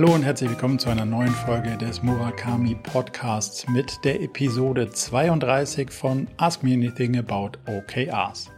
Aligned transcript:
Hallo 0.00 0.14
und 0.14 0.22
herzlich 0.22 0.50
willkommen 0.50 0.78
zu 0.78 0.90
einer 0.90 1.04
neuen 1.04 1.32
Folge 1.32 1.76
des 1.76 2.04
Murakami 2.04 2.76
Podcasts 2.76 3.66
mit 3.68 3.98
der 4.04 4.22
Episode 4.22 4.88
32 4.88 5.90
von 5.90 6.28
Ask 6.36 6.62
Me 6.62 6.72
Anything 6.74 7.18
About 7.18 7.58
OKRs. 7.66 8.48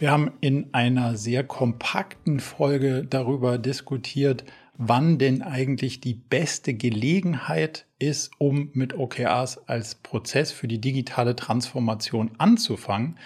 Wir 0.00 0.10
haben 0.10 0.32
in 0.40 0.66
einer 0.74 1.16
sehr 1.16 1.44
kompakten 1.44 2.40
Folge 2.40 3.06
darüber 3.08 3.58
diskutiert, 3.58 4.44
wann 4.78 5.18
denn 5.18 5.42
eigentlich 5.42 6.00
die 6.00 6.14
beste 6.14 6.74
Gelegenheit 6.74 7.86
ist, 7.98 8.30
um 8.38 8.70
mit 8.74 8.94
OKRs 8.98 9.68
als 9.68 9.94
Prozess 9.96 10.52
für 10.52 10.68
die 10.68 10.80
digitale 10.80 11.34
Transformation 11.34 12.32
anzufangen 12.38 13.18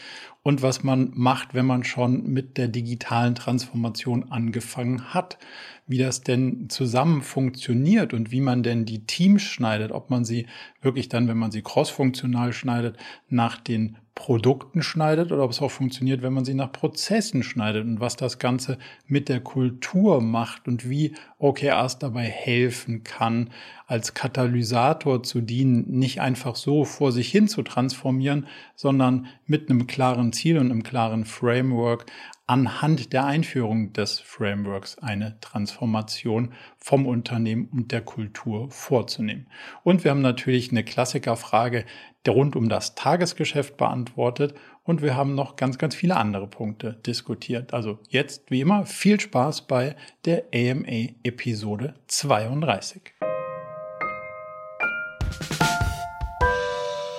und 0.43 0.63
was 0.63 0.83
man 0.83 1.11
macht, 1.15 1.55
wenn 1.55 1.67
man 1.67 1.85
schon 1.85 2.27
mit 2.33 2.57
der 2.57 2.69
digitalen 2.69 3.35
Transformation 3.35 4.31
angefangen 4.31 5.13
hat. 5.13 5.39
Wie 5.87 5.99
das 5.99 6.23
denn 6.23 6.71
zusammen 6.71 7.21
funktioniert 7.21 8.15
und 8.15 8.31
wie 8.31 8.41
man 8.41 8.63
denn 8.63 8.85
die 8.85 9.07
Teams 9.07 9.43
schneidet, 9.43 9.91
ob 9.91 10.09
man 10.09 10.25
sie 10.25 10.47
wirklich 10.81 11.09
dann, 11.09 11.27
wenn 11.27 11.37
man 11.37 11.51
sie 11.51 11.63
crossfunktional 11.63 12.53
schneidet, 12.53 12.97
nach 13.29 13.59
den 13.59 13.99
Produkten 14.15 14.83
schneidet 14.83 15.33
oder 15.33 15.45
ob 15.45 15.51
es 15.51 15.63
auch 15.63 15.71
funktioniert, 15.71 16.23
wenn 16.23 16.33
man 16.33 16.45
sie 16.45 16.55
nach 16.55 16.73
Prozessen 16.73 17.43
schneidet 17.43 17.85
und 17.85 18.01
was 18.01 18.17
das 18.17 18.39
Ganze 18.39 18.79
mit 19.07 19.29
der 19.29 19.41
Kultur 19.41 20.21
macht 20.21 20.69
und 20.69 20.89
wie 20.89 21.15
OKRs 21.39 21.99
dabei 21.99 22.25
helfen 22.25 23.03
kann, 23.03 23.51
als 23.87 24.15
Katalysator 24.15 25.23
zu 25.23 25.41
dienen, 25.41 25.85
nicht 25.89 26.21
einfach 26.21 26.57
so 26.57 26.85
vor 26.85 27.13
sich 27.13 27.31
hin 27.31 27.49
zu 27.49 27.63
transformieren, 27.63 28.47
sondern 28.77 29.27
mit 29.47 29.71
einem 29.71 29.87
klaren 29.87 30.33
Ziel 30.33 30.59
und 30.59 30.71
einem 30.71 30.83
klaren 30.83 31.25
Framework 31.25 32.07
anhand 32.51 33.13
der 33.13 33.27
Einführung 33.27 33.93
des 33.93 34.19
Frameworks 34.19 34.99
eine 34.99 35.39
Transformation 35.41 36.53
vom 36.79 37.07
Unternehmen 37.07 37.69
und 37.71 37.93
der 37.93 38.01
Kultur 38.01 38.69
vorzunehmen. 38.73 39.47
Und 39.85 40.03
wir 40.03 40.11
haben 40.11 40.21
natürlich 40.21 40.73
eine 40.73 40.83
Klassikerfrage 40.83 41.85
der 42.27 42.35
rund 42.35 42.57
um 42.57 42.69
das 42.69 42.95
Tagesgeschäft 42.95 43.77
beantwortet 43.77 44.55
und 44.83 45.03
wir 45.03 45.17
haben 45.17 45.35
noch 45.35 45.57
ganz, 45.57 45.79
ganz 45.79 45.95
viele 45.95 46.17
andere 46.17 46.47
Punkte 46.47 46.95
diskutiert. 47.07 47.73
Also 47.73 47.99
jetzt, 48.09 48.51
wie 48.51 48.61
immer, 48.61 48.85
viel 48.87 49.19
Spaß 49.21 49.67
bei 49.67 49.97
der 50.25 50.45
AMA 50.55 51.15
Episode 51.23 51.95
32. 52.09 53.15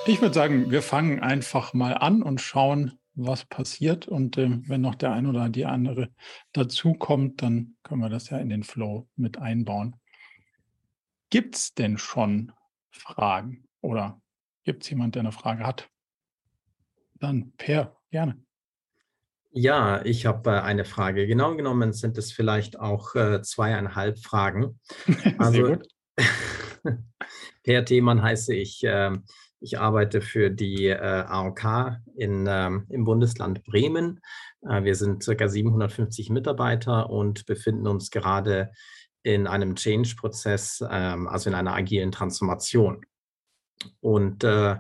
Ich 0.08 0.20
würde 0.20 0.34
sagen, 0.34 0.72
wir 0.72 0.82
fangen 0.82 1.20
einfach 1.20 1.74
mal 1.74 1.94
an 1.94 2.24
und 2.24 2.42
schauen, 2.42 3.00
was 3.14 3.46
passiert. 3.46 4.08
Und 4.08 4.38
äh, 4.38 4.50
wenn 4.68 4.82
noch 4.82 4.96
der 4.96 5.12
ein 5.12 5.28
oder 5.28 5.50
die 5.50 5.66
andere 5.66 6.10
dazukommt, 6.54 7.42
dann 7.42 7.76
können 7.84 8.02
wir 8.02 8.10
das 8.10 8.30
ja 8.30 8.38
in 8.38 8.50
den 8.50 8.64
Flow 8.64 9.08
mit 9.16 9.38
einbauen. 9.38 9.96
Gibt 11.30 11.56
es 11.56 11.74
denn 11.74 11.98
schon 11.98 12.52
Fragen 12.90 13.64
oder 13.82 14.20
gibt 14.64 14.84
es 14.84 14.90
jemand, 14.90 15.16
der 15.16 15.22
eine 15.22 15.32
Frage 15.32 15.66
hat? 15.66 15.90
Dann 17.16 17.54
Per, 17.58 17.96
gerne. 18.10 18.44
Ja, 19.54 20.04
ich 20.06 20.26
habe 20.26 20.52
äh, 20.52 20.62
eine 20.62 20.86
Frage. 20.86 21.28
Genau 21.28 21.56
genommen 21.56 21.92
sind 21.94 22.18
es 22.18 22.32
vielleicht 22.32 22.80
auch 22.80 23.16
äh, 23.16 23.42
zweieinhalb 23.42 24.20
Fragen. 24.20 24.80
Also, 25.38 25.78
per 27.64 27.86
Themann 27.86 28.22
heiße 28.22 28.56
ich. 28.56 28.84
Äh, 28.84 29.18
ich 29.60 29.78
arbeite 29.78 30.22
für 30.22 30.50
die 30.50 30.88
äh, 30.88 30.98
AOK 30.98 31.98
in, 32.16 32.48
ähm, 32.50 32.88
im 32.90 33.04
Bundesland 33.04 33.64
Bremen. 33.64 34.20
Äh, 34.68 34.84
wir 34.84 34.96
sind 34.96 35.24
ca. 35.24 35.48
750 35.48 36.30
Mitarbeiter 36.30 37.10
und 37.10 37.46
befinden 37.46 37.88
uns 37.88 38.10
gerade 38.10 38.72
in 39.22 39.46
einem 39.46 39.76
Change-Prozess, 39.76 40.84
ähm, 40.90 41.28
also 41.28 41.50
in 41.50 41.56
einer 41.56 41.76
agilen 41.76 42.12
Transformation. 42.12 43.06
Und 44.00 44.44
äh, 44.44 44.78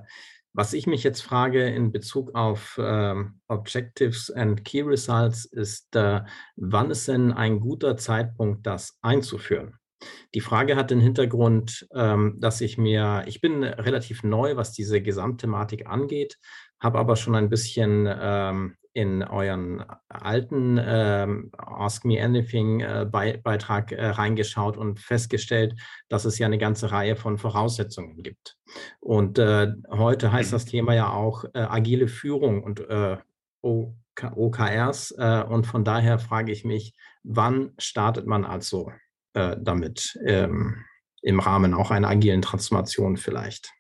was 0.53 0.73
ich 0.73 0.85
mich 0.85 1.03
jetzt 1.03 1.22
frage 1.22 1.67
in 1.69 1.91
Bezug 1.91 2.35
auf 2.35 2.78
ähm, 2.81 3.39
Objectives 3.47 4.29
and 4.29 4.66
Key 4.66 4.81
Results 4.81 5.45
ist, 5.45 5.95
äh, 5.95 6.22
wann 6.57 6.91
ist 6.91 7.07
denn 7.07 7.31
ein 7.31 7.59
guter 7.62 7.95
Zeitpunkt, 7.95 8.67
das 8.67 8.97
einzuführen? 9.01 9.75
Die 10.34 10.41
Frage 10.41 10.75
hat 10.75 10.91
den 10.91 11.00
Hintergrund, 11.00 11.88
ähm, 11.94 12.35
dass 12.39 12.59
ich 12.59 12.78
mir, 12.78 13.23
ich 13.28 13.39
bin 13.39 13.63
relativ 13.63 14.23
neu, 14.23 14.57
was 14.57 14.73
diese 14.73 15.01
Gesamtthematik 15.01 15.88
angeht, 15.88 16.38
habe 16.79 17.00
aber 17.00 17.16
schon 17.16 17.35
ein 17.35 17.50
bisschen 17.50 18.09
ähm, 18.09 18.75
in 18.94 19.24
euren 19.24 19.84
alten 20.09 20.79
ähm, 20.84 21.52
Ask 21.57 22.03
Me 22.03 22.22
Anything 22.22 22.81
äh, 22.81 23.06
Beitrag 23.09 23.91
äh, 23.91 24.07
reingeschaut 24.07 24.78
und 24.78 25.00
festgestellt, 25.00 25.75
dass 26.09 26.25
es 26.25 26.38
ja 26.38 26.47
eine 26.47 26.57
ganze 26.57 26.91
Reihe 26.91 27.16
von 27.16 27.38
Voraussetzungen 27.38 28.22
gibt. 28.22 28.57
Und 29.00 29.40
äh, 29.40 29.72
heute 29.90 30.31
heißt 30.31 30.51
das 30.51 30.66
Thema 30.66 30.94
ja 30.94 31.12
auch 31.12 31.46
äh, 31.53 31.59
agile 31.59 32.07
Führung 32.07 32.63
und 32.63 32.81
äh, 32.81 33.18
OKRs. 33.62 35.12
Äh, 35.18 35.44
und 35.47 35.66
von 35.66 35.85
daher 35.85 36.19
frage 36.19 36.51
ich 36.51 36.66
mich, 36.66 36.94
wann 37.24 37.74
startet 37.78 38.28
man 38.28 38.46
also 38.46 38.91
damit 39.34 40.19
ähm, 40.25 40.84
im 41.22 41.40
Rahmen 41.40 41.74
auch 41.74 41.90
einer 41.90 42.09
agilen 42.09 42.41
Transformation 42.41 43.16
vielleicht. 43.16 43.72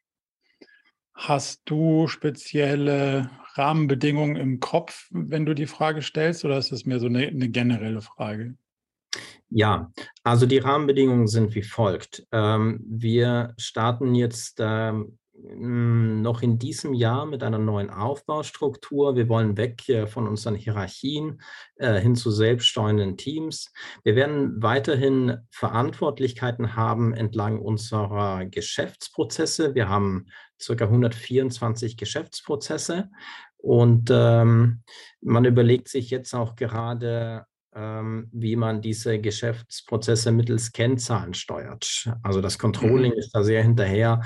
Hast 1.13 1.63
du 1.65 2.07
spezielle 2.07 3.29
Rahmenbedingungen 3.57 4.35
im 4.35 4.59
Kopf, 4.59 5.07
wenn 5.11 5.45
du 5.45 5.53
die 5.53 5.67
Frage 5.67 6.01
stellst, 6.01 6.45
oder 6.45 6.57
ist 6.57 6.71
das 6.71 6.85
mehr 6.85 6.99
so 6.99 7.07
eine, 7.07 7.27
eine 7.27 7.49
generelle 7.49 8.01
Frage? 8.01 8.55
Ja, 9.49 9.91
also 10.23 10.45
die 10.45 10.59
Rahmenbedingungen 10.59 11.27
sind 11.27 11.53
wie 11.55 11.63
folgt. 11.63 12.25
Ähm, 12.31 12.79
wir 12.87 13.53
starten 13.57 14.15
jetzt 14.15 14.59
ähm, 14.61 15.17
hm, 15.33 16.21
noch 16.21 16.41
in 16.41 16.59
diesem 16.59 16.93
Jahr 16.93 17.25
mit 17.25 17.43
einer 17.43 17.57
neuen 17.57 17.89
Aufbaustruktur. 17.89 19.15
Wir 19.15 19.27
wollen 19.27 19.57
weg 19.57 19.81
von 20.07 20.27
unseren 20.27 20.55
Hierarchien 20.55 21.41
äh, 21.75 21.99
hin 21.99 22.15
zu 22.15 22.31
selbststeuernden 22.31 23.17
Teams. 23.17 23.73
Wir 24.03 24.15
werden 24.15 24.61
weiterhin 24.61 25.37
Verantwortlichkeiten 25.49 26.75
haben 26.75 27.13
entlang 27.13 27.59
unserer 27.59 28.45
Geschäftsprozesse. 28.45 29.73
Wir 29.73 29.89
haben 29.89 30.27
circa 30.61 30.85
124 30.85 31.97
Geschäftsprozesse 31.97 33.09
und 33.57 34.09
ähm, 34.11 34.83
man 35.21 35.45
überlegt 35.45 35.87
sich 35.87 36.09
jetzt 36.09 36.33
auch 36.33 36.55
gerade, 36.55 37.45
ähm, 37.75 38.27
wie 38.31 38.55
man 38.55 38.81
diese 38.81 39.19
Geschäftsprozesse 39.19 40.31
mittels 40.31 40.71
Kennzahlen 40.71 41.33
steuert. 41.33 42.09
Also 42.23 42.41
das 42.41 42.57
Controlling 42.57 43.13
mhm. 43.13 43.19
ist 43.19 43.31
da 43.31 43.43
sehr 43.43 43.61
hinterher, 43.61 44.21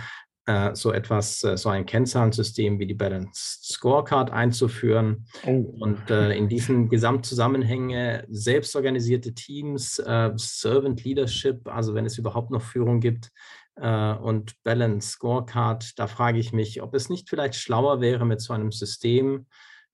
äh, 0.45 0.75
so 0.75 0.93
etwas, 0.93 1.43
äh, 1.43 1.57
so 1.57 1.69
ein 1.69 1.85
Kennzahlensystem 1.85 2.79
wie 2.79 2.87
die 2.87 2.93
Balanced 2.93 3.65
Scorecard 3.65 4.31
einzuführen 4.31 5.25
oh. 5.45 5.73
und 5.79 6.09
äh, 6.09 6.33
in 6.33 6.47
diesen 6.47 6.87
Gesamtzusammenhänge 6.87 8.25
selbstorganisierte 8.29 9.33
Teams, 9.33 9.99
äh, 9.99 10.31
Servant 10.35 11.03
Leadership, 11.03 11.67
also 11.67 11.93
wenn 11.93 12.05
es 12.05 12.17
überhaupt 12.17 12.51
noch 12.51 12.61
Führung 12.61 12.99
gibt, 12.99 13.31
äh, 13.75 14.13
und 14.13 14.61
Balanced 14.63 15.11
Scorecard, 15.11 15.97
da 15.99 16.07
frage 16.07 16.39
ich 16.39 16.53
mich, 16.53 16.81
ob 16.81 16.93
es 16.93 17.09
nicht 17.09 17.29
vielleicht 17.29 17.55
schlauer 17.55 18.01
wäre, 18.01 18.25
mit 18.25 18.41
so 18.41 18.53
einem 18.53 18.71
System 18.71 19.47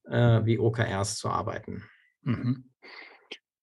äh, 0.06 0.42
wie 0.46 0.60
OKRs 0.60 1.18
zu 1.18 1.30
arbeiten. 1.30 1.84
Mhm. 2.22 2.66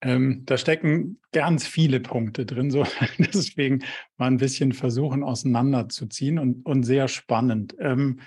Ähm, 0.01 0.45
da 0.47 0.57
stecken 0.57 1.21
ganz 1.33 1.67
viele 1.67 1.99
Punkte 1.99 2.47
drin, 2.47 2.71
so 2.71 2.85
deswegen 3.19 3.85
mal 4.17 4.27
ein 4.27 4.37
bisschen 4.37 4.73
versuchen 4.73 5.25
auseinanderzuziehen 5.25 6.39
und, 6.39 6.65
und 6.65 6.85
sehr 6.85 7.09
spannend. 7.09 7.75
Ähm, 7.81 8.21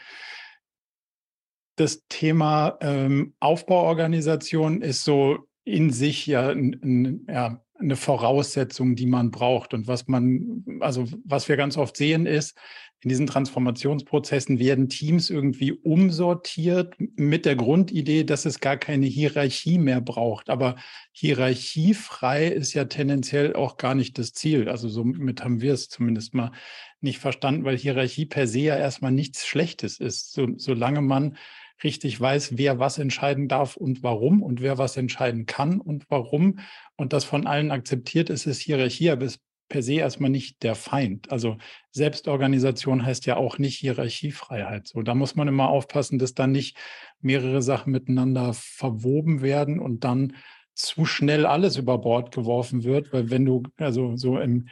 das 1.78 2.05
Thema 2.09 2.78
ähm, 2.82 3.34
Aufbauorganisation 3.40 4.82
ist 4.82 5.03
so 5.03 5.47
in 5.64 5.91
sich 5.91 6.28
ja, 6.28 6.49
ein, 6.49 7.26
ja 7.29 7.64
eine 7.81 7.95
Voraussetzung, 7.95 8.95
die 8.95 9.05
man 9.05 9.31
braucht. 9.31 9.73
Und 9.73 9.87
was 9.87 10.07
man, 10.07 10.63
also 10.79 11.05
was 11.23 11.49
wir 11.49 11.57
ganz 11.57 11.78
oft 11.78 11.97
sehen, 11.97 12.25
ist, 12.25 12.57
in 13.03 13.09
diesen 13.09 13.25
Transformationsprozessen 13.25 14.59
werden 14.59 14.87
Teams 14.87 15.31
irgendwie 15.31 15.72
umsortiert 15.72 16.95
mit 17.16 17.45
der 17.45 17.55
Grundidee, 17.55 18.23
dass 18.23 18.45
es 18.45 18.59
gar 18.59 18.78
keine 18.78 19.07
Hierarchie 19.07 19.79
mehr 19.79 20.01
braucht. 20.01 20.51
Aber 20.51 20.75
hierarchiefrei 21.11 22.47
ist 22.47 22.73
ja 22.73 22.85
tendenziell 22.85 23.55
auch 23.55 23.78
gar 23.78 23.95
nicht 23.95 24.19
das 24.19 24.33
Ziel. 24.33 24.69
Also 24.69 24.87
somit 24.87 25.43
haben 25.43 25.61
wir 25.61 25.73
es 25.73 25.89
zumindest 25.89 26.35
mal 26.35 26.51
nicht 26.99 27.17
verstanden, 27.17 27.63
weil 27.63 27.75
Hierarchie 27.75 28.28
per 28.28 28.45
se 28.45 28.59
ja 28.59 28.78
erstmal 28.78 29.11
nichts 29.11 29.47
Schlechtes 29.47 29.99
ist. 29.99 30.33
So, 30.33 30.49
solange 30.57 31.01
man 31.01 31.37
richtig 31.83 32.19
weiß, 32.19 32.57
wer 32.57 32.79
was 32.79 32.97
entscheiden 32.97 33.47
darf 33.47 33.75
und 33.75 34.03
warum 34.03 34.43
und 34.43 34.61
wer 34.61 34.78
was 34.78 34.97
entscheiden 34.97 35.45
kann 35.45 35.79
und 35.79 36.05
warum 36.09 36.59
und 36.95 37.13
das 37.13 37.23
von 37.23 37.47
allen 37.47 37.72
akzeptiert 37.72 38.29
ist, 38.29 38.45
ist 38.45 38.59
Hierarchie, 38.59 39.09
aber 39.09 39.25
ist 39.25 39.41
per 39.72 39.81
se 39.81 39.93
erstmal 39.93 40.29
nicht 40.29 40.63
der 40.63 40.75
Feind. 40.75 41.31
Also 41.31 41.57
Selbstorganisation 41.91 43.05
heißt 43.05 43.25
ja 43.25 43.37
auch 43.37 43.57
nicht 43.57 43.79
Hierarchiefreiheit. 43.79 44.87
So, 44.87 45.01
da 45.01 45.16
muss 45.16 45.35
man 45.35 45.47
immer 45.47 45.69
aufpassen, 45.69 46.19
dass 46.19 46.33
dann 46.33 46.51
nicht 46.51 46.78
mehrere 47.22 47.61
Sachen 47.61 47.91
miteinander 47.91 48.53
verwoben 48.53 49.41
werden 49.41 49.79
und 49.79 50.03
dann 50.03 50.35
zu 50.73 51.05
schnell 51.05 51.45
alles 51.45 51.78
über 51.78 51.97
Bord 51.97 52.33
geworfen 52.33 52.83
wird, 52.83 53.13
weil 53.13 53.29
wenn 53.29 53.45
du 53.45 53.63
also 53.78 54.17
so 54.17 54.39
im 54.39 54.67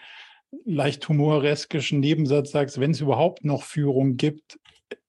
leicht 0.65 1.07
humoreskischen 1.07 1.99
Nebensatz 1.99 2.51
sagst, 2.51 2.79
wenn 2.79 2.91
es 2.91 3.01
überhaupt 3.01 3.45
noch 3.45 3.63
Führung 3.63 4.17
gibt, 4.17 4.59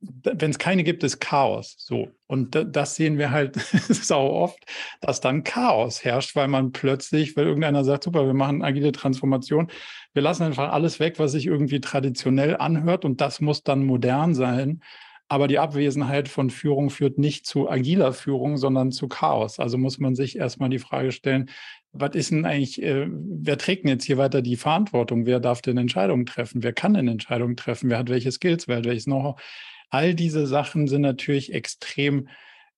wenn 0.00 0.50
es 0.50 0.58
keine 0.58 0.84
gibt, 0.84 1.02
ist 1.02 1.20
Chaos. 1.20 1.74
So. 1.78 2.08
Und 2.26 2.54
das 2.54 2.94
sehen 2.96 3.18
wir 3.18 3.30
halt 3.30 3.56
sau 3.88 4.30
oft, 4.30 4.58
dass 5.00 5.20
dann 5.20 5.44
Chaos 5.44 6.04
herrscht, 6.04 6.36
weil 6.36 6.48
man 6.48 6.72
plötzlich, 6.72 7.36
weil 7.36 7.46
irgendeiner 7.46 7.84
sagt, 7.84 8.04
super, 8.04 8.26
wir 8.26 8.34
machen 8.34 8.62
agile 8.62 8.92
Transformation, 8.92 9.70
wir 10.12 10.22
lassen 10.22 10.42
einfach 10.42 10.72
alles 10.72 11.00
weg, 11.00 11.18
was 11.18 11.32
sich 11.32 11.46
irgendwie 11.46 11.80
traditionell 11.80 12.56
anhört 12.56 13.04
und 13.04 13.20
das 13.20 13.40
muss 13.40 13.62
dann 13.62 13.84
modern 13.84 14.34
sein. 14.34 14.80
Aber 15.28 15.46
die 15.46 15.60
Abwesenheit 15.60 16.28
von 16.28 16.50
Führung 16.50 16.90
führt 16.90 17.16
nicht 17.16 17.46
zu 17.46 17.70
agiler 17.70 18.12
Führung, 18.12 18.56
sondern 18.56 18.90
zu 18.90 19.06
Chaos. 19.06 19.60
Also 19.60 19.78
muss 19.78 20.00
man 20.00 20.16
sich 20.16 20.36
erstmal 20.36 20.70
die 20.70 20.80
Frage 20.80 21.12
stellen, 21.12 21.50
was 21.92 22.14
ist 22.14 22.32
denn 22.32 22.44
eigentlich, 22.44 22.82
äh, 22.82 23.06
wer 23.08 23.56
trägt 23.56 23.84
denn 23.84 23.90
jetzt 23.90 24.04
hier 24.04 24.18
weiter 24.18 24.42
die 24.42 24.56
Verantwortung? 24.56 25.26
Wer 25.26 25.38
darf 25.38 25.62
denn 25.62 25.76
Entscheidungen 25.76 26.26
treffen? 26.26 26.64
Wer 26.64 26.72
kann 26.72 26.94
denn 26.94 27.06
Entscheidungen 27.06 27.56
treffen? 27.56 27.90
Wer 27.90 27.98
hat 27.98 28.08
welche 28.08 28.32
Skills? 28.32 28.66
Wer 28.66 28.78
hat 28.78 28.86
welches 28.86 29.04
Know-how? 29.04 29.40
All 29.90 30.14
diese 30.14 30.46
Sachen 30.46 30.88
sind 30.88 31.02
natürlich 31.02 31.52
extrem 31.52 32.28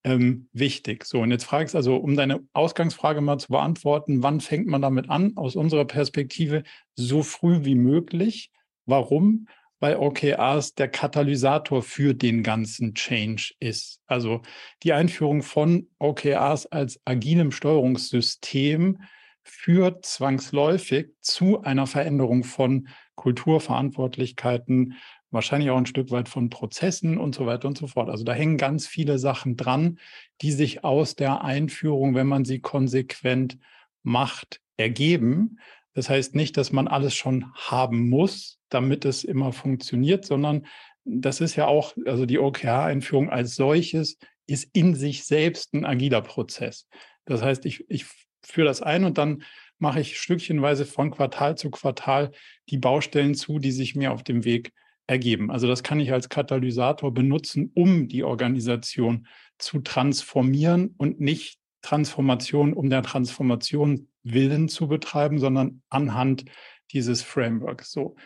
ähm, 0.04 0.48
wichtig. 0.52 1.04
So, 1.04 1.20
und 1.20 1.30
jetzt 1.30 1.44
fragst 1.44 1.76
also, 1.76 1.96
um 1.96 2.16
deine 2.16 2.40
Ausgangsfrage 2.52 3.20
mal 3.20 3.38
zu 3.38 3.48
beantworten, 3.48 4.22
wann 4.22 4.40
fängt 4.40 4.66
man 4.66 4.82
damit 4.82 5.08
an? 5.08 5.32
Aus 5.36 5.54
unserer 5.56 5.84
Perspektive 5.84 6.64
so 6.94 7.22
früh 7.22 7.64
wie 7.64 7.76
möglich. 7.76 8.50
Warum? 8.86 9.46
Weil 9.78 9.96
OKRs 9.96 10.74
der 10.74 10.88
Katalysator 10.88 11.82
für 11.82 12.14
den 12.14 12.42
ganzen 12.42 12.94
Change 12.94 13.54
ist. 13.60 14.00
Also 14.06 14.42
die 14.82 14.92
Einführung 14.92 15.42
von 15.42 15.88
OKRs 15.98 16.66
als 16.66 17.00
agilem 17.04 17.52
Steuerungssystem 17.52 18.98
führt 19.44 20.06
zwangsläufig 20.06 21.10
zu 21.20 21.62
einer 21.62 21.86
Veränderung 21.86 22.44
von 22.44 22.88
Kulturverantwortlichkeiten, 23.16 24.94
wahrscheinlich 25.32 25.70
auch 25.70 25.78
ein 25.78 25.86
Stück 25.86 26.10
weit 26.10 26.28
von 26.28 26.50
Prozessen 26.50 27.18
und 27.18 27.34
so 27.34 27.46
weiter 27.46 27.66
und 27.66 27.78
so 27.78 27.86
fort. 27.86 28.08
Also 28.08 28.24
da 28.24 28.32
hängen 28.32 28.58
ganz 28.58 28.86
viele 28.86 29.18
Sachen 29.18 29.56
dran, 29.56 29.98
die 30.40 30.52
sich 30.52 30.84
aus 30.84 31.16
der 31.16 31.42
Einführung, 31.42 32.14
wenn 32.14 32.26
man 32.26 32.44
sie 32.44 32.60
konsequent 32.60 33.58
macht, 34.02 34.60
ergeben. 34.76 35.58
Das 35.94 36.08
heißt 36.08 36.34
nicht, 36.34 36.56
dass 36.56 36.72
man 36.72 36.88
alles 36.88 37.14
schon 37.14 37.52
haben 37.54 38.08
muss, 38.08 38.58
damit 38.68 39.04
es 39.04 39.24
immer 39.24 39.52
funktioniert, 39.52 40.24
sondern 40.24 40.66
das 41.04 41.40
ist 41.40 41.56
ja 41.56 41.66
auch, 41.66 41.94
also 42.06 42.26
die 42.26 42.38
OKR-Einführung 42.38 43.30
als 43.30 43.56
solches 43.56 44.18
ist 44.46 44.68
in 44.72 44.94
sich 44.94 45.24
selbst 45.24 45.74
ein 45.74 45.84
agiler 45.84 46.22
Prozess. 46.22 46.88
Das 47.24 47.42
heißt, 47.42 47.66
ich, 47.66 47.84
ich 47.88 48.06
führe 48.44 48.66
das 48.66 48.82
ein 48.82 49.04
und 49.04 49.18
dann 49.18 49.42
mache 49.78 50.00
ich 50.00 50.18
stückchenweise 50.18 50.86
von 50.86 51.10
Quartal 51.10 51.56
zu 51.56 51.70
Quartal 51.70 52.32
die 52.68 52.78
Baustellen 52.78 53.34
zu, 53.34 53.58
die 53.58 53.72
sich 53.72 53.96
mir 53.96 54.12
auf 54.12 54.22
dem 54.22 54.44
Weg 54.44 54.72
ergeben. 55.06 55.50
Also 55.50 55.66
das 55.66 55.82
kann 55.82 56.00
ich 56.00 56.12
als 56.12 56.28
Katalysator 56.28 57.12
benutzen, 57.12 57.70
um 57.74 58.08
die 58.08 58.24
Organisation 58.24 59.26
zu 59.58 59.80
transformieren 59.80 60.94
und 60.96 61.20
nicht 61.20 61.58
Transformation 61.82 62.72
um 62.72 62.88
der 62.90 63.02
Transformation 63.02 64.08
willen 64.22 64.68
zu 64.68 64.88
betreiben, 64.88 65.38
sondern 65.38 65.82
anhand 65.90 66.44
dieses 66.92 67.22
Frameworks. 67.22 67.90
So. 67.90 68.16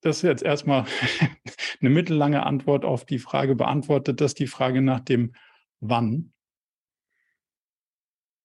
Das 0.00 0.16
ist 0.16 0.22
jetzt 0.22 0.42
erstmal 0.42 0.86
eine 1.80 1.90
mittellange 1.90 2.44
Antwort 2.44 2.84
auf 2.84 3.04
die 3.04 3.18
Frage 3.18 3.54
beantwortet. 3.54 4.20
Das 4.20 4.32
ist 4.32 4.38
die 4.38 4.46
Frage 4.46 4.80
nach 4.82 5.00
dem 5.00 5.34
Wann. 5.80 6.32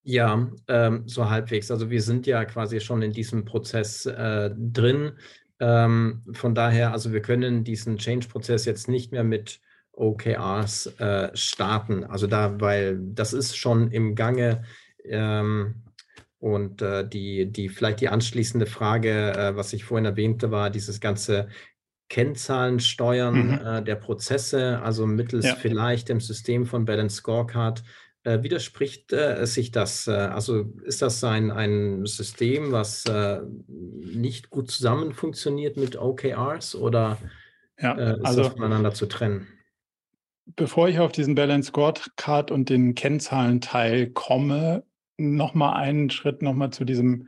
Ja, 0.04 0.50
ähm, 0.68 1.07
so 1.07 1.30
halbwegs. 1.30 1.69
Also 1.72 1.90
wir 1.90 2.02
sind 2.02 2.25
ja 2.25 2.44
quasi 2.45 2.80
schon 2.80 3.02
in 3.02 3.12
diesem 3.12 3.45
Prozess 3.45 4.06
äh, 4.06 4.50
drin. 4.57 5.18
Ähm, 5.60 6.24
von 6.32 6.56
daher, 6.56 6.92
also 6.94 7.12
wir 7.12 7.22
können 7.22 7.64
diesen 7.64 7.98
Change-Prozess 7.98 8.66
jetzt 8.66 8.88
nicht 8.88 9.12
mehr 9.12 9.24
mit 9.24 9.60
OKRs 9.94 10.88
äh, 11.00 11.30
starten. 11.36 12.04
Also 12.06 12.28
da, 12.28 12.60
weil 12.60 13.00
das 13.00 13.34
ist 13.34 13.58
schon 13.58 13.92
im 13.92 14.16
Gange. 14.16 14.64
Ähm, 15.04 15.84
und 16.40 16.82
äh, 16.82 17.08
die, 17.08 17.52
die, 17.52 17.68
vielleicht 17.68 18.00
die 18.00 18.08
anschließende 18.08 18.66
Frage, 18.66 19.34
äh, 19.34 19.56
was 19.58 19.74
ich 19.74 19.84
vorhin 19.84 20.06
erwähnte, 20.06 20.52
war 20.52 20.70
dieses 20.70 21.02
ganze 21.02 21.50
Kennzahlensteuern 22.08 23.48
mhm. 23.48 23.60
Äh, 23.66 23.84
der 23.84 23.96
Prozesse, 23.96 24.82
also 24.82 25.06
mittels 25.06 25.46
ja. 25.46 25.56
vielleicht 25.56 26.10
dem 26.10 26.22
System 26.22 26.66
von 26.66 26.86
Balance 26.86 27.18
Scorecard 27.18 27.84
äh, 28.24 28.44
widerspricht 28.44 29.13
äh, 29.13 29.45
sich 29.45 29.71
das? 29.71 30.07
Äh, 30.07 30.12
also 30.12 30.74
ist 30.83 31.01
das 31.01 31.24
ein, 31.24 31.51
ein 31.51 32.06
System, 32.06 32.71
was 32.71 33.06
äh, 33.06 33.42
nicht 33.68 34.50
gut 34.50 34.71
zusammen 34.71 35.13
funktioniert 35.13 35.77
mit 35.77 35.95
OKRs 35.95 36.75
oder 36.75 37.18
ja, 37.80 37.98
äh, 37.98 38.13
ist 38.18 38.25
also, 38.25 38.44
das 38.44 38.54
voneinander 38.54 38.94
zu 38.94 39.06
trennen? 39.06 39.48
Bevor 40.56 40.89
ich 40.89 41.00
auf 41.00 41.12
diesen 41.12 41.36
Balance 41.36 41.69
Scorecard 41.69 42.51
und 42.51 42.69
den 42.69 42.95
Kennzahlenteil 42.95 44.10
komme, 44.10 44.83
nochmal 45.18 45.75
einen 45.75 46.10
Schritt 46.10 46.42
nochmal 46.42 46.71
zu 46.71 46.86
diesem, 46.86 47.27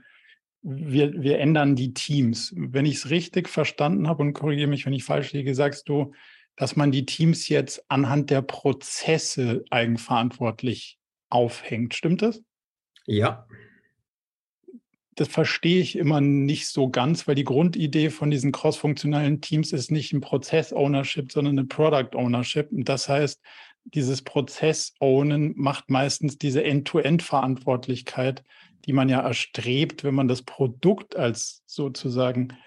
wir, 0.63 1.21
wir 1.21 1.39
ändern 1.39 1.75
die 1.75 1.93
Teams. 1.93 2.53
Wenn 2.55 2.85
ich 2.85 2.95
es 2.95 3.09
richtig 3.09 3.49
verstanden 3.49 4.07
habe 4.07 4.23
und 4.23 4.33
korrigiere 4.33 4.69
mich, 4.69 4.85
wenn 4.85 4.93
ich 4.93 5.03
falsch 5.03 5.33
liege, 5.33 5.53
sagst 5.55 5.87
du, 5.87 6.13
dass 6.55 6.75
man 6.75 6.91
die 6.91 7.05
Teams 7.05 7.47
jetzt 7.49 7.83
anhand 7.89 8.29
der 8.29 8.41
Prozesse 8.41 9.63
eigenverantwortlich 9.69 10.99
aufhängt. 11.29 11.93
Stimmt 11.95 12.21
das? 12.21 12.41
Ja. 13.05 13.47
Das 15.15 15.27
verstehe 15.27 15.81
ich 15.81 15.97
immer 15.97 16.21
nicht 16.21 16.67
so 16.67 16.89
ganz, 16.89 17.27
weil 17.27 17.35
die 17.35 17.43
Grundidee 17.43 18.09
von 18.09 18.31
diesen 18.31 18.51
crossfunktionalen 18.51 19.41
Teams 19.41 19.71
ist 19.71 19.91
nicht 19.91 20.13
ein 20.13 20.21
Prozess-Ownership, 20.21 21.31
sondern 21.31 21.59
eine 21.59 21.67
Product-Ownership. 21.67 22.71
Und 22.71 22.87
das 22.87 23.09
heißt, 23.09 23.41
dieses 23.83 24.21
Prozess-Ownen 24.21 25.53
macht 25.57 25.89
meistens 25.89 26.37
diese 26.37 26.63
End-to-End-Verantwortlichkeit, 26.63 28.43
die 28.85 28.93
man 28.93 29.09
ja 29.09 29.19
erstrebt, 29.19 30.03
wenn 30.03 30.15
man 30.15 30.27
das 30.27 30.43
Produkt 30.43 31.15
als 31.15 31.63
sozusagen 31.65 32.57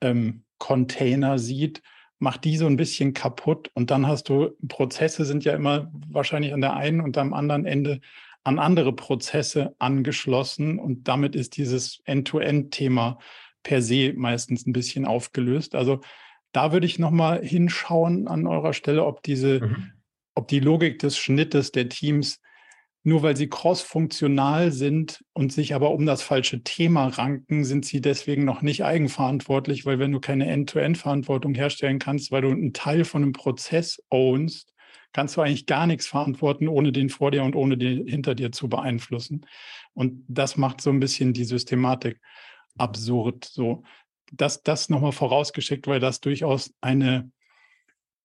ähm, 0.00 0.44
Container 0.58 1.38
sieht 1.38 1.82
macht 2.20 2.44
die 2.44 2.56
so 2.56 2.66
ein 2.66 2.76
bisschen 2.76 3.14
kaputt 3.14 3.70
und 3.74 3.90
dann 3.90 4.06
hast 4.06 4.28
du, 4.28 4.50
Prozesse 4.68 5.24
sind 5.24 5.44
ja 5.44 5.54
immer 5.54 5.90
wahrscheinlich 6.08 6.52
an 6.52 6.60
der 6.60 6.74
einen 6.74 7.00
und 7.00 7.18
am 7.18 7.32
anderen 7.32 7.66
Ende 7.66 8.00
an 8.44 8.58
andere 8.58 8.94
Prozesse 8.94 9.74
angeschlossen 9.78 10.78
und 10.78 11.08
damit 11.08 11.34
ist 11.34 11.56
dieses 11.56 12.00
End-to-End-Thema 12.04 13.18
per 13.62 13.82
se 13.82 14.12
meistens 14.14 14.66
ein 14.66 14.72
bisschen 14.72 15.04
aufgelöst. 15.04 15.74
Also 15.74 16.00
da 16.52 16.72
würde 16.72 16.86
ich 16.86 16.98
nochmal 16.98 17.44
hinschauen 17.44 18.28
an 18.28 18.46
eurer 18.46 18.72
Stelle, 18.72 19.04
ob 19.04 19.22
diese, 19.22 19.60
mhm. 19.60 19.92
ob 20.34 20.48
die 20.48 20.60
Logik 20.60 20.98
des 20.98 21.18
Schnittes 21.18 21.72
der 21.72 21.88
Teams 21.88 22.40
nur 23.02 23.22
weil 23.22 23.36
sie 23.36 23.48
cross-funktional 23.48 24.72
sind 24.72 25.24
und 25.32 25.52
sich 25.52 25.74
aber 25.74 25.90
um 25.92 26.04
das 26.04 26.22
falsche 26.22 26.62
Thema 26.62 27.06
ranken, 27.08 27.64
sind 27.64 27.86
sie 27.86 28.00
deswegen 28.00 28.44
noch 28.44 28.60
nicht 28.60 28.84
eigenverantwortlich, 28.84 29.86
weil 29.86 29.98
wenn 29.98 30.12
du 30.12 30.20
keine 30.20 30.46
End-to-End-Verantwortung 30.46 31.54
herstellen 31.54 31.98
kannst, 31.98 32.30
weil 32.30 32.42
du 32.42 32.50
einen 32.50 32.72
Teil 32.74 33.04
von 33.04 33.22
einem 33.22 33.32
Prozess 33.32 34.02
ownst, 34.10 34.74
kannst 35.12 35.36
du 35.36 35.40
eigentlich 35.40 35.66
gar 35.66 35.86
nichts 35.86 36.06
verantworten, 36.06 36.68
ohne 36.68 36.92
den 36.92 37.08
vor 37.08 37.30
dir 37.30 37.42
und 37.42 37.56
ohne 37.56 37.78
den 37.78 38.06
hinter 38.06 38.34
dir 38.34 38.52
zu 38.52 38.68
beeinflussen. 38.68 39.46
Und 39.94 40.24
das 40.28 40.56
macht 40.56 40.80
so 40.80 40.90
ein 40.90 41.00
bisschen 41.00 41.32
die 41.32 41.44
Systematik 41.44 42.20
absurd. 42.76 43.44
So, 43.44 43.82
das, 44.32 44.62
das 44.62 44.88
nochmal 44.88 45.12
vorausgeschickt, 45.12 45.86
weil 45.86 46.00
das 46.00 46.20
durchaus 46.20 46.72
eine 46.80 47.30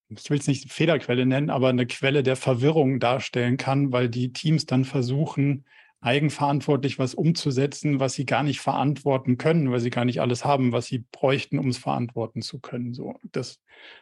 ich 0.09 0.29
will 0.29 0.39
es 0.39 0.47
nicht 0.47 0.71
Fehlerquelle 0.71 1.25
nennen, 1.25 1.49
aber 1.49 1.69
eine 1.69 1.87
Quelle 1.87 2.23
der 2.23 2.35
Verwirrung 2.35 2.99
darstellen 2.99 3.57
kann, 3.57 3.91
weil 3.91 4.09
die 4.09 4.33
Teams 4.33 4.65
dann 4.65 4.85
versuchen, 4.85 5.65
eigenverantwortlich 6.01 6.99
was 6.99 7.15
umzusetzen, 7.15 7.99
was 7.99 8.13
sie 8.13 8.25
gar 8.25 8.43
nicht 8.43 8.59
verantworten 8.59 9.37
können, 9.37 9.71
weil 9.71 9.79
sie 9.79 9.89
gar 9.89 10.05
nicht 10.05 10.21
alles 10.21 10.45
haben, 10.45 10.71
was 10.71 10.85
sie 10.85 11.03
bräuchten, 11.11 11.57
um 11.57 11.69
es 11.69 11.79
verantworten 11.79 12.43
zu 12.43 12.59
können. 12.59 12.93
So, 12.93 13.15
das, 13.31 13.59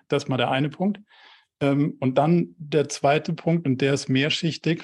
das 0.10 0.28
mal 0.28 0.36
der 0.36 0.52
eine 0.52 0.70
Punkt. 0.70 1.00
Ähm, 1.62 1.96
und 2.02 2.18
dann 2.18 2.56
der 2.58 2.90
zweite 2.90 3.34
Punkt, 3.34 3.66
und 3.66 3.80
der 3.80 3.94
ist 3.94 4.10
mehrschichtig, 4.10 4.84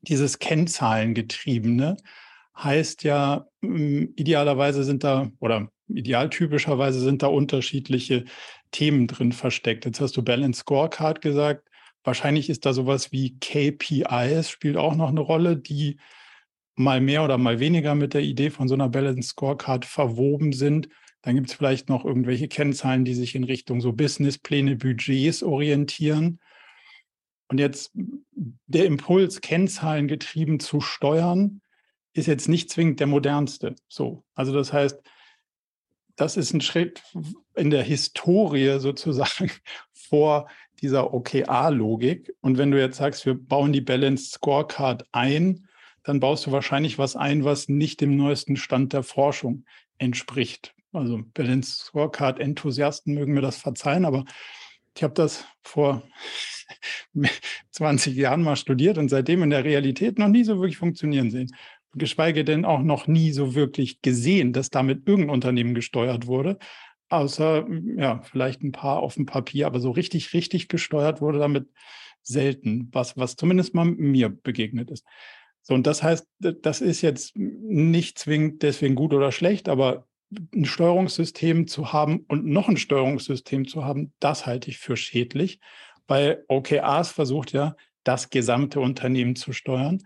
dieses 0.00 0.38
Kennzahlengetriebene 0.38 1.96
heißt 2.56 3.04
ja, 3.04 3.46
idealerweise 3.60 4.84
sind 4.84 5.04
da, 5.04 5.30
oder 5.40 5.68
idealtypischerweise 5.88 7.00
sind 7.00 7.22
da 7.22 7.26
unterschiedliche 7.26 8.24
Themen 8.74 9.06
drin 9.06 9.32
versteckt. 9.32 9.84
Jetzt 9.84 10.00
hast 10.00 10.16
du 10.16 10.22
Balance 10.22 10.60
Scorecard 10.60 11.20
gesagt. 11.20 11.68
Wahrscheinlich 12.02 12.50
ist 12.50 12.66
da 12.66 12.72
sowas 12.72 13.12
wie 13.12 13.38
KPIs, 13.38 14.50
spielt 14.50 14.76
auch 14.76 14.96
noch 14.96 15.08
eine 15.08 15.20
Rolle, 15.20 15.56
die 15.56 15.98
mal 16.74 17.00
mehr 17.00 17.22
oder 17.24 17.38
mal 17.38 17.60
weniger 17.60 17.94
mit 17.94 18.14
der 18.14 18.22
Idee 18.22 18.50
von 18.50 18.66
so 18.66 18.74
einer 18.74 18.88
Balance 18.88 19.28
Scorecard 19.28 19.84
verwoben 19.84 20.52
sind. 20.52 20.88
Dann 21.22 21.36
gibt 21.36 21.48
es 21.48 21.54
vielleicht 21.54 21.88
noch 21.88 22.04
irgendwelche 22.04 22.48
Kennzahlen, 22.48 23.04
die 23.04 23.14
sich 23.14 23.36
in 23.36 23.44
Richtung 23.44 23.80
so 23.80 23.92
Businesspläne, 23.92 24.76
Budgets 24.76 25.44
orientieren. 25.44 26.40
Und 27.48 27.60
jetzt 27.60 27.92
der 27.94 28.86
Impuls, 28.86 29.40
Kennzahlen 29.40 30.08
getrieben 30.08 30.58
zu 30.58 30.80
steuern, 30.80 31.62
ist 32.12 32.26
jetzt 32.26 32.48
nicht 32.48 32.70
zwingend 32.70 32.98
der 32.98 33.06
modernste. 33.06 33.76
So, 33.88 34.24
also 34.34 34.52
das 34.52 34.72
heißt, 34.72 35.00
das 36.16 36.36
ist 36.36 36.52
ein 36.52 36.60
Schritt 36.60 37.02
in 37.54 37.70
der 37.70 37.82
Historie 37.82 38.78
sozusagen 38.78 39.50
vor 39.92 40.48
dieser 40.80 41.14
OKR-Logik. 41.14 42.34
Und 42.40 42.58
wenn 42.58 42.70
du 42.70 42.80
jetzt 42.80 42.98
sagst, 42.98 43.26
wir 43.26 43.34
bauen 43.34 43.72
die 43.72 43.80
Balanced 43.80 44.32
Scorecard 44.32 45.06
ein, 45.12 45.68
dann 46.02 46.20
baust 46.20 46.46
du 46.46 46.52
wahrscheinlich 46.52 46.98
was 46.98 47.16
ein, 47.16 47.44
was 47.44 47.68
nicht 47.68 48.00
dem 48.00 48.16
neuesten 48.16 48.56
Stand 48.56 48.92
der 48.92 49.02
Forschung 49.02 49.64
entspricht. 49.98 50.74
Also 50.92 51.22
Balanced 51.32 51.78
Scorecard-Enthusiasten 51.78 53.14
mögen 53.14 53.32
mir 53.32 53.40
das 53.40 53.56
verzeihen, 53.56 54.04
aber 54.04 54.24
ich 54.96 55.02
habe 55.02 55.14
das 55.14 55.44
vor 55.62 56.02
20 57.70 58.14
Jahren 58.14 58.42
mal 58.42 58.56
studiert 58.56 58.98
und 58.98 59.08
seitdem 59.08 59.42
in 59.42 59.50
der 59.50 59.64
Realität 59.64 60.18
noch 60.18 60.28
nie 60.28 60.44
so 60.44 60.56
wirklich 60.56 60.76
funktionieren 60.76 61.30
sehen 61.30 61.50
geschweige 61.96 62.44
denn 62.44 62.64
auch 62.64 62.82
noch 62.82 63.06
nie 63.06 63.32
so 63.32 63.54
wirklich 63.54 64.02
gesehen, 64.02 64.52
dass 64.52 64.70
damit 64.70 65.06
irgendein 65.06 65.34
Unternehmen 65.34 65.74
gesteuert 65.74 66.26
wurde. 66.26 66.58
Außer, 67.08 67.66
ja, 67.96 68.20
vielleicht 68.22 68.62
ein 68.62 68.72
paar 68.72 69.00
auf 69.00 69.14
dem 69.14 69.26
Papier, 69.26 69.66
aber 69.66 69.80
so 69.80 69.90
richtig, 69.90 70.32
richtig 70.32 70.68
gesteuert 70.68 71.20
wurde 71.20 71.38
damit 71.38 71.68
selten, 72.22 72.88
was, 72.92 73.16
was 73.16 73.36
zumindest 73.36 73.74
mal 73.74 73.84
mir 73.84 74.30
begegnet 74.30 74.90
ist. 74.90 75.04
So, 75.62 75.74
und 75.74 75.86
das 75.86 76.02
heißt, 76.02 76.26
das 76.38 76.80
ist 76.80 77.02
jetzt 77.02 77.36
nicht 77.36 78.18
zwingend 78.18 78.62
deswegen 78.62 78.94
gut 78.94 79.14
oder 79.14 79.32
schlecht, 79.32 79.68
aber 79.68 80.06
ein 80.54 80.64
Steuerungssystem 80.64 81.66
zu 81.66 81.92
haben 81.92 82.24
und 82.28 82.44
noch 82.44 82.68
ein 82.68 82.76
Steuerungssystem 82.76 83.68
zu 83.68 83.84
haben, 83.84 84.12
das 84.20 84.46
halte 84.46 84.70
ich 84.70 84.78
für 84.78 84.96
schädlich, 84.96 85.60
weil 86.06 86.44
OKRs 86.48 87.12
versucht 87.12 87.52
ja, 87.52 87.76
das 88.02 88.30
gesamte 88.30 88.80
Unternehmen 88.80 89.36
zu 89.36 89.52
steuern. 89.52 90.02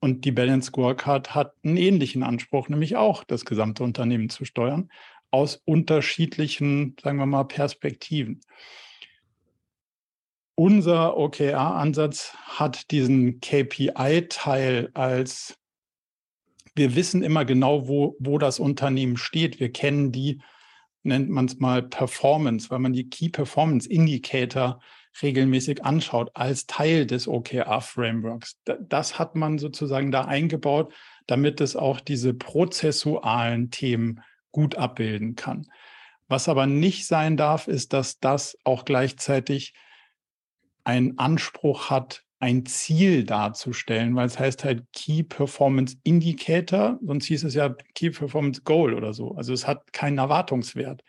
Und 0.00 0.24
die 0.24 0.32
Balance 0.32 0.68
Scorecard 0.68 1.34
hat 1.34 1.54
einen 1.64 1.76
ähnlichen 1.76 2.22
Anspruch, 2.22 2.68
nämlich 2.68 2.96
auch 2.96 3.24
das 3.24 3.44
gesamte 3.44 3.82
Unternehmen 3.82 4.30
zu 4.30 4.44
steuern, 4.44 4.90
aus 5.30 5.60
unterschiedlichen, 5.64 6.96
sagen 7.02 7.18
wir 7.18 7.26
mal, 7.26 7.44
Perspektiven. 7.44 8.40
Unser 10.54 11.16
OKR-Ansatz 11.16 12.34
hat 12.44 12.90
diesen 12.90 13.40
KPI-Teil 13.40 14.90
als, 14.94 15.56
wir 16.74 16.96
wissen 16.96 17.22
immer 17.22 17.44
genau, 17.44 17.88
wo, 17.88 18.16
wo 18.18 18.38
das 18.38 18.58
Unternehmen 18.58 19.16
steht. 19.16 19.60
Wir 19.60 19.72
kennen 19.72 20.10
die, 20.10 20.40
nennt 21.02 21.28
man 21.28 21.46
es 21.46 21.58
mal 21.58 21.82
Performance, 21.82 22.70
weil 22.70 22.80
man 22.80 22.92
die 22.92 23.08
Key 23.08 23.28
Performance 23.28 23.88
Indicator 23.88 24.80
regelmäßig 25.22 25.84
anschaut 25.84 26.30
als 26.34 26.66
Teil 26.66 27.06
des 27.06 27.28
OKR-Frameworks. 27.28 28.60
Das 28.64 29.18
hat 29.18 29.34
man 29.34 29.58
sozusagen 29.58 30.10
da 30.10 30.24
eingebaut, 30.24 30.92
damit 31.26 31.60
es 31.60 31.76
auch 31.76 32.00
diese 32.00 32.34
prozessualen 32.34 33.70
Themen 33.70 34.22
gut 34.52 34.76
abbilden 34.76 35.34
kann. 35.34 35.66
Was 36.28 36.48
aber 36.48 36.66
nicht 36.66 37.06
sein 37.06 37.36
darf, 37.36 37.68
ist, 37.68 37.92
dass 37.92 38.20
das 38.20 38.58
auch 38.64 38.84
gleichzeitig 38.84 39.74
einen 40.84 41.18
Anspruch 41.18 41.90
hat, 41.90 42.24
ein 42.40 42.66
Ziel 42.66 43.24
darzustellen, 43.24 44.14
weil 44.14 44.26
es 44.26 44.38
heißt 44.38 44.64
halt 44.64 44.84
Key 44.92 45.22
Performance 45.24 45.96
Indicator, 46.04 46.98
sonst 47.02 47.26
hieß 47.26 47.44
es 47.44 47.54
ja 47.54 47.74
Key 47.94 48.10
Performance 48.10 48.62
Goal 48.62 48.94
oder 48.94 49.12
so. 49.12 49.34
Also 49.34 49.52
es 49.52 49.66
hat 49.66 49.92
keinen 49.92 50.18
Erwartungswert. 50.18 51.02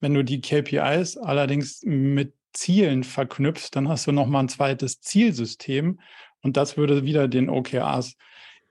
Wenn 0.00 0.14
du 0.14 0.24
die 0.24 0.40
KPIs 0.40 1.18
allerdings 1.18 1.82
mit 1.84 2.34
Zielen 2.52 3.04
verknüpfst, 3.04 3.70
dann 3.72 3.88
hast 3.88 4.06
du 4.06 4.12
nochmal 4.12 4.44
ein 4.44 4.48
zweites 4.48 5.00
Zielsystem 5.00 6.00
und 6.42 6.56
das 6.56 6.76
würde 6.76 7.04
wieder 7.04 7.28
den 7.28 7.48
OKRs 7.48 8.16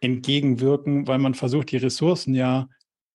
entgegenwirken, 0.01 1.07
weil 1.07 1.19
man 1.19 1.33
versucht, 1.33 1.71
die 1.71 1.77
Ressourcen 1.77 2.33
ja 2.33 2.67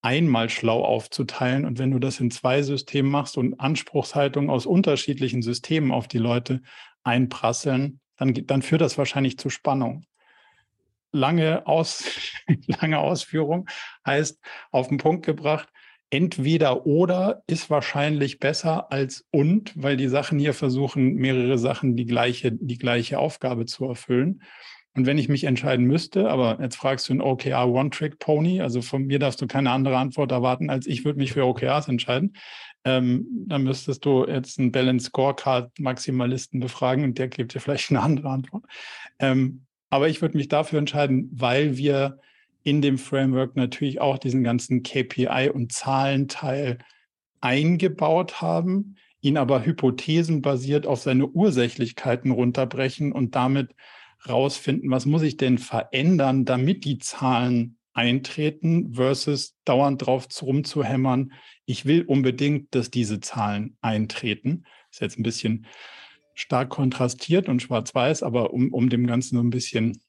einmal 0.03 0.49
schlau 0.49 0.85
aufzuteilen. 0.85 1.65
Und 1.65 1.79
wenn 1.79 1.91
du 1.91 1.99
das 1.99 2.21
in 2.21 2.31
zwei 2.31 2.63
Systemen 2.63 3.11
machst 3.11 3.37
und 3.37 3.59
Anspruchshaltung 3.59 4.51
aus 4.51 4.65
unterschiedlichen 4.65 5.43
Systemen 5.43 5.91
auf 5.91 6.07
die 6.07 6.19
Leute 6.19 6.63
einprasseln, 7.03 8.01
dann, 8.17 8.33
dann 8.33 8.63
führt 8.63 8.81
das 8.81 8.99
wahrscheinlich 8.99 9.39
zu 9.39 9.51
Spannung. 9.51 10.07
Lange, 11.13 11.67
Aus, 11.67 12.05
lange 12.67 12.99
Ausführung 12.99 13.69
heißt 14.07 14.41
auf 14.71 14.89
den 14.89 14.99
Punkt 14.99 15.27
gebracht, 15.27 15.69
entweder 16.11 16.87
oder 16.87 17.43
ist 17.47 17.69
wahrscheinlich 17.71 18.39
besser 18.39 18.93
als 18.93 19.27
und, 19.31 19.73
weil 19.75 19.97
die 19.97 20.09
Sachen 20.09 20.39
hier 20.39 20.55
versuchen, 20.55 21.15
mehrere 21.15 21.59
Sachen 21.59 21.97
die 21.97 22.07
gleiche, 22.07 22.53
die 22.53 22.79
gleiche 22.79 23.19
Aufgabe 23.19 23.67
zu 23.67 23.87
erfüllen. 23.87 24.43
Und 24.95 25.05
wenn 25.05 25.19
ich 25.19 25.29
mich 25.29 25.45
entscheiden 25.45 25.85
müsste, 25.85 26.31
aber 26.31 26.59
jetzt 26.61 26.77
fragst 26.77 27.09
du 27.09 27.15
ein 27.15 27.21
OKR 27.21 27.69
One-Trick-Pony, 27.69 28.63
also 28.63 28.81
von 28.81 29.05
mir 29.05 29.19
darfst 29.19 29.43
du 29.43 29.47
keine 29.47 29.71
andere 29.71 29.99
Antwort 29.99 30.33
erwarten, 30.33 30.71
als 30.71 30.87
ich 30.87 31.05
würde 31.05 31.19
mich 31.19 31.35
für 31.35 31.45
OKRs 31.45 31.89
entscheiden, 31.89 32.35
ähm, 32.85 33.27
dann 33.47 33.65
müsstest 33.65 34.05
du 34.07 34.27
jetzt 34.27 34.59
einen 34.59 34.73
Balance 34.73 35.07
Scorecard 35.07 35.79
Maximalisten 35.79 36.61
befragen 36.61 37.05
und 37.05 37.19
der 37.19 37.29
gibt 37.29 37.53
dir 37.53 37.61
vielleicht 37.61 37.91
eine 37.91 38.01
andere 38.01 38.31
Antwort. 38.31 38.65
Ähm, 39.19 39.67
aber 39.91 40.09
ich 40.09 40.23
würde 40.23 40.37
mich 40.37 40.49
dafür 40.49 40.79
entscheiden, 40.79 41.29
weil 41.33 41.77
wir 41.77 42.21
in 42.67 42.83
dem 42.83 42.99
Framework 42.99 43.55
natürlich 43.55 44.01
auch 44.01 44.19
diesen 44.19 44.43
ganzen 44.43 44.83
KPI 44.83 45.51
und 45.55 45.71
Zahlenteil 45.71 46.79
eingebaut 47.41 48.43
haben, 48.43 48.97
ihn 49.21 49.37
aber 49.37 49.65
hypothesenbasiert 49.65 50.85
auf 50.85 51.01
seine 51.01 51.29
Ursächlichkeiten 51.29 52.33
runterbrechen 52.33 53.13
und 53.13 53.37
damit 53.37 53.73
rausfinden, 54.29 54.91
was 54.91 55.07
muss 55.07 55.23
ich 55.23 55.37
denn 55.37 55.59
verändern, 55.59 56.45
damit 56.45 56.85
die 56.85 56.99
Zahlen 56.99 57.79
eintreten, 57.93 58.95
versus 58.95 59.55
dauernd 59.65 60.05
drauf 60.05 60.27
rumzuhämmern, 60.43 61.33
ich 61.67 61.87
will 61.87 62.03
unbedingt, 62.03 62.75
dass 62.75 62.91
diese 62.91 63.21
Zahlen 63.21 63.77
eintreten. 63.81 64.65
Ist 64.91 65.03
jetzt 65.03 65.21
ein 65.21 65.23
bisschen 65.23 65.67
stark 66.35 66.71
kontrastiert 66.71 67.49
und 67.49 67.63
schwarz-weiß, 67.63 68.25
aber 68.25 68.53
um, 68.53 68.73
um 68.73 68.91
dem 68.91 69.07
Ganzen 69.07 69.37
so 69.37 69.43
ein 69.43 69.51
bisschen 69.51 70.03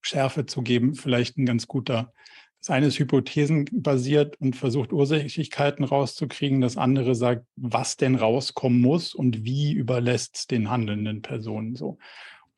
Schärfe 0.00 0.46
zu 0.46 0.62
geben, 0.62 0.94
vielleicht 0.94 1.36
ein 1.36 1.46
ganz 1.46 1.66
guter. 1.66 2.12
Das 2.60 2.70
eine 2.70 2.86
ist 2.86 2.98
hypothesenbasiert 2.98 4.40
und 4.40 4.56
versucht 4.56 4.92
Ursächlichkeiten 4.92 5.84
rauszukriegen. 5.84 6.60
Das 6.60 6.76
andere 6.76 7.14
sagt, 7.14 7.46
was 7.56 7.96
denn 7.96 8.16
rauskommen 8.16 8.80
muss 8.80 9.14
und 9.14 9.44
wie 9.44 9.72
überlässt 9.72 10.36
es 10.36 10.46
den 10.46 10.68
handelnden 10.68 11.22
Personen 11.22 11.76
so. 11.76 11.98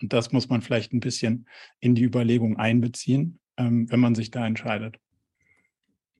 Und 0.00 0.12
das 0.12 0.32
muss 0.32 0.48
man 0.48 0.62
vielleicht 0.62 0.92
ein 0.92 1.00
bisschen 1.00 1.46
in 1.80 1.94
die 1.94 2.04
Überlegung 2.04 2.56
einbeziehen, 2.56 3.38
ähm, 3.58 3.90
wenn 3.90 4.00
man 4.00 4.14
sich 4.14 4.30
da 4.30 4.46
entscheidet. 4.46 4.96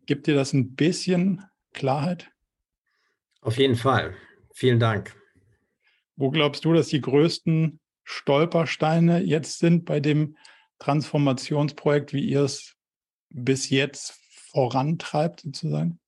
Gibt 0.05 0.27
dir 0.27 0.35
das 0.35 0.53
ein 0.53 0.75
bisschen 0.75 1.45
Klarheit? 1.73 2.31
Auf 3.41 3.57
jeden 3.57 3.77
Fall. 3.77 4.15
Vielen 4.53 4.81
Dank. 4.81 5.17
Wo 6.17 6.31
glaubst 6.31 6.65
du, 6.67 6.75
dass 6.75 6.89
die 6.89 7.01
größten 7.01 7.81
Stolpersteine 8.05 9.23
jetzt 9.23 9.59
sind 9.59 9.87
bei 9.87 10.01
dem 10.01 10.37
Transformationsprojekt, 10.81 12.13
wie 12.13 12.25
ihr 12.25 12.43
es 12.43 12.75
bis 13.29 13.71
jetzt 13.71 14.19
vorantreibt, 14.51 15.41
sozusagen? 15.41 16.01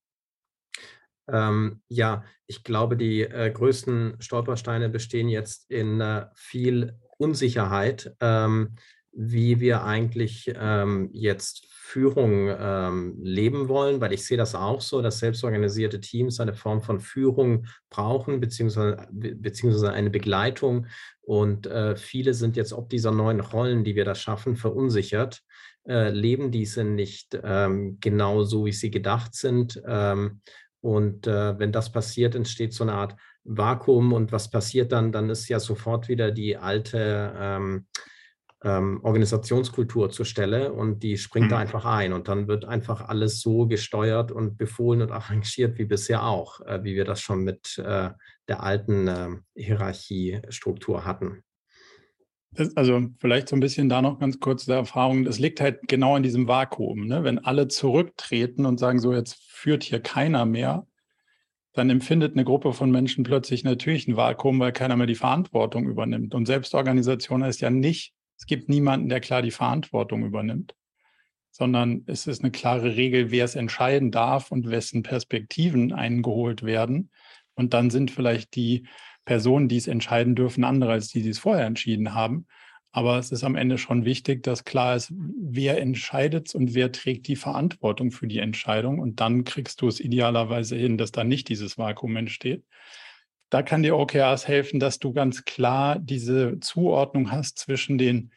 Ähm, 1.28 1.82
ja, 1.88 2.24
ich 2.46 2.64
glaube, 2.64 2.96
die 2.96 3.22
äh, 3.22 3.50
größten 3.50 4.16
Stolpersteine 4.20 4.88
bestehen 4.88 5.28
jetzt 5.28 5.70
in 5.70 6.00
äh, 6.00 6.26
viel 6.34 6.98
Unsicherheit, 7.18 8.14
ähm, 8.20 8.76
wie 9.12 9.60
wir 9.60 9.84
eigentlich 9.84 10.52
ähm, 10.56 11.10
jetzt 11.12 11.66
Führung 11.68 12.48
ähm, 12.48 13.18
leben 13.22 13.68
wollen, 13.68 14.00
weil 14.00 14.14
ich 14.14 14.24
sehe 14.24 14.38
das 14.38 14.54
auch 14.54 14.80
so, 14.80 15.02
dass 15.02 15.18
selbstorganisierte 15.18 16.00
Teams 16.00 16.40
eine 16.40 16.54
Form 16.54 16.80
von 16.80 17.00
Führung 17.00 17.66
brauchen, 17.90 18.40
beziehungsweise, 18.40 19.06
beziehungsweise 19.10 19.92
eine 19.92 20.08
Begleitung. 20.08 20.86
Und 21.20 21.66
äh, 21.66 21.94
viele 21.96 22.32
sind 22.32 22.56
jetzt 22.56 22.72
ob 22.72 22.88
dieser 22.88 23.12
neuen 23.12 23.40
Rollen, 23.40 23.84
die 23.84 23.94
wir 23.94 24.06
da 24.06 24.14
schaffen, 24.14 24.56
verunsichert, 24.56 25.42
äh, 25.86 26.08
leben 26.08 26.50
diese 26.50 26.84
nicht 26.84 27.38
ähm, 27.42 27.98
genau 28.00 28.44
so, 28.44 28.64
wie 28.64 28.72
sie 28.72 28.90
gedacht 28.90 29.34
sind. 29.34 29.82
Ähm, 29.86 30.40
und 30.80 31.26
äh, 31.26 31.58
wenn 31.58 31.72
das 31.72 31.92
passiert, 31.92 32.34
entsteht 32.34 32.72
so 32.72 32.84
eine 32.84 32.94
Art 32.94 33.16
Vakuum. 33.44 34.14
Und 34.14 34.32
was 34.32 34.50
passiert 34.50 34.92
dann? 34.92 35.12
Dann 35.12 35.28
ist 35.28 35.48
ja 35.48 35.60
sofort 35.60 36.08
wieder 36.08 36.30
die 36.30 36.56
alte 36.56 37.34
ähm, 38.64 39.00
Organisationskultur 39.02 40.10
zur 40.10 40.24
Stelle 40.24 40.72
und 40.72 41.02
die 41.02 41.18
springt 41.18 41.46
mhm. 41.46 41.50
da 41.50 41.58
einfach 41.58 41.84
ein 41.84 42.12
und 42.12 42.28
dann 42.28 42.48
wird 42.48 42.64
einfach 42.64 43.08
alles 43.08 43.40
so 43.40 43.66
gesteuert 43.66 44.30
und 44.30 44.56
befohlen 44.56 45.02
und 45.02 45.10
arrangiert 45.12 45.78
wie 45.78 45.84
bisher 45.84 46.24
auch, 46.24 46.60
äh, 46.60 46.84
wie 46.84 46.94
wir 46.94 47.04
das 47.04 47.20
schon 47.20 47.42
mit 47.42 47.78
äh, 47.78 48.10
der 48.48 48.62
alten 48.62 49.08
äh, 49.08 49.28
Hierarchiestruktur 49.56 51.04
hatten. 51.04 51.42
Das, 52.54 52.76
also 52.76 53.08
vielleicht 53.18 53.48
so 53.48 53.56
ein 53.56 53.60
bisschen 53.60 53.88
da 53.88 54.02
noch 54.02 54.18
ganz 54.18 54.38
kurz 54.38 54.66
der 54.66 54.76
Erfahrung. 54.76 55.26
Es 55.26 55.38
liegt 55.38 55.60
halt 55.60 55.80
genau 55.88 56.16
in 56.16 56.22
diesem 56.22 56.48
Vakuum. 56.48 57.06
Ne? 57.06 57.24
Wenn 57.24 57.38
alle 57.38 57.68
zurücktreten 57.68 58.66
und 58.66 58.78
sagen, 58.78 58.98
so 58.98 59.12
jetzt 59.14 59.38
führt 59.48 59.82
hier 59.82 60.00
keiner 60.00 60.44
mehr, 60.44 60.86
dann 61.72 61.88
empfindet 61.88 62.34
eine 62.34 62.44
Gruppe 62.44 62.74
von 62.74 62.90
Menschen 62.90 63.24
plötzlich 63.24 63.64
natürlich 63.64 64.06
ein 64.06 64.16
Vakuum, 64.16 64.60
weil 64.60 64.72
keiner 64.72 64.96
mehr 64.96 65.06
die 65.06 65.14
Verantwortung 65.14 65.88
übernimmt. 65.88 66.34
Und 66.34 66.44
Selbstorganisation 66.44 67.42
heißt 67.42 67.62
ja 67.62 67.70
nicht, 67.70 68.12
es 68.42 68.46
gibt 68.46 68.68
niemanden, 68.68 69.08
der 69.08 69.20
klar 69.20 69.40
die 69.40 69.52
Verantwortung 69.52 70.24
übernimmt, 70.24 70.74
sondern 71.52 72.02
es 72.08 72.26
ist 72.26 72.42
eine 72.42 72.50
klare 72.50 72.96
Regel, 72.96 73.30
wer 73.30 73.44
es 73.44 73.54
entscheiden 73.54 74.10
darf 74.10 74.50
und 74.50 74.68
wessen 74.68 75.04
Perspektiven 75.04 75.92
eingeholt 75.92 76.64
werden. 76.64 77.12
Und 77.54 77.72
dann 77.72 77.88
sind 77.90 78.10
vielleicht 78.10 78.56
die 78.56 78.88
Personen, 79.24 79.68
die 79.68 79.76
es 79.76 79.86
entscheiden 79.86 80.34
dürfen, 80.34 80.64
andere 80.64 80.90
als 80.90 81.06
die, 81.06 81.22
die 81.22 81.28
es 81.28 81.38
vorher 81.38 81.66
entschieden 81.66 82.14
haben. 82.14 82.48
Aber 82.90 83.16
es 83.16 83.30
ist 83.30 83.44
am 83.44 83.54
Ende 83.54 83.78
schon 83.78 84.04
wichtig, 84.04 84.42
dass 84.42 84.64
klar 84.64 84.96
ist, 84.96 85.12
wer 85.12 85.80
entscheidet 85.80 86.52
und 86.52 86.74
wer 86.74 86.90
trägt 86.90 87.28
die 87.28 87.36
Verantwortung 87.36 88.10
für 88.10 88.26
die 88.26 88.40
Entscheidung. 88.40 88.98
Und 88.98 89.20
dann 89.20 89.44
kriegst 89.44 89.80
du 89.82 89.86
es 89.86 90.00
idealerweise 90.00 90.74
hin, 90.74 90.98
dass 90.98 91.12
da 91.12 91.22
nicht 91.22 91.48
dieses 91.48 91.78
Vakuum 91.78 92.16
entsteht. 92.16 92.64
Da 93.52 93.62
kann 93.62 93.82
dir 93.82 93.98
OKRs 93.98 94.48
helfen, 94.48 94.80
dass 94.80 94.98
du 94.98 95.12
ganz 95.12 95.44
klar 95.44 95.98
diese 95.98 96.58
Zuordnung 96.60 97.30
hast 97.30 97.58
zwischen 97.58 97.98
den 97.98 98.30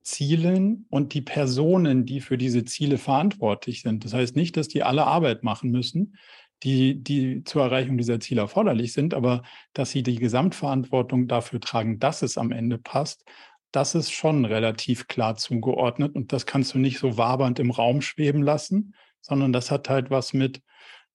Zielen 0.00 0.86
und 0.88 1.12
die 1.12 1.20
Personen, 1.20 2.06
die 2.06 2.22
für 2.22 2.38
diese 2.38 2.64
Ziele 2.64 2.96
verantwortlich 2.96 3.82
sind. 3.82 4.06
Das 4.06 4.14
heißt 4.14 4.34
nicht, 4.34 4.56
dass 4.56 4.68
die 4.68 4.82
alle 4.82 5.06
Arbeit 5.06 5.42
machen 5.42 5.70
müssen, 5.70 6.16
die, 6.62 6.94
die 7.04 7.44
zur 7.44 7.64
Erreichung 7.64 7.98
dieser 7.98 8.18
Ziele 8.18 8.40
erforderlich 8.40 8.94
sind, 8.94 9.12
aber 9.12 9.42
dass 9.74 9.90
sie 9.90 10.02
die 10.02 10.16
Gesamtverantwortung 10.16 11.28
dafür 11.28 11.60
tragen, 11.60 11.98
dass 11.98 12.22
es 12.22 12.38
am 12.38 12.50
Ende 12.50 12.78
passt 12.78 13.24
das 13.72 13.94
ist 13.94 14.12
schon 14.12 14.44
relativ 14.44 15.08
klar 15.08 15.36
zugeordnet 15.36 16.14
und 16.14 16.32
das 16.32 16.44
kannst 16.44 16.74
du 16.74 16.78
nicht 16.78 16.98
so 16.98 17.16
wabernd 17.16 17.58
im 17.58 17.70
Raum 17.70 18.02
schweben 18.02 18.42
lassen, 18.42 18.94
sondern 19.22 19.52
das 19.52 19.70
hat 19.70 19.88
halt 19.88 20.10
was 20.10 20.34
mit 20.34 20.60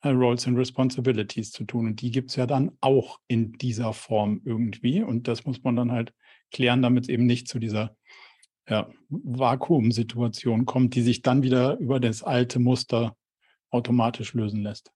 äh, 0.01 0.10
Roles 0.10 0.48
and 0.48 0.58
Responsibilities 0.58 1.51
zu 1.51 1.66
tun. 1.66 1.88
Und 1.88 2.01
die 2.01 2.12
gibt 2.12 2.30
es 2.30 2.36
ja 2.36 2.46
dann 2.46 2.72
auch 2.82 3.20
in 3.27 3.54
dieser 3.54 3.94
Form 3.94 4.42
irgendwie. 4.46 5.01
Und 5.01 5.27
das 5.27 5.46
muss 5.46 5.63
man 5.63 5.75
dann 5.75 5.92
halt 5.92 6.13
klären, 6.51 6.82
damit 6.82 7.06
es 7.06 7.10
eben 7.10 7.25
nicht 7.25 7.48
zu 7.48 7.60
dieser 7.60 7.96
ja, 8.70 8.89
Vakuumsituation 9.10 10.66
kommt, 10.66 10.96
die 10.96 11.01
sich 11.01 11.22
dann 11.22 11.44
wieder 11.44 11.77
über 11.77 12.00
das 12.00 12.24
alte 12.24 12.60
Muster 12.60 13.16
automatisch 13.70 14.34
lösen 14.34 14.62
lässt. 14.63 14.92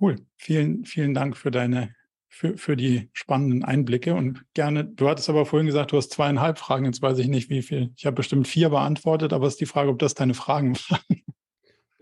Cool. 0.00 0.16
Vielen, 0.36 0.84
vielen 0.84 1.14
Dank 1.14 1.36
für 1.36 1.50
deine 1.50 1.94
für, 2.34 2.56
für 2.56 2.76
die 2.76 3.10
spannenden 3.12 3.62
Einblicke 3.62 4.14
und 4.14 4.42
gerne, 4.54 4.86
du 4.86 5.06
hattest 5.06 5.28
aber 5.28 5.44
vorhin 5.44 5.66
gesagt, 5.66 5.92
du 5.92 5.98
hast 5.98 6.12
zweieinhalb 6.12 6.58
Fragen, 6.58 6.86
jetzt 6.86 7.02
weiß 7.02 7.18
ich 7.18 7.28
nicht, 7.28 7.50
wie 7.50 7.60
viel. 7.60 7.92
Ich 7.94 8.06
habe 8.06 8.16
bestimmt 8.16 8.48
vier 8.48 8.70
beantwortet, 8.70 9.34
aber 9.34 9.46
es 9.46 9.54
ist 9.54 9.60
die 9.60 9.66
Frage, 9.66 9.90
ob 9.90 9.98
das 9.98 10.14
deine 10.14 10.32
Fragen 10.32 10.74
waren. 10.88 11.22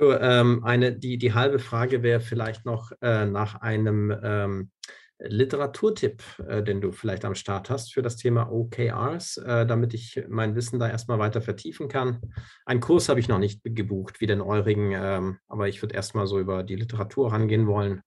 Ähm, 0.00 0.64
eine, 0.64 0.92
die, 0.92 1.19
die 1.19 1.35
halbe 1.35 1.59
Frage 1.59 2.02
wäre 2.02 2.21
vielleicht 2.21 2.64
noch 2.64 2.92
äh, 3.00 3.26
nach 3.26 3.57
einem 3.57 4.16
ähm, 4.23 4.71
Literaturtipp, 5.23 6.23
äh, 6.49 6.62
den 6.62 6.80
du 6.80 6.92
vielleicht 6.92 7.25
am 7.25 7.35
Start 7.35 7.71
hast 7.71 7.92
für 7.92 8.02
das 8.02 8.16
Thema 8.16 8.50
OKRs, 8.50 9.37
äh, 9.38 9.66
damit 9.66 9.95
ich 9.95 10.23
mein 10.28 10.54
Wissen 10.54 10.78
da 10.78 10.88
erstmal 10.88 11.19
weiter 11.19 11.42
vertiefen 11.42 11.88
kann. 11.88 12.21
Einen 12.64 12.80
Kurs 12.80 13.09
habe 13.09 13.21
ich 13.21 13.28
noch 13.28 13.38
nicht 13.38 13.61
gebucht, 13.62 14.21
wie 14.21 14.26
den 14.26 14.40
eurigen, 14.40 14.92
ähm, 14.92 15.38
aber 15.49 15.69
ich 15.69 15.83
würde 15.83 15.95
erstmal 15.95 16.26
so 16.26 16.38
über 16.40 16.62
die 16.62 16.76
Literatur 16.76 17.33
rangehen 17.33 17.66
wollen. 17.66 18.00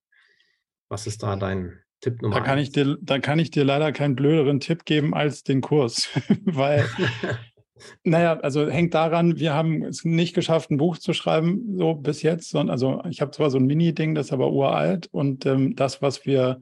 Was 0.90 1.08
ist 1.08 1.24
da 1.24 1.36
dein 1.36 1.80
Tipp 2.02 2.22
Nummer 2.22 2.36
da 2.36 2.42
kann 2.42 2.58
eins. 2.58 2.68
ich 2.68 2.74
dir, 2.74 2.98
Da 3.02 3.20
kann 3.20 3.40
ich 3.40 3.52
dir 3.52 3.64
leider 3.64 3.92
keinen 3.92 4.16
blöderen 4.16 4.60
Tipp 4.60 4.86
geben 4.86 5.14
als 5.14 5.44
den 5.44 5.62
Kurs, 5.62 6.10
weil, 6.46 6.86
naja, 8.04 8.40
also 8.40 8.70
hängt 8.70 8.94
daran, 8.94 9.40
wir 9.40 9.54
haben 9.54 9.84
es 9.84 10.04
nicht 10.06 10.34
geschafft, 10.34 10.72
ein 10.72 10.78
Buch 10.78 10.98
zu 10.98 11.14
schreiben, 11.14 11.78
so 11.78 11.96
bis 11.96 12.22
jetzt, 12.22 12.56
also 12.56 13.02
ich 13.10 13.22
habe 13.22 13.32
zwar 13.32 13.50
so 13.50 13.58
ein 13.58 13.66
Mini-Ding, 13.66 14.16
das 14.16 14.28
ist 14.28 14.34
aber 14.34 14.52
uralt 14.52 15.08
und 15.12 15.46
ähm, 15.46 15.76
das, 15.76 16.02
was 16.02 16.26
wir 16.26 16.62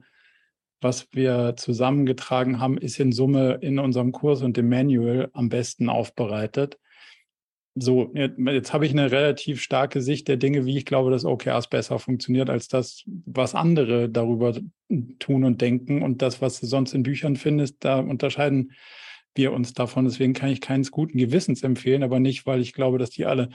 was 0.80 1.06
wir 1.12 1.54
zusammengetragen 1.56 2.58
haben, 2.58 2.76
ist 2.76 2.98
in 2.98 3.12
Summe 3.12 3.58
in 3.60 3.78
unserem 3.78 4.10
Kurs 4.10 4.42
und 4.42 4.56
dem 4.56 4.68
Manual 4.68 5.30
am 5.32 5.48
besten 5.48 5.88
aufbereitet 5.88 6.76
so, 7.74 8.12
jetzt 8.14 8.72
habe 8.74 8.84
ich 8.84 8.92
eine 8.92 9.10
relativ 9.10 9.62
starke 9.62 10.02
Sicht 10.02 10.28
der 10.28 10.36
Dinge, 10.36 10.66
wie 10.66 10.76
ich 10.76 10.84
glaube, 10.84 11.10
dass 11.10 11.24
OKRs 11.24 11.68
besser 11.68 11.98
funktioniert 11.98 12.50
als 12.50 12.68
das, 12.68 13.02
was 13.06 13.54
andere 13.54 14.10
darüber 14.10 14.54
tun 15.18 15.44
und 15.44 15.60
denken. 15.62 16.02
Und 16.02 16.20
das, 16.20 16.42
was 16.42 16.60
du 16.60 16.66
sonst 16.66 16.92
in 16.92 17.02
Büchern 17.02 17.36
findest, 17.36 17.82
da 17.84 17.98
unterscheiden 17.98 18.72
wir 19.34 19.52
uns 19.52 19.72
davon. 19.72 20.04
Deswegen 20.04 20.32
kann 20.32 20.50
ich 20.50 20.60
keines 20.60 20.90
guten 20.90 21.18
Gewissens 21.18 21.62
empfehlen, 21.62 22.02
aber 22.02 22.20
nicht, 22.20 22.46
weil 22.46 22.60
ich 22.60 22.72
glaube, 22.72 22.98
dass 22.98 23.10
die 23.10 23.26
alle 23.26 23.48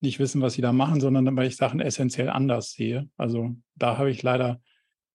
nicht 0.00 0.18
wissen, 0.18 0.42
was 0.42 0.54
sie 0.54 0.62
da 0.62 0.72
machen, 0.72 1.00
sondern 1.00 1.36
weil 1.36 1.46
ich 1.46 1.56
Sachen 1.56 1.80
essentiell 1.80 2.28
anders 2.28 2.72
sehe. 2.72 3.08
Also 3.16 3.54
da 3.76 3.98
habe 3.98 4.10
ich 4.10 4.22
leider 4.22 4.60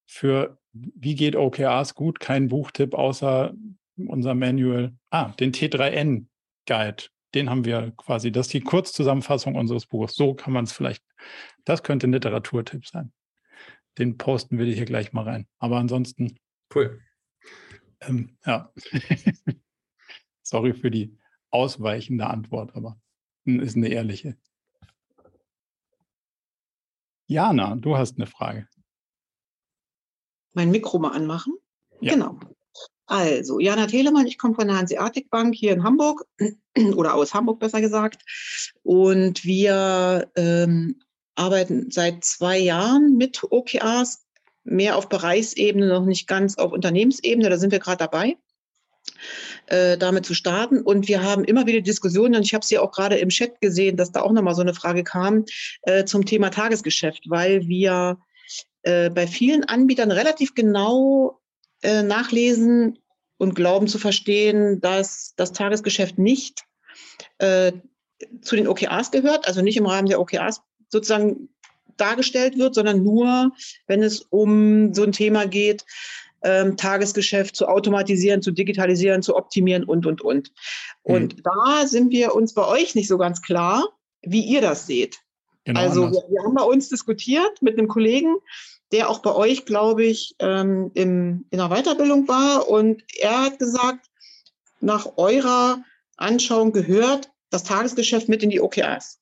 für 0.05 0.57
wie 0.71 1.15
geht 1.15 1.35
OKRs 1.35 1.95
gut 1.95 2.19
keinen 2.19 2.47
Buchtipp 2.47 2.93
außer 2.93 3.53
unser 3.97 4.35
Manual. 4.35 4.93
Ah, 5.09 5.33
den 5.39 5.51
T3N 5.51 6.27
Guide 6.67 7.05
den 7.33 7.49
haben 7.49 7.65
wir 7.65 7.91
quasi. 7.97 8.31
Das 8.31 8.47
ist 8.47 8.53
die 8.53 8.61
Kurzzusammenfassung 8.61 9.55
unseres 9.55 9.85
Buches. 9.85 10.15
So 10.15 10.33
kann 10.33 10.53
man 10.53 10.63
es 10.63 10.71
vielleicht. 10.71 11.03
Das 11.65 11.83
könnte 11.83 12.07
ein 12.07 12.13
Literaturtipp 12.13 12.85
sein. 12.85 13.11
Den 13.97 14.17
posten 14.17 14.57
wir 14.57 14.65
hier 14.65 14.85
gleich 14.85 15.13
mal 15.13 15.23
rein. 15.23 15.47
Aber 15.59 15.77
ansonsten. 15.77 16.37
Cool. 16.73 16.99
Ähm, 18.01 18.37
ja. 18.45 18.71
Sorry 20.47 20.73
für 20.73 20.89
die 20.89 21.17
ausweichende 21.49 22.27
Antwort, 22.27 22.73
aber 22.73 22.97
ist 23.43 23.75
eine 23.75 23.89
ehrliche. 23.89 24.37
Jana, 27.27 27.75
du 27.75 27.97
hast 27.97 28.15
eine 28.15 28.27
Frage. 28.27 28.69
Mein 30.53 30.71
Mikro 30.71 30.99
mal 30.99 31.11
anmachen. 31.11 31.53
Ja. 31.99 32.13
Genau. 32.13 32.39
Also, 33.07 33.59
Jana 33.59 33.87
Telemann, 33.87 34.25
ich 34.25 34.37
komme 34.37 34.55
von 34.55 34.67
der 34.67 34.77
Hanseatic 34.77 35.29
Bank 35.29 35.53
hier 35.53 35.73
in 35.73 35.83
Hamburg 35.83 36.25
oder 36.95 37.15
aus 37.15 37.33
Hamburg 37.33 37.59
besser 37.59 37.81
gesagt. 37.81 38.23
Und 38.83 39.43
wir 39.43 40.31
ähm, 40.35 41.01
arbeiten 41.35 41.91
seit 41.91 42.23
zwei 42.23 42.57
Jahren 42.57 43.17
mit 43.17 43.43
OKRs, 43.43 44.25
mehr 44.63 44.95
auf 44.95 45.09
Bereichsebene, 45.09 45.87
noch 45.87 46.05
nicht 46.05 46.25
ganz 46.25 46.57
auf 46.57 46.71
Unternehmensebene. 46.71 47.49
Da 47.49 47.57
sind 47.57 47.71
wir 47.71 47.79
gerade 47.79 47.97
dabei, 47.97 48.37
äh, 49.67 49.97
damit 49.97 50.25
zu 50.25 50.33
starten. 50.33 50.81
Und 50.81 51.07
wir 51.07 51.23
haben 51.23 51.43
immer 51.43 51.65
wieder 51.65 51.81
Diskussionen, 51.81 52.35
und 52.35 52.43
ich 52.43 52.53
habe 52.53 52.65
sie 52.65 52.79
auch 52.79 52.91
gerade 52.91 53.17
im 53.17 53.29
Chat 53.29 53.61
gesehen, 53.61 53.97
dass 53.97 54.11
da 54.11 54.21
auch 54.21 54.31
nochmal 54.31 54.55
so 54.55 54.61
eine 54.61 54.73
Frage 54.73 55.03
kam 55.03 55.45
äh, 55.83 56.05
zum 56.05 56.25
Thema 56.25 56.49
Tagesgeschäft, 56.49 57.23
weil 57.29 57.67
wir 57.67 58.17
äh, 58.83 59.09
bei 59.09 59.27
vielen 59.27 59.63
Anbietern 59.63 60.11
relativ 60.11 60.55
genau 60.55 61.39
äh, 61.81 62.03
nachlesen 62.03 62.99
und 63.37 63.55
glauben 63.55 63.87
zu 63.87 63.99
verstehen, 63.99 64.81
dass 64.81 65.33
das 65.35 65.53
Tagesgeschäft 65.53 66.17
nicht 66.17 66.63
äh, 67.37 67.73
zu 68.41 68.55
den 68.55 68.67
OKRs 68.67 69.11
gehört, 69.11 69.47
also 69.47 69.61
nicht 69.61 69.77
im 69.77 69.85
Rahmen 69.85 70.07
der 70.07 70.19
OKRs 70.19 70.61
sozusagen 70.89 71.49
dargestellt 71.97 72.57
wird, 72.57 72.75
sondern 72.75 73.03
nur, 73.03 73.51
wenn 73.87 74.03
es 74.03 74.21
um 74.21 74.93
so 74.93 75.03
ein 75.03 75.11
Thema 75.11 75.45
geht, 75.45 75.85
ähm, 76.43 76.77
Tagesgeschäft 76.77 77.55
zu 77.55 77.67
automatisieren, 77.67 78.41
zu 78.41 78.51
digitalisieren, 78.51 79.21
zu 79.21 79.35
optimieren 79.35 79.83
und, 79.83 80.05
und, 80.05 80.21
und. 80.21 80.51
Und 81.03 81.37
mhm. 81.37 81.41
da 81.43 81.87
sind 81.87 82.11
wir 82.11 82.35
uns 82.35 82.53
bei 82.53 82.65
euch 82.65 82.95
nicht 82.95 83.07
so 83.07 83.17
ganz 83.17 83.41
klar, 83.41 83.87
wie 84.21 84.41
ihr 84.41 84.61
das 84.61 84.87
seht. 84.87 85.19
Genau 85.65 85.79
also 85.79 86.11
wir, 86.11 86.23
wir, 86.29 86.43
haben 86.43 86.55
bei 86.55 86.63
uns 86.63 86.89
diskutiert 86.89 87.61
mit 87.61 87.77
einem 87.77 87.87
Kollegen, 87.87 88.37
der 88.91 89.09
auch 89.09 89.19
bei 89.19 89.33
euch, 89.33 89.65
glaube 89.65 90.05
ich, 90.05 90.35
ähm, 90.39 90.91
im, 90.93 91.45
in 91.49 91.57
der 91.57 91.69
Weiterbildung 91.69 92.27
war. 92.27 92.69
Und 92.69 93.03
er 93.19 93.43
hat 93.43 93.59
gesagt, 93.59 94.07
nach 94.79 95.17
eurer 95.17 95.83
Anschauung 96.15 96.71
gehört 96.71 97.29
das 97.49 97.63
Tagesgeschäft 97.63 98.29
mit 98.29 98.43
in 98.43 98.49
die 98.49 98.61
OKRs. 98.61 99.19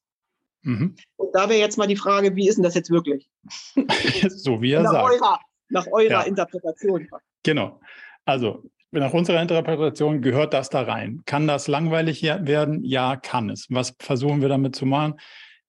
Mhm. 0.62 0.96
Und 1.16 1.30
da 1.34 1.50
wäre 1.50 1.60
jetzt 1.60 1.78
mal 1.78 1.88
die 1.88 1.96
Frage, 1.96 2.36
wie 2.36 2.48
ist 2.48 2.56
denn 2.56 2.64
das 2.64 2.76
jetzt 2.76 2.90
wirklich? 2.90 3.30
so 4.30 4.62
wie 4.62 4.72
er 4.72 4.84
sagt. 4.84 5.04
Eurer, 5.04 5.40
nach 5.76 5.88
eurer 5.92 6.10
ja. 6.10 6.22
Interpretation. 6.22 7.08
Genau. 7.44 7.80
Also 8.26 8.64
nach 8.92 9.14
unserer 9.14 9.42
Interpretation 9.42 10.22
gehört 10.22 10.54
das 10.54 10.70
da 10.70 10.82
rein. 10.82 11.22
Kann 11.26 11.48
das 11.48 11.68
langweilig 11.68 12.24
werden? 12.24 12.84
Ja, 12.84 13.16
kann 13.18 13.50
es. 13.50 13.68
Was 13.70 13.96
versuchen 14.00 14.42
wir 14.42 14.50
damit 14.50 14.76
zu 14.76 14.86
machen? 14.86 15.16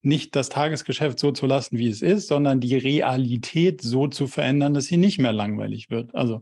nicht 0.07 0.35
das 0.35 0.49
Tagesgeschäft 0.49 1.19
so 1.19 1.31
zu 1.31 1.45
lassen, 1.45 1.77
wie 1.77 1.89
es 1.89 2.01
ist, 2.01 2.27
sondern 2.27 2.59
die 2.59 2.77
Realität 2.77 3.81
so 3.81 4.07
zu 4.07 4.27
verändern, 4.27 4.73
dass 4.73 4.85
sie 4.85 4.97
nicht 4.97 5.19
mehr 5.19 5.33
langweilig 5.33 5.89
wird. 5.89 6.15
Also 6.15 6.41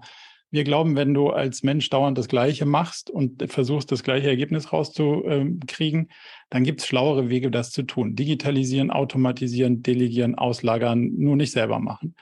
wir 0.51 0.63
glauben, 0.63 0.95
wenn 0.95 1.13
du 1.13 1.31
als 1.31 1.63
Mensch 1.63 1.89
dauernd 1.89 2.17
das 2.17 2.27
Gleiche 2.27 2.65
machst 2.65 3.09
und 3.09 3.51
versuchst, 3.51 3.91
das 3.91 4.03
gleiche 4.03 4.27
Ergebnis 4.27 4.71
rauszukriegen, 4.71 6.09
dann 6.49 6.63
gibt 6.63 6.81
es 6.81 6.87
schlauere 6.87 7.29
Wege, 7.29 7.49
das 7.49 7.71
zu 7.71 7.83
tun. 7.83 8.15
Digitalisieren, 8.15 8.91
automatisieren, 8.91 9.81
delegieren, 9.81 10.35
auslagern, 10.35 11.11
nur 11.17 11.35
nicht 11.35 11.51
selber 11.51 11.79
machen. 11.79 12.15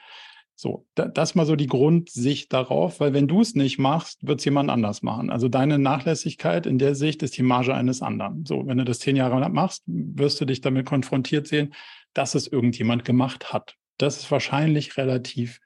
So, 0.56 0.86
das 0.94 1.34
mal 1.34 1.46
so 1.46 1.56
die 1.56 1.66
Grundsicht 1.66 2.52
darauf, 2.52 3.00
weil 3.00 3.12
wenn 3.12 3.26
du 3.26 3.40
es 3.40 3.56
nicht 3.56 3.78
machst, 3.78 4.24
wird 4.26 4.38
es 4.38 4.44
jemand 4.44 4.70
anders 4.70 5.02
machen. 5.02 5.30
Also 5.30 5.48
deine 5.48 5.80
Nachlässigkeit 5.80 6.66
in 6.66 6.78
der 6.78 6.94
Sicht 6.94 7.24
ist 7.24 7.36
die 7.36 7.42
Marge 7.42 7.74
eines 7.74 8.02
anderen. 8.02 8.46
So, 8.46 8.66
wenn 8.66 8.78
du 8.78 8.84
das 8.84 9.00
zehn 9.00 9.16
Jahre 9.16 9.48
machst, 9.50 9.82
wirst 9.86 10.40
du 10.40 10.44
dich 10.44 10.60
damit 10.60 10.86
konfrontiert 10.86 11.48
sehen, 11.48 11.74
dass 12.12 12.36
es 12.36 12.46
irgendjemand 12.46 13.04
gemacht 13.04 13.52
hat. 13.52 13.74
Das 13.98 14.18
ist 14.18 14.30
wahrscheinlich 14.30 14.96
relativ 14.96 15.60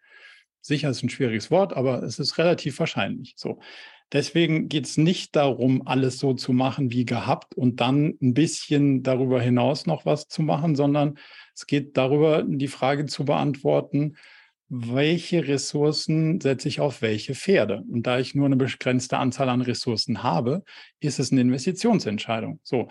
sicher, 0.63 0.89
ist 0.89 1.03
ein 1.03 1.11
schwieriges 1.11 1.51
Wort, 1.51 1.75
aber 1.77 2.03
es 2.03 2.19
ist 2.19 2.39
relativ 2.39 2.79
wahrscheinlich. 2.79 3.35
So, 3.37 3.61
Deswegen 4.13 4.71
geht 4.71 4.87
es 4.87 4.97
nicht 4.97 5.37
darum, 5.37 5.87
alles 5.87 6.19
so 6.19 6.33
zu 6.33 6.55
machen 6.55 6.91
wie 6.91 7.05
gehabt 7.05 7.55
und 7.55 7.81
dann 7.81 8.15
ein 8.23 8.33
bisschen 8.33 9.03
darüber 9.03 9.41
hinaus 9.41 9.85
noch 9.85 10.07
was 10.07 10.29
zu 10.29 10.43
machen, 10.43 10.77
sondern 10.77 11.19
es 11.55 11.67
geht 11.67 11.97
darüber, 11.99 12.43
die 12.43 12.69
Frage 12.69 13.05
zu 13.05 13.27
beantworten, 13.27 14.17
welche 14.69 15.49
Ressourcen 15.49 16.41
setze 16.41 16.69
ich 16.69 16.81
auf 16.81 17.01
welche 17.01 17.35
Pferde? 17.35 17.83
Und 17.91 18.07
da 18.07 18.19
ich 18.19 18.35
nur 18.35 18.47
eine 18.47 18.57
begrenzte 18.57 19.19
Anzahl 19.19 19.49
an 19.49 19.63
Ressourcen 19.63 20.23
habe, 20.23 20.63
ist 21.01 21.19
es 21.19 21.33
eine 21.33 21.41
Investitionsentscheidung. 21.41 22.61
So. 22.63 22.89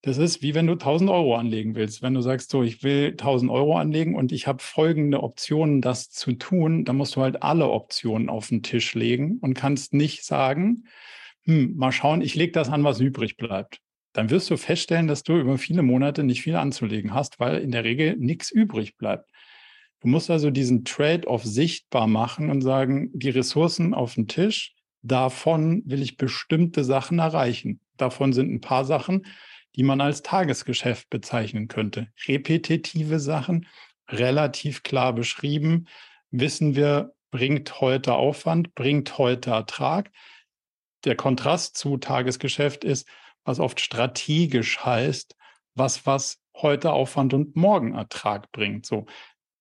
Das 0.00 0.18
ist 0.18 0.42
wie 0.42 0.54
wenn 0.54 0.66
du 0.66 0.74
1000 0.74 1.08
Euro 1.08 1.36
anlegen 1.36 1.74
willst. 1.74 2.02
Wenn 2.02 2.12
du 2.12 2.20
sagst, 2.20 2.50
so, 2.50 2.62
ich 2.62 2.82
will 2.82 3.12
1000 3.12 3.50
Euro 3.50 3.78
anlegen 3.78 4.14
und 4.14 4.32
ich 4.32 4.46
habe 4.46 4.62
folgende 4.62 5.22
Optionen, 5.22 5.80
das 5.80 6.10
zu 6.10 6.32
tun, 6.32 6.84
dann 6.84 6.96
musst 6.96 7.16
du 7.16 7.22
halt 7.22 7.42
alle 7.42 7.70
Optionen 7.70 8.28
auf 8.28 8.48
den 8.48 8.62
Tisch 8.62 8.94
legen 8.94 9.38
und 9.40 9.54
kannst 9.54 9.94
nicht 9.94 10.24
sagen, 10.24 10.84
hm, 11.44 11.74
mal 11.76 11.90
schauen, 11.90 12.20
ich 12.20 12.34
lege 12.34 12.52
das 12.52 12.68
an, 12.68 12.84
was 12.84 13.00
übrig 13.00 13.38
bleibt. 13.38 13.80
Dann 14.12 14.30
wirst 14.30 14.50
du 14.50 14.56
feststellen, 14.58 15.08
dass 15.08 15.22
du 15.22 15.38
über 15.38 15.56
viele 15.58 15.82
Monate 15.82 16.22
nicht 16.22 16.42
viel 16.42 16.56
anzulegen 16.56 17.14
hast, 17.14 17.40
weil 17.40 17.62
in 17.62 17.72
der 17.72 17.84
Regel 17.84 18.16
nichts 18.16 18.50
übrig 18.50 18.96
bleibt. 18.96 19.30
Du 20.04 20.10
musst 20.10 20.28
also 20.28 20.50
diesen 20.50 20.84
Trade-off 20.84 21.44
sichtbar 21.44 22.06
machen 22.06 22.50
und 22.50 22.60
sagen, 22.60 23.08
die 23.14 23.30
Ressourcen 23.30 23.94
auf 23.94 24.16
dem 24.16 24.28
Tisch, 24.28 24.74
davon 25.00 25.82
will 25.86 26.02
ich 26.02 26.18
bestimmte 26.18 26.84
Sachen 26.84 27.20
erreichen. 27.20 27.80
Davon 27.96 28.34
sind 28.34 28.52
ein 28.52 28.60
paar 28.60 28.84
Sachen, 28.84 29.24
die 29.76 29.82
man 29.82 30.02
als 30.02 30.20
Tagesgeschäft 30.20 31.08
bezeichnen 31.08 31.68
könnte. 31.68 32.08
Repetitive 32.28 33.18
Sachen, 33.18 33.66
relativ 34.10 34.82
klar 34.82 35.14
beschrieben, 35.14 35.86
wissen 36.30 36.76
wir, 36.76 37.14
bringt 37.30 37.80
heute 37.80 38.12
Aufwand, 38.12 38.74
bringt 38.74 39.16
heute 39.16 39.52
Ertrag. 39.52 40.10
Der 41.04 41.16
Kontrast 41.16 41.78
zu 41.78 41.96
Tagesgeschäft 41.96 42.84
ist, 42.84 43.08
was 43.44 43.58
oft 43.58 43.80
strategisch 43.80 44.84
heißt, 44.84 45.34
was 45.74 46.04
was 46.04 46.42
heute 46.56 46.92
Aufwand 46.92 47.32
und 47.32 47.56
morgen 47.56 47.94
Ertrag 47.94 48.52
bringt. 48.52 48.86
So, 48.86 49.06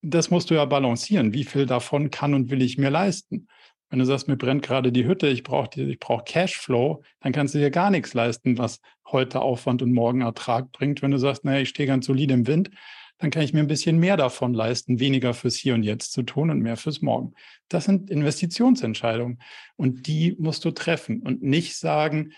das 0.03 0.29
musst 0.29 0.49
du 0.49 0.55
ja 0.55 0.65
balancieren. 0.65 1.33
Wie 1.33 1.45
viel 1.45 1.65
davon 1.65 2.11
kann 2.11 2.33
und 2.33 2.51
will 2.51 2.61
ich 2.61 2.77
mir 2.77 2.89
leisten? 2.89 3.47
Wenn 3.89 3.99
du 3.99 4.05
sagst, 4.05 4.27
mir 4.27 4.37
brennt 4.37 4.63
gerade 4.63 4.91
die 4.91 5.05
Hütte, 5.05 5.27
ich 5.27 5.43
brauche 5.43 5.81
ich 5.81 5.99
brauch 5.99 6.25
Cashflow, 6.25 7.03
dann 7.21 7.31
kannst 7.31 7.53
du 7.53 7.59
dir 7.59 7.71
gar 7.71 7.89
nichts 7.89 8.13
leisten, 8.13 8.57
was 8.57 8.81
heute 9.07 9.41
Aufwand 9.41 9.81
und 9.81 9.93
morgen 9.93 10.21
Ertrag 10.21 10.71
bringt. 10.71 11.01
Wenn 11.01 11.11
du 11.11 11.19
sagst, 11.19 11.45
naja, 11.45 11.61
ich 11.61 11.69
stehe 11.69 11.87
ganz 11.87 12.05
solide 12.05 12.33
im 12.33 12.47
Wind, 12.47 12.71
dann 13.19 13.29
kann 13.29 13.43
ich 13.43 13.53
mir 13.53 13.61
ein 13.61 13.67
bisschen 13.67 13.99
mehr 13.99 14.17
davon 14.17 14.53
leisten, 14.53 14.99
weniger 14.99 15.33
fürs 15.33 15.55
Hier 15.55 15.75
und 15.75 15.83
Jetzt 15.83 16.11
zu 16.11 16.23
tun 16.23 16.49
und 16.49 16.59
mehr 16.59 16.75
fürs 16.75 17.01
Morgen. 17.01 17.33
Das 17.69 17.85
sind 17.85 18.09
Investitionsentscheidungen 18.09 19.39
und 19.77 20.07
die 20.07 20.35
musst 20.37 20.65
du 20.65 20.71
treffen 20.71 21.21
und 21.21 21.41
nicht 21.41 21.77
sagen, 21.77 22.33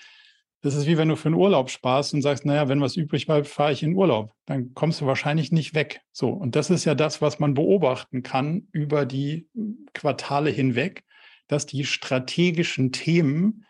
das 0.65 0.75
ist 0.75 0.88
wie 0.88 0.97
wenn 0.97 1.10
du 1.10 1.15
für 1.15 1.30
einen 1.30 1.36
Urlaub 1.36 1.69
sparst 1.69 2.13
und 2.13 2.21
sagst, 2.21 2.45
naja, 2.45 2.67
wenn 2.67 2.82
was 2.82 2.97
übrig 2.97 3.25
bleibt, 3.25 3.47
fahre 3.47 3.71
ich 3.71 3.84
in 3.84 3.95
Urlaub. 3.95 4.34
Dann 4.45 4.73
kommst 4.73 4.99
du 4.99 5.06
wahrscheinlich 5.06 5.51
nicht 5.51 5.75
weg. 5.75 6.01
So. 6.12 6.30
Und 6.30 6.56
das 6.56 6.69
ist 6.69 6.86
ja 6.86 6.95
das, 6.95 7.21
was 7.21 7.39
man 7.39 7.54
beobachten 7.54 8.23
kann 8.23 8.67
über 8.71 9.06
die 9.06 9.47
Quartale 9.93 10.49
hinweg 10.49 11.04
dass 11.47 11.65
die 11.65 11.86
strategischen 11.86 12.91
Themen 12.91 13.65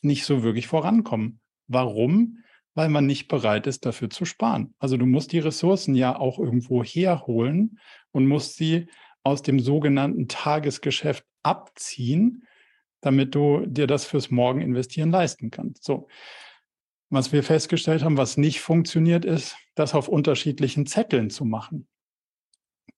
nicht 0.00 0.24
so 0.24 0.42
wirklich 0.42 0.66
vorankommen. 0.66 1.40
Warum? 1.68 2.38
Weil 2.74 2.88
man 2.88 3.06
nicht 3.06 3.28
bereit 3.28 3.66
ist, 3.66 3.86
dafür 3.86 4.10
zu 4.10 4.24
sparen. 4.24 4.74
Also 4.78 4.96
du 4.96 5.06
musst 5.06 5.32
die 5.32 5.38
Ressourcen 5.38 5.94
ja 5.94 6.18
auch 6.18 6.38
irgendwo 6.38 6.82
herholen 6.82 7.78
und 8.10 8.26
musst 8.26 8.56
sie 8.56 8.88
aus 9.22 9.42
dem 9.42 9.60
sogenannten 9.60 10.26
Tagesgeschäft 10.26 11.24
abziehen, 11.42 12.44
damit 13.02 13.34
du 13.34 13.66
dir 13.66 13.86
das 13.86 14.06
fürs 14.06 14.30
Morgen 14.30 14.62
investieren 14.62 15.10
leisten 15.10 15.50
kannst. 15.50 15.84
So. 15.84 16.08
Was 17.10 17.30
wir 17.30 17.42
festgestellt 17.42 18.02
haben, 18.02 18.16
was 18.16 18.38
nicht 18.38 18.62
funktioniert, 18.62 19.26
ist, 19.26 19.56
das 19.74 19.94
auf 19.94 20.08
unterschiedlichen 20.08 20.86
Zetteln 20.86 21.28
zu 21.28 21.44
machen 21.44 21.86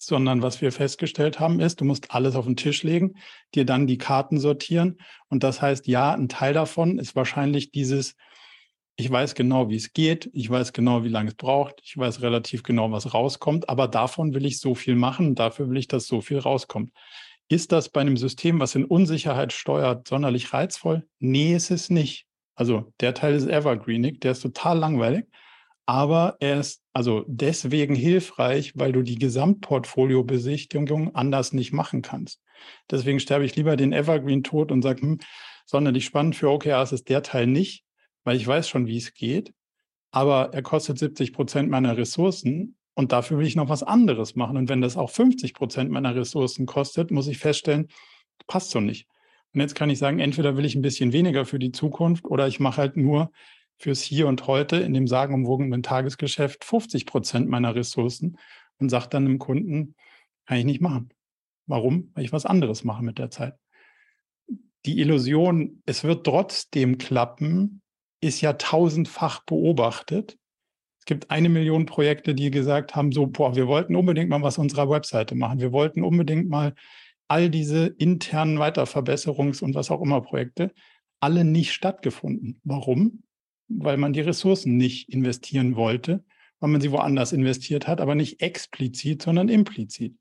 sondern 0.07 0.43
was 0.43 0.61
wir 0.61 0.73
festgestellt 0.73 1.41
haben, 1.41 1.61
ist, 1.61 1.81
du 1.81 1.85
musst 1.85 2.11
alles 2.11 2.37
auf 2.37 2.45
den 2.45 2.57
Tisch 2.57 2.83
legen, 2.83 3.15
dir 3.55 3.65
dann 3.65 3.87
die 3.87 3.99
Karten 3.99 4.39
sortieren. 4.39 4.99
Und 5.29 5.43
das 5.43 5.63
heißt, 5.63 5.87
ja, 5.87 6.13
ein 6.13 6.29
Teil 6.29 6.53
davon 6.53 6.99
ist 6.99 7.17
wahrscheinlich 7.17 7.71
dieses, 7.71 8.17
ich 8.97 9.11
weiß 9.11 9.35
genau, 9.35 9.69
wie 9.71 9.77
es 9.77 9.93
geht, 9.93 10.31
ich 10.33 10.49
weiß 10.49 10.73
genau, 10.73 11.05
wie 11.05 11.09
lange 11.09 11.31
es 11.31 11.35
braucht, 11.35 11.81
ich 11.83 11.97
weiß 11.97 12.23
relativ 12.23 12.63
genau, 12.63 12.91
was 12.93 13.13
rauskommt, 13.13 13.69
aber 13.69 13.89
davon 13.89 14.35
will 14.35 14.47
ich 14.47 14.61
so 14.61 14.75
viel 14.75 14.95
machen, 14.95 15.35
dafür 15.35 15.69
will 15.69 15.79
ich, 15.79 15.89
dass 15.89 16.07
so 16.07 16.21
viel 16.21 16.39
rauskommt. 16.39 16.93
Ist 17.49 17.73
das 17.73 17.89
bei 17.89 18.01
einem 18.01 18.17
System, 18.17 18.61
was 18.61 18.75
in 18.75 18.85
Unsicherheit 18.85 19.53
steuert, 19.53 20.09
sonderlich 20.09 20.53
reizvoll? 20.53 21.07
Nee, 21.19 21.55
ist 21.55 21.71
es 21.71 21.91
nicht. 21.91 22.27
Also 22.55 22.93
der 23.01 23.15
Teil 23.15 23.35
ist 23.35 23.47
evergreenig, 23.47 24.21
der 24.21 24.33
ist 24.33 24.41
total 24.41 24.79
langweilig 24.79 25.27
aber 25.87 26.37
er 26.41 26.61
ist 26.61 26.83
also 26.93 27.25
deswegen 27.27 27.95
hilfreich, 27.95 28.73
weil 28.75 28.93
du 28.93 29.03
die 29.03 29.19
Gesamtportfolio-Besichtigung 29.19 31.15
anders 31.15 31.53
nicht 31.53 31.73
machen 31.73 32.03
kannst. 32.03 32.41
Deswegen 32.91 33.21
sterbe 33.21 33.45
ich 33.45 33.55
lieber 33.57 33.77
den 33.77 33.93
Evergreen 33.93 34.43
tot 34.43 34.73
und 34.73 34.83
sage, 34.83 35.03
hm, 35.03 35.19
sonderlich 35.67 36.07
spannend 36.07 36.37
für 36.37 36.51
OKRs 36.51 36.93
ist 36.93 37.09
der 37.09 37.23
Teil 37.23 37.47
nicht, 37.47 37.85
weil 38.25 38.37
ich 38.37 38.47
weiß 38.47 38.69
schon, 38.69 38.87
wie 38.87 38.97
es 38.97 39.13
geht. 39.13 39.53
Aber 40.11 40.55
er 40.55 40.63
kostet 40.63 40.99
70 40.99 41.33
Prozent 41.33 41.69
meiner 41.71 41.97
Ressourcen 41.97 42.77
und 42.95 43.13
dafür 43.13 43.39
will 43.39 43.47
ich 43.47 43.57
noch 43.57 43.69
was 43.69 43.83
anderes 43.83 44.37
machen. 44.37 44.57
Und 44.57 44.69
wenn 44.69 44.81
das 44.81 44.97
auch 44.97 45.11
50 45.11 45.55
Prozent 45.55 45.91
meiner 45.91 46.15
Ressourcen 46.15 46.67
kostet, 46.67 47.11
muss 47.11 47.27
ich 47.27 47.39
feststellen, 47.39 47.89
passt 48.47 48.71
so 48.71 48.81
nicht. 48.81 49.09
Und 49.53 49.61
jetzt 49.61 49.75
kann 49.75 49.91
ich 49.91 49.99
sagen, 49.99 50.19
entweder 50.19 50.57
will 50.57 50.65
ich 50.65 50.75
ein 50.75 50.83
bisschen 50.83 51.13
weniger 51.13 51.45
für 51.45 51.59
die 51.59 51.73
Zukunft 51.73 52.25
oder 52.25 52.49
ich 52.49 52.61
mache 52.61 52.79
halt 52.79 52.97
nur 52.97 53.31
fürs 53.77 54.03
Hier 54.03 54.27
und 54.27 54.47
Heute 54.47 54.77
in 54.77 54.95
dem 54.95 55.07
sagenumwogenen 55.07 55.83
Tagesgeschäft 55.83 56.65
50 56.65 57.07
Prozent 57.07 57.49
meiner 57.49 57.75
Ressourcen 57.75 58.39
und 58.79 58.89
sage 58.89 59.09
dann 59.11 59.27
dem 59.27 59.39
Kunden, 59.39 59.95
kann 60.47 60.59
ich 60.59 60.65
nicht 60.65 60.81
machen. 60.81 61.11
Warum? 61.67 62.11
Weil 62.15 62.25
ich 62.25 62.33
was 62.33 62.47
anderes 62.47 62.85
mache 62.85 63.03
mit 63.03 63.19
der 63.19 63.31
Zeit. 63.31 63.55
Die 64.87 65.01
Illusion, 65.01 65.83
es 65.87 66.05
wird 66.05 66.27
trotzdem 66.27 66.99
klappen, 66.99 67.81
ist 68.21 68.41
ja 68.41 68.53
tausendfach 68.55 69.45
beobachtet. 69.45 70.37
Es 71.05 71.07
gibt 71.07 71.31
eine 71.31 71.49
Million 71.49 71.85
Projekte, 71.87 72.35
die 72.35 72.51
gesagt 72.51 72.97
haben, 72.97 73.13
so, 73.13 73.27
boah, 73.27 73.55
wir 73.55 73.67
wollten 73.67 73.95
unbedingt 73.95 74.31
mal 74.31 74.43
was 74.43 74.57
unserer 74.57 74.89
Webseite 74.89 75.35
machen. 75.35 75.61
Wir 75.61 75.71
wollten 75.71 76.03
unbedingt 76.03 76.49
mal 76.49 76.75
all 77.29 77.51
diese 77.51 77.87
internen 77.87 78.59
Weiterverbesserungs- 78.59 79.63
und 79.63 79.75
was 79.75 79.91
auch 79.91 80.01
immer 80.01 80.21
Projekte, 80.23 80.73
alle 81.21 81.45
nicht 81.45 81.73
stattgefunden. 81.73 82.61
Warum? 82.65 83.23
weil 83.69 83.97
man 83.97 84.13
die 84.13 84.21
Ressourcen 84.21 84.77
nicht 84.77 85.09
investieren 85.09 85.77
wollte, 85.77 86.25
weil 86.61 86.71
man 86.71 86.81
sie 86.81 86.93
woanders 86.93 87.33
investiert 87.33 87.87
hat, 87.87 88.01
aber 88.01 88.15
nicht 88.15 88.41
explizit, 88.41 89.23
sondern 89.23 89.49
implizit. 89.49 90.17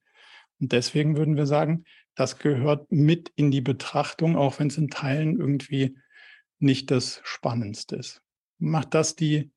Und 0.59 0.71
deswegen 0.71 1.17
würden 1.17 1.35
wir 1.35 1.45
sagen, 1.45 1.85
das 2.15 2.37
gehört 2.37 2.91
mit 2.91 3.31
in 3.35 3.51
die 3.51 3.61
Betrachtung, 3.61 4.35
auch 4.35 4.59
wenn 4.59 4.67
es 4.67 4.77
in 4.77 4.89
Teilen 4.89 5.39
irgendwie 5.39 5.97
nicht 6.59 6.91
das 6.91 7.21
Spannendste 7.23 7.95
ist. 7.95 8.21
Macht 8.59 8.93
das 8.93 9.15
die 9.15 9.51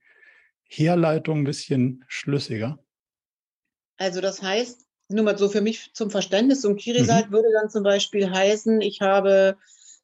Herleitung 0.69 1.41
ein 1.41 1.45
bisschen 1.45 2.05
schlüssiger? 2.09 2.79
Also 3.99 4.21
das 4.21 4.43
heißt, 4.43 4.87
nur 5.09 5.25
mal 5.25 5.39
so 5.39 5.49
für 5.49 5.61
mich 5.61 5.93
zum 5.95 6.11
Verständnis, 6.11 6.63
so 6.63 6.69
ein 6.69 6.77
Kirisalt 6.77 7.29
mhm. 7.29 7.33
würde 7.33 7.49
dann 7.53 7.71
zum 7.71 7.83
Beispiel 7.83 8.31
heißen, 8.31 8.81
ich 8.81 9.01
habe 9.01 9.57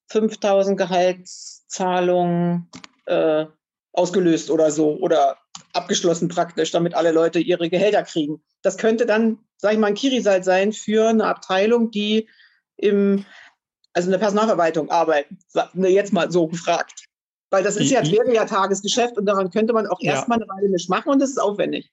5000 0.08 0.78
Gehaltszahlungen 0.78 2.70
äh, 3.06 3.46
ausgelöst 3.92 4.50
oder 4.50 4.70
so 4.70 4.96
oder 4.98 5.38
abgeschlossen 5.72 6.28
praktisch, 6.28 6.70
damit 6.70 6.94
alle 6.94 7.12
Leute 7.12 7.38
ihre 7.38 7.68
Gehälter 7.68 8.02
kriegen. 8.02 8.42
Das 8.62 8.78
könnte 8.78 9.06
dann, 9.06 9.38
sage 9.56 9.74
ich 9.74 9.80
mal, 9.80 9.88
ein 9.88 9.94
Kirisalt 9.94 10.44
sein 10.44 10.72
für 10.72 11.08
eine 11.08 11.24
Abteilung, 11.24 11.90
die 11.90 12.28
im, 12.76 13.24
also 13.92 14.06
in 14.06 14.12
der 14.12 14.18
Personalverwaltung 14.18 14.90
arbeitet. 14.90 15.38
Jetzt 15.74 16.12
mal 16.12 16.30
so 16.30 16.46
gefragt. 16.46 17.06
Weil 17.52 17.62
das 17.62 17.76
ist 17.76 17.90
ja, 17.90 18.02
wäre 18.10 18.34
ja 18.34 18.46
Tagesgeschäft 18.46 19.18
und 19.18 19.26
daran 19.26 19.50
könnte 19.50 19.74
man 19.74 19.86
auch 19.86 20.00
ja. 20.00 20.12
erstmal 20.14 20.38
eine 20.38 20.48
Weile 20.48 20.70
nicht 20.70 20.88
machen 20.88 21.10
und 21.10 21.20
das 21.20 21.28
ist 21.28 21.38
aufwendig. 21.38 21.92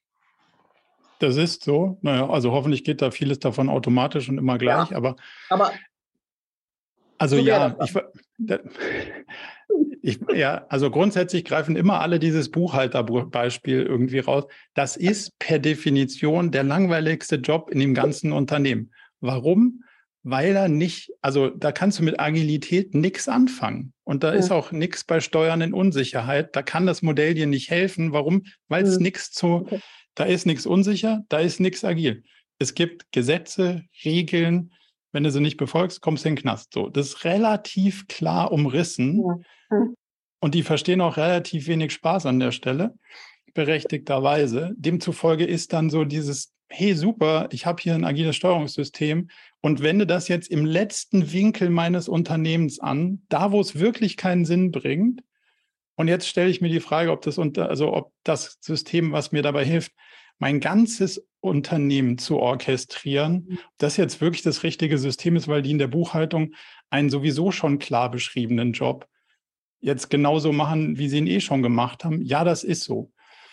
Das 1.19 1.36
ist 1.36 1.65
so. 1.65 1.98
Naja, 2.02 2.30
also 2.30 2.54
hoffentlich 2.54 2.86
geht 2.86 3.02
da 3.02 3.12
vieles 3.12 3.39
davon 3.39 3.67
automatisch 3.67 4.30
und 4.30 4.38
immer 4.38 4.58
gleich, 4.58 4.89
ja, 4.89 4.95
aber, 4.95 5.17
aber 5.50 5.74
also 7.17 7.36
so 7.36 7.41
ja, 7.41 7.76
ich, 7.84 7.98
ich, 10.02 10.19
ja, 10.34 10.65
also 10.69 10.89
grundsätzlich 10.89 11.43
greifen 11.43 11.76
immer 11.76 12.00
alle 12.00 12.19
dieses 12.19 12.50
Buchhalterbeispiel 12.52 13.82
irgendwie 13.82 14.19
raus. 14.19 14.45
Das 14.76 14.95
ist 14.95 15.38
per 15.39 15.60
Definition 15.60 16.52
der 16.52 16.63
langweiligste 16.63 17.36
Job 17.36 17.69
in 17.69 17.80
dem 17.80 17.93
ganzen 17.93 18.32
Unternehmen. 18.32 18.93
Warum? 19.19 19.84
Weil 20.24 20.56
er 20.56 20.69
nicht, 20.69 21.12
also 21.22 21.50
da 21.50 21.74
kannst 21.74 22.00
du 22.00 22.04
mit 22.04 22.17
Agilität 22.17 22.95
nichts 22.95 23.28
anfangen. 23.28 23.91
Und 24.10 24.24
da 24.24 24.34
ja. 24.34 24.39
ist 24.39 24.50
auch 24.50 24.72
nichts 24.72 25.04
bei 25.04 25.19
Steuern 25.19 25.62
in 25.62 25.72
Unsicherheit. 25.72 26.56
Da 26.56 26.63
kann 26.63 26.88
das 26.88 27.04
Modell 27.04 27.36
dir 27.36 27.45
nicht 27.45 27.69
helfen. 27.69 28.12
Warum? 28.12 28.41
Weil 28.67 28.84
es 28.84 28.95
ja. 28.95 29.02
nichts 29.02 29.30
zu, 29.30 29.67
da 30.15 30.24
ist 30.24 30.48
nichts 30.48 30.65
unsicher, 30.65 31.22
da 31.30 31.38
ist 31.38 31.60
nichts 31.60 31.86
agil. 31.86 32.24
Es 32.58 32.74
gibt 32.74 33.12
Gesetze, 33.12 33.84
Regeln, 34.04 34.74
wenn 35.12 35.26
du 35.26 35.30
sie 35.30 35.41
nicht 35.41 35.58
befolgst, 35.58 36.02
kommst 36.02 36.26
du 36.26 36.30
in 36.30 36.36
den 36.36 36.41
Knast. 36.41 36.74
So, 36.74 36.89
das 36.89 37.10
ist 37.10 37.24
relativ 37.24 38.08
klar 38.08 38.52
umrissen. 38.52 39.22
Ja. 39.24 39.78
Hm. 39.78 39.95
Und 40.39 40.56
die 40.56 40.63
verstehen 40.63 41.02
auch 41.02 41.17
relativ 41.17 41.67
wenig 41.67 41.93
Spaß 41.93 42.26
an 42.26 42.39
der 42.39 42.52
Stelle, 42.52 42.95
berechtigterweise. 43.54 44.74
Demzufolge 44.76 45.45
ist 45.45 45.72
dann 45.72 45.91
so 45.91 46.04
dieses, 46.04 46.52
hey 46.70 46.94
super, 46.94 47.50
ich 47.52 47.66
habe 47.66 47.82
hier 47.82 47.96
ein 47.96 48.06
agiles 48.06 48.36
Steuerungssystem 48.36 49.30
und 49.62 49.82
wende 49.82 50.06
das 50.06 50.28
jetzt 50.28 50.50
im 50.50 50.66
letzten 50.66 51.34
Winkel 51.34 51.70
meines 51.70 52.08
Unternehmens 52.08 52.80
an, 52.80 53.24
da 53.30 53.52
wo 53.52 53.60
es 53.60 53.80
wirklich 53.80 54.18
keinen 54.18 54.46
Sinn 54.46 54.72
bringt. 54.72 55.22
Und 55.96 56.08
jetzt 56.08 56.28
stelle 56.28 56.50
ich 56.50 56.62
mir 56.62 56.70
die 56.70 56.80
Frage, 56.80 57.12
ob 57.12 57.22
das 57.24 57.38
unter, 57.38 57.70
also 57.70 57.94
ob 57.94 58.14
das 58.24 58.58
System, 58.62 59.12
was 59.12 59.32
mir 59.32 59.42
dabei 59.42 59.66
hilft, 59.66 59.92
mein 60.38 60.62
ganzes 60.62 61.28
Unternehmen 61.42 62.18
zu 62.18 62.38
orchestrieren, 62.38 63.48
mhm. 63.50 63.60
das 63.78 63.98
jetzt 63.98 64.22
wirklich 64.22 64.44
das 64.44 64.64
richtige 64.64 64.98
System 64.98 65.36
ist, 65.36 65.48
weil 65.48 65.62
die 65.62 65.72
in 65.72 65.78
der 65.78 65.88
Buchhaltung 65.88 66.54
einen 66.90 67.10
sowieso 67.10 67.52
schon 67.52 67.80
klar 67.80 68.12
beschriebenen 68.12 68.74
Job 68.74 69.08
jetzt 69.82 70.10
genauso 70.10 70.52
machen, 70.52 70.98
wie 70.98 71.10
sie 71.10 71.18
ihn 71.18 71.28
eh 71.28 71.40
schon 71.40 71.64
gemacht 71.64 72.04
haben. 72.06 72.22
Ja, 72.22 72.44
das 72.44 72.64
ist 72.64 72.84
so. 72.84 73.12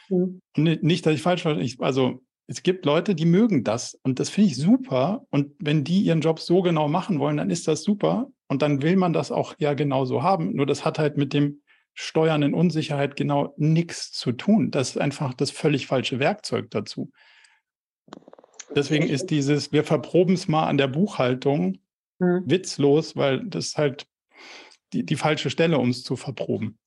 Mhm. 0.08 0.40
Und 0.56 0.82
nicht, 0.82 1.06
dass 1.06 1.14
ich 1.14 1.22
falsch 1.22 1.42
verstehe. 1.42 1.76
Also 1.80 2.22
es 2.48 2.62
gibt 2.62 2.86
Leute, 2.86 3.14
die 3.14 3.24
mögen 3.24 3.64
das 3.64 3.98
und 4.02 4.20
das 4.20 4.30
finde 4.30 4.50
ich 4.50 4.56
super. 4.56 5.26
Und 5.30 5.52
wenn 5.58 5.82
die 5.82 6.02
ihren 6.02 6.20
Job 6.20 6.38
so 6.38 6.62
genau 6.62 6.86
machen 6.86 7.18
wollen, 7.18 7.38
dann 7.38 7.50
ist 7.50 7.66
das 7.66 7.82
super. 7.82 8.30
Und 8.46 8.62
dann 8.62 8.82
will 8.82 8.96
man 8.96 9.12
das 9.12 9.32
auch 9.32 9.54
ja 9.58 9.74
genauso 9.74 10.22
haben. 10.22 10.54
Nur 10.54 10.66
das 10.66 10.84
hat 10.84 10.98
halt 10.98 11.16
mit 11.16 11.32
dem 11.32 11.62
Steuern 11.94 12.42
in 12.42 12.54
Unsicherheit 12.54 13.16
genau 13.16 13.54
nichts 13.56 14.12
zu 14.12 14.30
tun. 14.30 14.70
Das 14.70 14.90
ist 14.90 14.98
einfach 14.98 15.34
das 15.34 15.50
völlig 15.50 15.88
falsche 15.88 16.20
Werkzeug 16.20 16.70
dazu. 16.70 17.10
Deswegen 18.74 19.08
ist 19.08 19.30
dieses, 19.30 19.72
wir 19.72 19.82
verproben 19.82 20.34
es 20.34 20.46
mal 20.46 20.66
an 20.66 20.78
der 20.78 20.88
Buchhaltung 20.88 21.78
hm. 22.20 22.42
witzlos, 22.46 23.16
weil 23.16 23.44
das 23.44 23.68
ist 23.68 23.78
halt 23.78 24.06
die, 24.92 25.04
die 25.04 25.16
falsche 25.16 25.50
Stelle, 25.50 25.78
um 25.78 25.90
es 25.90 26.04
zu 26.04 26.14
verproben. 26.14 26.78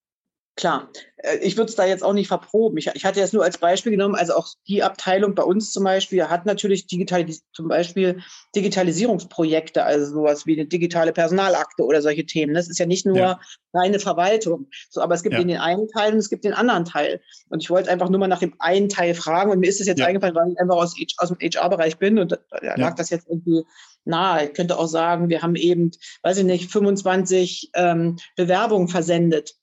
Klar, 0.59 0.89
äh, 1.15 1.37
ich 1.37 1.55
würde 1.55 1.69
es 1.69 1.77
da 1.77 1.85
jetzt 1.85 2.03
auch 2.03 2.11
nicht 2.11 2.27
verproben. 2.27 2.77
Ich, 2.77 2.87
ich 2.93 3.05
hatte 3.05 3.21
es 3.21 3.31
nur 3.31 3.45
als 3.45 3.59
Beispiel 3.59 3.93
genommen, 3.93 4.15
also 4.15 4.33
auch 4.33 4.49
die 4.67 4.83
Abteilung 4.83 5.33
bei 5.33 5.43
uns 5.43 5.71
zum 5.71 5.85
Beispiel 5.85 6.25
hat 6.25 6.45
natürlich 6.45 6.85
digital, 6.85 7.25
zum 7.53 7.69
Beispiel 7.69 8.19
Digitalisierungsprojekte, 8.57 9.85
also 9.85 10.11
sowas 10.11 10.45
wie 10.45 10.59
eine 10.59 10.67
digitale 10.67 11.13
Personalakte 11.13 11.85
oder 11.85 12.01
solche 12.01 12.25
Themen. 12.25 12.53
Das 12.55 12.67
ist 12.67 12.77
ja 12.77 12.85
nicht 12.85 13.05
nur 13.05 13.17
ja. 13.17 13.39
reine 13.73 13.99
Verwaltung. 13.99 14.67
So, 14.89 14.99
aber 14.99 15.13
es 15.13 15.23
gibt 15.23 15.35
ja. 15.35 15.41
den 15.41 15.55
einen 15.55 15.87
Teil 15.87 16.11
und 16.11 16.19
es 16.19 16.29
gibt 16.29 16.43
den 16.43 16.53
anderen 16.53 16.83
Teil. 16.83 17.21
Und 17.47 17.63
ich 17.63 17.69
wollte 17.69 17.89
einfach 17.89 18.09
nur 18.09 18.19
mal 18.19 18.27
nach 18.27 18.39
dem 18.39 18.53
einen 18.59 18.89
Teil 18.89 19.13
fragen 19.13 19.51
und 19.51 19.59
mir 19.59 19.69
ist 19.69 19.79
es 19.79 19.87
jetzt 19.87 19.99
ja. 19.99 20.07
eingefallen, 20.07 20.35
weil 20.35 20.51
ich 20.51 20.59
einfach 20.59 20.75
aus, 20.75 20.93
aus 21.19 21.29
dem 21.29 21.37
HR-Bereich 21.39 21.99
bin 21.99 22.19
und 22.19 22.33
da 22.33 22.75
lag 22.75 22.95
das 22.95 23.11
jetzt 23.11 23.29
irgendwie 23.29 23.63
nahe. 24.03 24.47
Ich 24.47 24.53
könnte 24.55 24.77
auch 24.77 24.87
sagen, 24.87 25.29
wir 25.29 25.41
haben 25.41 25.55
eben, 25.55 25.91
weiß 26.23 26.39
ich 26.39 26.43
nicht, 26.43 26.69
25 26.69 27.71
ähm, 27.75 28.17
Bewerbungen 28.35 28.89
versendet 28.89 29.55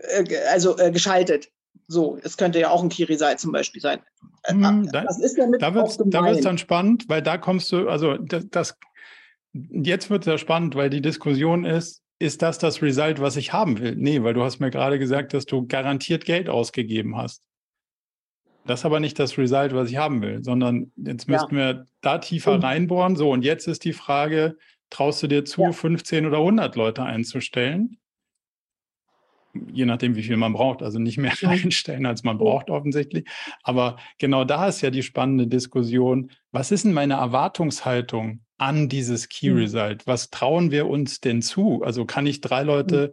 äh, 0.00 0.24
also 0.50 0.78
äh, 0.78 0.90
geschaltet. 0.90 1.50
So, 1.88 2.18
es 2.22 2.36
könnte 2.36 2.60
ja 2.60 2.70
auch 2.70 2.82
ein 2.82 2.88
Kiri-Sei 2.88 3.34
zum 3.34 3.52
Beispiel 3.52 3.82
sein. 3.82 4.00
Hm, 4.46 4.88
da, 4.92 5.02
das 5.04 5.18
ist 5.18 5.36
damit 5.36 5.60
da 5.60 5.74
wird 5.74 5.88
es 5.88 6.40
dann 6.42 6.58
spannend, 6.58 7.08
weil 7.08 7.20
da 7.22 7.36
kommst 7.36 7.72
du, 7.72 7.88
also 7.88 8.16
das, 8.16 8.48
das 8.50 8.78
jetzt 9.52 10.10
wird 10.10 10.22
es 10.22 10.26
ja 10.26 10.38
spannend, 10.38 10.74
weil 10.74 10.90
die 10.90 11.02
Diskussion 11.02 11.64
ist, 11.64 12.02
ist 12.18 12.42
das 12.42 12.58
das 12.58 12.82
Result, 12.82 13.20
was 13.20 13.36
ich 13.36 13.52
haben 13.52 13.80
will? 13.80 13.96
Nee, 13.96 14.22
weil 14.22 14.34
du 14.34 14.42
hast 14.42 14.60
mir 14.60 14.70
gerade 14.70 14.98
gesagt, 14.98 15.34
dass 15.34 15.46
du 15.46 15.66
garantiert 15.66 16.24
Geld 16.24 16.48
ausgegeben 16.48 17.16
hast. 17.16 17.42
Das 18.66 18.80
ist 18.80 18.86
aber 18.86 19.00
nicht 19.00 19.18
das 19.18 19.38
Result, 19.38 19.74
was 19.74 19.90
ich 19.90 19.96
haben 19.96 20.20
will, 20.22 20.44
sondern 20.44 20.92
jetzt 20.96 21.28
müssten 21.28 21.56
ja. 21.56 21.74
wir 21.74 21.86
da 22.02 22.18
tiefer 22.18 22.58
mhm. 22.58 22.62
reinbohren. 22.62 23.16
So, 23.16 23.30
und 23.30 23.42
jetzt 23.42 23.66
ist 23.66 23.84
die 23.84 23.94
Frage, 23.94 24.58
traust 24.90 25.22
du 25.22 25.28
dir 25.28 25.44
zu, 25.44 25.62
ja. 25.62 25.72
15 25.72 26.26
oder 26.26 26.38
100 26.38 26.76
Leute 26.76 27.02
einzustellen? 27.02 27.98
Je 29.72 29.84
nachdem, 29.84 30.16
wie 30.16 30.22
viel 30.22 30.36
man 30.36 30.52
braucht. 30.52 30.82
Also 30.82 30.98
nicht 30.98 31.18
mehr 31.18 31.32
einstellen, 31.42 32.06
als 32.06 32.22
man 32.22 32.38
braucht 32.38 32.70
offensichtlich. 32.70 33.28
Aber 33.62 33.96
genau 34.18 34.44
da 34.44 34.68
ist 34.68 34.80
ja 34.80 34.90
die 34.90 35.02
spannende 35.02 35.46
Diskussion. 35.46 36.30
Was 36.52 36.70
ist 36.70 36.84
denn 36.84 36.92
meine 36.92 37.14
Erwartungshaltung 37.14 38.40
an 38.58 38.88
dieses 38.88 39.28
Key 39.28 39.48
hm. 39.48 39.56
Result? 39.56 40.06
Was 40.06 40.30
trauen 40.30 40.70
wir 40.70 40.86
uns 40.88 41.20
denn 41.20 41.42
zu? 41.42 41.82
Also 41.82 42.04
kann 42.04 42.26
ich 42.26 42.40
drei 42.40 42.62
Leute 42.62 43.02
hm. 43.04 43.12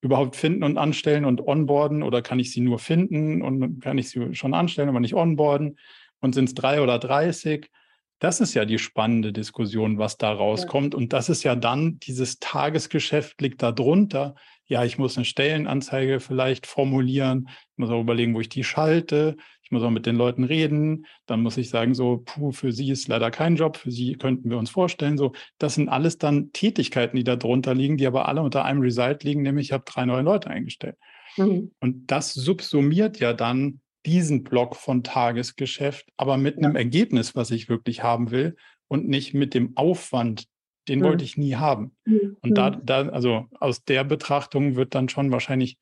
überhaupt 0.00 0.36
finden 0.36 0.62
und 0.62 0.78
anstellen 0.78 1.24
und 1.24 1.46
onboarden 1.46 2.02
oder 2.02 2.22
kann 2.22 2.38
ich 2.38 2.52
sie 2.52 2.60
nur 2.60 2.78
finden 2.78 3.42
und 3.42 3.80
kann 3.80 3.98
ich 3.98 4.10
sie 4.10 4.34
schon 4.34 4.54
anstellen, 4.54 4.88
aber 4.88 5.00
nicht 5.00 5.14
onboarden? 5.14 5.78
Und 6.20 6.34
sind 6.34 6.48
es 6.48 6.54
drei 6.54 6.82
oder 6.82 6.98
dreißig? 6.98 7.70
Das 8.18 8.40
ist 8.40 8.54
ja 8.54 8.64
die 8.64 8.80
spannende 8.80 9.32
Diskussion, 9.32 9.98
was 9.98 10.16
da 10.16 10.32
rauskommt. 10.32 10.96
Und 10.96 11.12
das 11.12 11.28
ist 11.28 11.44
ja 11.44 11.54
dann, 11.54 12.00
dieses 12.00 12.40
Tagesgeschäft 12.40 13.40
liegt 13.40 13.62
da 13.62 13.70
drunter 13.70 14.34
ja, 14.68 14.84
ich 14.84 14.98
muss 14.98 15.16
eine 15.16 15.24
Stellenanzeige 15.24 16.20
vielleicht 16.20 16.66
formulieren, 16.66 17.48
ich 17.72 17.78
muss 17.78 17.90
auch 17.90 18.00
überlegen, 18.00 18.34
wo 18.34 18.40
ich 18.40 18.50
die 18.50 18.64
schalte, 18.64 19.36
ich 19.62 19.72
muss 19.72 19.82
auch 19.82 19.90
mit 19.90 20.06
den 20.06 20.16
Leuten 20.16 20.44
reden, 20.44 21.06
dann 21.26 21.42
muss 21.42 21.56
ich 21.56 21.70
sagen, 21.70 21.94
so, 21.94 22.22
puh, 22.24 22.52
für 22.52 22.72
Sie 22.72 22.90
ist 22.90 23.08
leider 23.08 23.30
kein 23.30 23.56
Job, 23.56 23.76
für 23.76 23.90
Sie 23.90 24.14
könnten 24.14 24.50
wir 24.50 24.58
uns 24.58 24.70
vorstellen. 24.70 25.18
So, 25.18 25.32
das 25.58 25.74
sind 25.74 25.88
alles 25.88 26.18
dann 26.18 26.52
Tätigkeiten, 26.52 27.16
die 27.16 27.24
da 27.24 27.36
drunter 27.36 27.74
liegen, 27.74 27.96
die 27.96 28.06
aber 28.06 28.28
alle 28.28 28.42
unter 28.42 28.64
einem 28.64 28.80
Result 28.80 29.24
liegen, 29.24 29.42
nämlich 29.42 29.68
ich 29.68 29.72
habe 29.72 29.84
drei 29.86 30.04
neue 30.04 30.22
Leute 30.22 30.48
eingestellt. 30.48 30.96
Mhm. 31.36 31.72
Und 31.80 32.10
das 32.10 32.34
subsumiert 32.34 33.20
ja 33.20 33.32
dann 33.32 33.80
diesen 34.06 34.44
Block 34.44 34.76
von 34.76 35.02
Tagesgeschäft, 35.02 36.08
aber 36.16 36.36
mit 36.36 36.56
ja. 36.56 36.64
einem 36.64 36.76
Ergebnis, 36.76 37.34
was 37.34 37.50
ich 37.50 37.68
wirklich 37.68 38.02
haben 38.02 38.30
will 38.30 38.56
und 38.86 39.08
nicht 39.08 39.34
mit 39.34 39.54
dem 39.54 39.76
Aufwand, 39.76 40.46
den 40.88 41.00
mhm. 41.00 41.04
wollte 41.04 41.24
ich 41.24 41.36
nie 41.36 41.56
haben. 41.56 41.96
Mhm. 42.04 42.36
Und 42.40 42.54
da, 42.54 42.70
mhm. 42.70 42.86
da, 42.86 43.08
also 43.08 43.46
aus 43.60 43.84
der 43.84 44.04
Betrachtung 44.04 44.76
wird 44.76 44.94
dann 44.94 45.08
schon 45.08 45.30
wahrscheinlich 45.30 45.78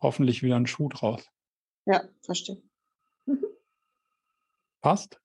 hoffentlich 0.00 0.42
wieder 0.42 0.56
ein 0.56 0.66
Schuh 0.66 0.88
draus. 0.88 1.28
Ja, 1.86 2.04
verstehe. 2.22 2.62
Mhm. 3.26 3.44
Passt? 4.80 5.20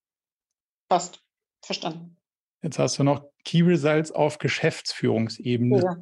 Passt. 0.90 1.22
Verstanden. 1.64 2.18
Jetzt 2.62 2.80
hast 2.80 3.00
du 3.00 3.04
noch 3.04 3.26
Key 3.44 3.62
Results 3.62 4.12
auf 4.12 4.38
Geschäftsführungsebene. 4.38 5.82
Ja, 5.82 5.98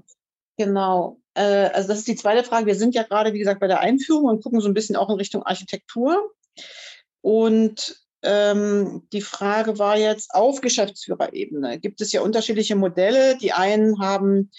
genau. 0.57 1.21
Äh, 1.33 1.69
also 1.73 1.89
das 1.89 1.99
ist 1.99 2.07
die 2.07 2.15
zweite 2.15 2.43
Frage. 2.43 2.65
Wir 2.65 2.75
sind 2.75 2.95
ja 2.95 3.03
gerade, 3.03 3.33
wie 3.33 3.39
gesagt, 3.39 3.59
bei 3.59 3.67
der 3.67 3.79
Einführung 3.79 4.25
und 4.25 4.43
gucken 4.43 4.61
so 4.61 4.67
ein 4.67 4.73
bisschen 4.73 4.95
auch 4.95 5.09
in 5.09 5.15
Richtung 5.15 5.43
Architektur. 5.43 6.33
Und 7.21 8.02
ähm, 8.23 9.07
die 9.11 9.21
Frage 9.21 9.77
war 9.79 9.97
jetzt 9.97 10.33
auf 10.33 10.61
Geschäftsführerebene. 10.61 11.79
Gibt 11.79 12.01
es 12.01 12.11
ja 12.11 12.21
unterschiedliche 12.21 12.75
Modelle. 12.75 13.37
Die 13.37 13.53
einen 13.53 13.99
haben 13.99 14.51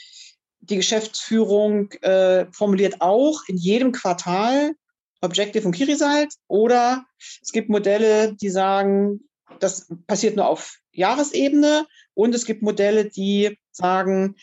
die 0.61 0.77
Geschäftsführung 0.77 1.91
äh, 2.03 2.47
formuliert 2.53 3.01
auch 3.01 3.43
in 3.49 3.57
jedem 3.57 3.93
Quartal 3.93 4.73
Objective 5.21 5.67
und 5.67 5.75
Key 5.75 5.85
Result. 5.85 6.35
Oder 6.49 7.05
es 7.43 7.53
gibt 7.53 7.69
Modelle, 7.71 8.35
die 8.35 8.51
sagen, 8.51 9.21
das 9.61 9.89
passiert 10.07 10.37
nur 10.37 10.49
auf 10.49 10.79
Jahresebene. 10.93 11.87
Und 12.15 12.35
es 12.35 12.45
gibt 12.45 12.63
Modelle, 12.63 13.07
die 13.07 13.59
sagen, 13.73 14.37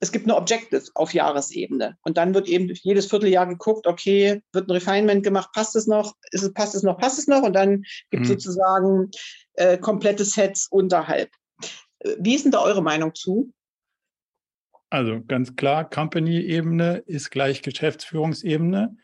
es 0.00 0.12
gibt 0.12 0.24
eine 0.24 0.36
Objective 0.36 0.82
auf 0.94 1.12
Jahresebene. 1.12 1.96
Und 2.02 2.16
dann 2.16 2.34
wird 2.34 2.48
eben 2.48 2.72
jedes 2.82 3.06
Vierteljahr 3.06 3.46
geguckt, 3.46 3.86
okay, 3.86 4.42
wird 4.52 4.68
ein 4.68 4.72
Refinement 4.72 5.22
gemacht, 5.22 5.50
passt 5.52 5.76
es 5.76 5.86
noch, 5.86 6.14
ist 6.32 6.42
es, 6.42 6.52
passt 6.54 6.74
es 6.74 6.82
noch, 6.82 6.96
passt 6.96 7.18
es 7.18 7.28
noch? 7.28 7.42
Und 7.42 7.52
dann 7.52 7.82
gibt 8.10 8.24
es 8.24 8.30
mhm. 8.30 8.32
sozusagen 8.32 9.10
äh, 9.54 9.76
komplette 9.76 10.24
Sets 10.24 10.68
unterhalb. 10.70 11.30
Wie 12.18 12.34
ist 12.34 12.46
denn 12.46 12.52
da 12.52 12.62
eure 12.62 12.82
Meinung 12.82 13.14
zu? 13.14 13.52
Also 14.88 15.20
ganz 15.22 15.54
klar, 15.54 15.88
Company-Ebene 15.88 17.02
ist 17.06 17.30
gleich 17.30 17.60
Geschäftsführungsebene. 17.60 18.96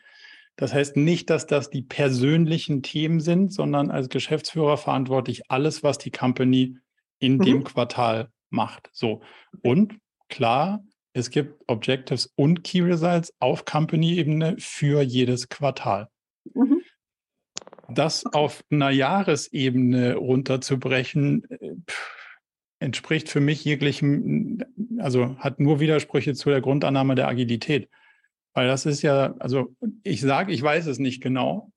Das 0.55 0.73
heißt 0.73 0.97
nicht, 0.97 1.29
dass 1.29 1.45
das 1.45 1.69
die 1.69 1.83
persönlichen 1.83 2.81
Themen 2.81 3.19
sind, 3.19 3.53
sondern 3.53 3.91
als 3.91 4.09
Geschäftsführer 4.09 4.77
verantworte 4.77 5.29
ich 5.29 5.51
alles, 5.51 5.83
was 5.83 5.99
die 5.99 6.11
Company 6.11 6.77
in 7.19 7.37
mhm. 7.37 7.43
dem 7.43 7.63
Quartal 7.63 8.31
macht. 8.49 8.89
So. 8.91 9.21
Und 9.61 9.99
klar, 10.29 10.83
es 11.13 11.29
gibt 11.29 11.63
Objectives 11.67 12.31
und 12.35 12.63
Key 12.63 12.81
Results 12.81 13.33
auf 13.39 13.65
Company-Ebene 13.65 14.55
für 14.59 15.01
jedes 15.01 15.49
Quartal. 15.49 16.09
Mhm. 16.53 16.81
Das 17.89 18.25
auf 18.25 18.63
einer 18.69 18.89
Jahresebene 18.89 20.15
runterzubrechen, 20.15 21.49
äh, 21.49 21.75
entspricht 22.79 23.29
für 23.29 23.39
mich 23.39 23.65
jeglichem, 23.65 24.63
also 24.99 25.37
hat 25.39 25.59
nur 25.59 25.79
Widersprüche 25.79 26.35
zu 26.35 26.49
der 26.49 26.61
Grundannahme 26.61 27.15
der 27.15 27.27
Agilität. 27.27 27.89
Weil 28.53 28.67
das 28.67 28.85
ist 28.85 29.01
ja, 29.01 29.35
also 29.39 29.75
ich 30.03 30.21
sage, 30.21 30.51
ich 30.51 30.61
weiß 30.61 30.87
es 30.87 30.99
nicht 30.99 31.21
genau, 31.21 31.71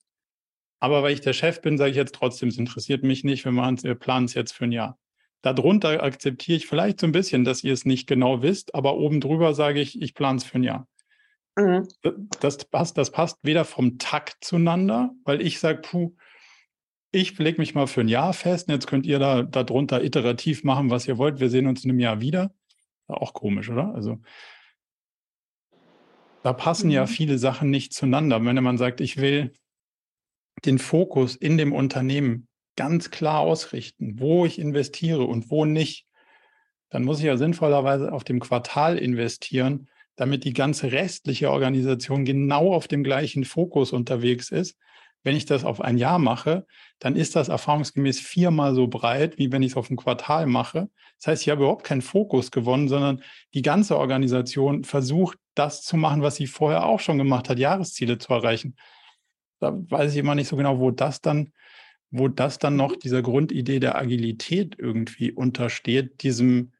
aber 0.80 1.02
weil 1.02 1.12
ich 1.12 1.20
der 1.20 1.32
Chef 1.32 1.60
bin, 1.60 1.78
sage 1.78 1.90
ich 1.90 1.96
jetzt 1.96 2.14
trotzdem, 2.14 2.48
es 2.48 2.58
interessiert 2.58 3.04
mich 3.04 3.22
nicht, 3.24 3.44
wir, 3.44 3.52
wir 3.52 3.94
planen 3.94 4.26
es 4.26 4.34
jetzt 4.34 4.52
für 4.52 4.64
ein 4.64 4.72
Jahr. 4.72 4.98
Darunter 5.42 6.02
akzeptiere 6.02 6.56
ich 6.56 6.66
vielleicht 6.66 7.00
so 7.00 7.06
ein 7.06 7.12
bisschen, 7.12 7.44
dass 7.44 7.64
ihr 7.64 7.72
es 7.72 7.84
nicht 7.84 8.06
genau 8.06 8.42
wisst, 8.42 8.74
aber 8.74 8.96
oben 8.96 9.20
drüber 9.20 9.54
sage 9.54 9.80
ich, 9.80 10.00
ich 10.00 10.14
plane 10.14 10.38
es 10.38 10.44
für 10.44 10.58
ein 10.58 10.62
Jahr. 10.62 10.86
Mhm. 11.56 11.88
Das, 12.40 12.64
passt, 12.64 12.98
das 12.98 13.10
passt 13.10 13.38
weder 13.42 13.64
vom 13.64 13.98
Takt 13.98 14.44
zueinander, 14.44 15.10
weil 15.24 15.40
ich 15.40 15.58
sage, 15.58 15.80
puh, 15.80 16.14
ich 17.12 17.36
lege 17.38 17.60
mich 17.60 17.74
mal 17.74 17.86
für 17.86 18.02
ein 18.02 18.08
Jahr 18.08 18.32
fest 18.32 18.68
und 18.68 18.74
jetzt 18.74 18.86
könnt 18.86 19.06
ihr 19.06 19.18
da 19.18 19.42
darunter 19.42 20.04
iterativ 20.04 20.62
machen, 20.62 20.90
was 20.90 21.08
ihr 21.08 21.18
wollt. 21.18 21.40
Wir 21.40 21.50
sehen 21.50 21.66
uns 21.66 21.84
in 21.84 21.90
einem 21.90 22.00
Jahr 22.00 22.20
wieder. 22.20 22.54
Auch 23.08 23.32
komisch, 23.32 23.68
oder? 23.68 23.92
Also 23.94 24.20
da 26.42 26.52
passen 26.52 26.86
mhm. 26.86 26.92
ja 26.92 27.06
viele 27.06 27.38
Sachen 27.38 27.70
nicht 27.70 27.92
zueinander. 27.92 28.44
Wenn 28.44 28.62
man 28.62 28.78
sagt, 28.78 29.00
ich 29.00 29.16
will 29.16 29.52
den 30.64 30.78
Fokus 30.78 31.34
in 31.34 31.58
dem 31.58 31.72
Unternehmen 31.72 32.46
ganz 32.80 33.10
klar 33.10 33.40
ausrichten, 33.40 34.18
wo 34.20 34.46
ich 34.46 34.58
investiere 34.58 35.24
und 35.24 35.50
wo 35.50 35.66
nicht, 35.66 36.06
dann 36.88 37.04
muss 37.04 37.18
ich 37.18 37.26
ja 37.26 37.36
sinnvollerweise 37.36 38.10
auf 38.10 38.24
dem 38.24 38.40
Quartal 38.40 38.96
investieren, 38.96 39.90
damit 40.16 40.44
die 40.44 40.54
ganze 40.54 40.90
restliche 40.90 41.50
Organisation 41.50 42.24
genau 42.24 42.72
auf 42.72 42.88
dem 42.88 43.04
gleichen 43.04 43.44
Fokus 43.44 43.92
unterwegs 43.92 44.50
ist. 44.50 44.78
Wenn 45.22 45.36
ich 45.36 45.44
das 45.44 45.66
auf 45.66 45.82
ein 45.82 45.98
Jahr 45.98 46.18
mache, 46.18 46.66
dann 47.00 47.16
ist 47.16 47.36
das 47.36 47.50
erfahrungsgemäß 47.50 48.18
viermal 48.18 48.74
so 48.74 48.88
breit, 48.88 49.36
wie 49.36 49.52
wenn 49.52 49.62
ich 49.62 49.72
es 49.72 49.76
auf 49.76 49.90
ein 49.90 49.98
Quartal 49.98 50.46
mache. 50.46 50.88
Das 51.18 51.26
heißt, 51.26 51.42
ich 51.42 51.50
habe 51.50 51.60
überhaupt 51.60 51.84
keinen 51.84 52.00
Fokus 52.00 52.50
gewonnen, 52.50 52.88
sondern 52.88 53.22
die 53.52 53.60
ganze 53.60 53.98
Organisation 53.98 54.84
versucht, 54.84 55.36
das 55.54 55.82
zu 55.82 55.98
machen, 55.98 56.22
was 56.22 56.36
sie 56.36 56.46
vorher 56.46 56.86
auch 56.86 57.00
schon 57.00 57.18
gemacht 57.18 57.50
hat, 57.50 57.58
Jahresziele 57.58 58.16
zu 58.16 58.32
erreichen. 58.32 58.74
Da 59.58 59.74
weiß 59.74 60.12
ich 60.12 60.18
immer 60.18 60.34
nicht 60.34 60.48
so 60.48 60.56
genau, 60.56 60.78
wo 60.78 60.90
das 60.90 61.20
dann, 61.20 61.52
wo 62.10 62.28
das 62.28 62.58
dann 62.58 62.76
noch 62.76 62.96
dieser 62.96 63.22
Grundidee 63.22 63.80
der 63.80 63.96
Agilität 63.96 64.76
irgendwie 64.78 65.32
untersteht, 65.32 66.22
diesem 66.22 66.72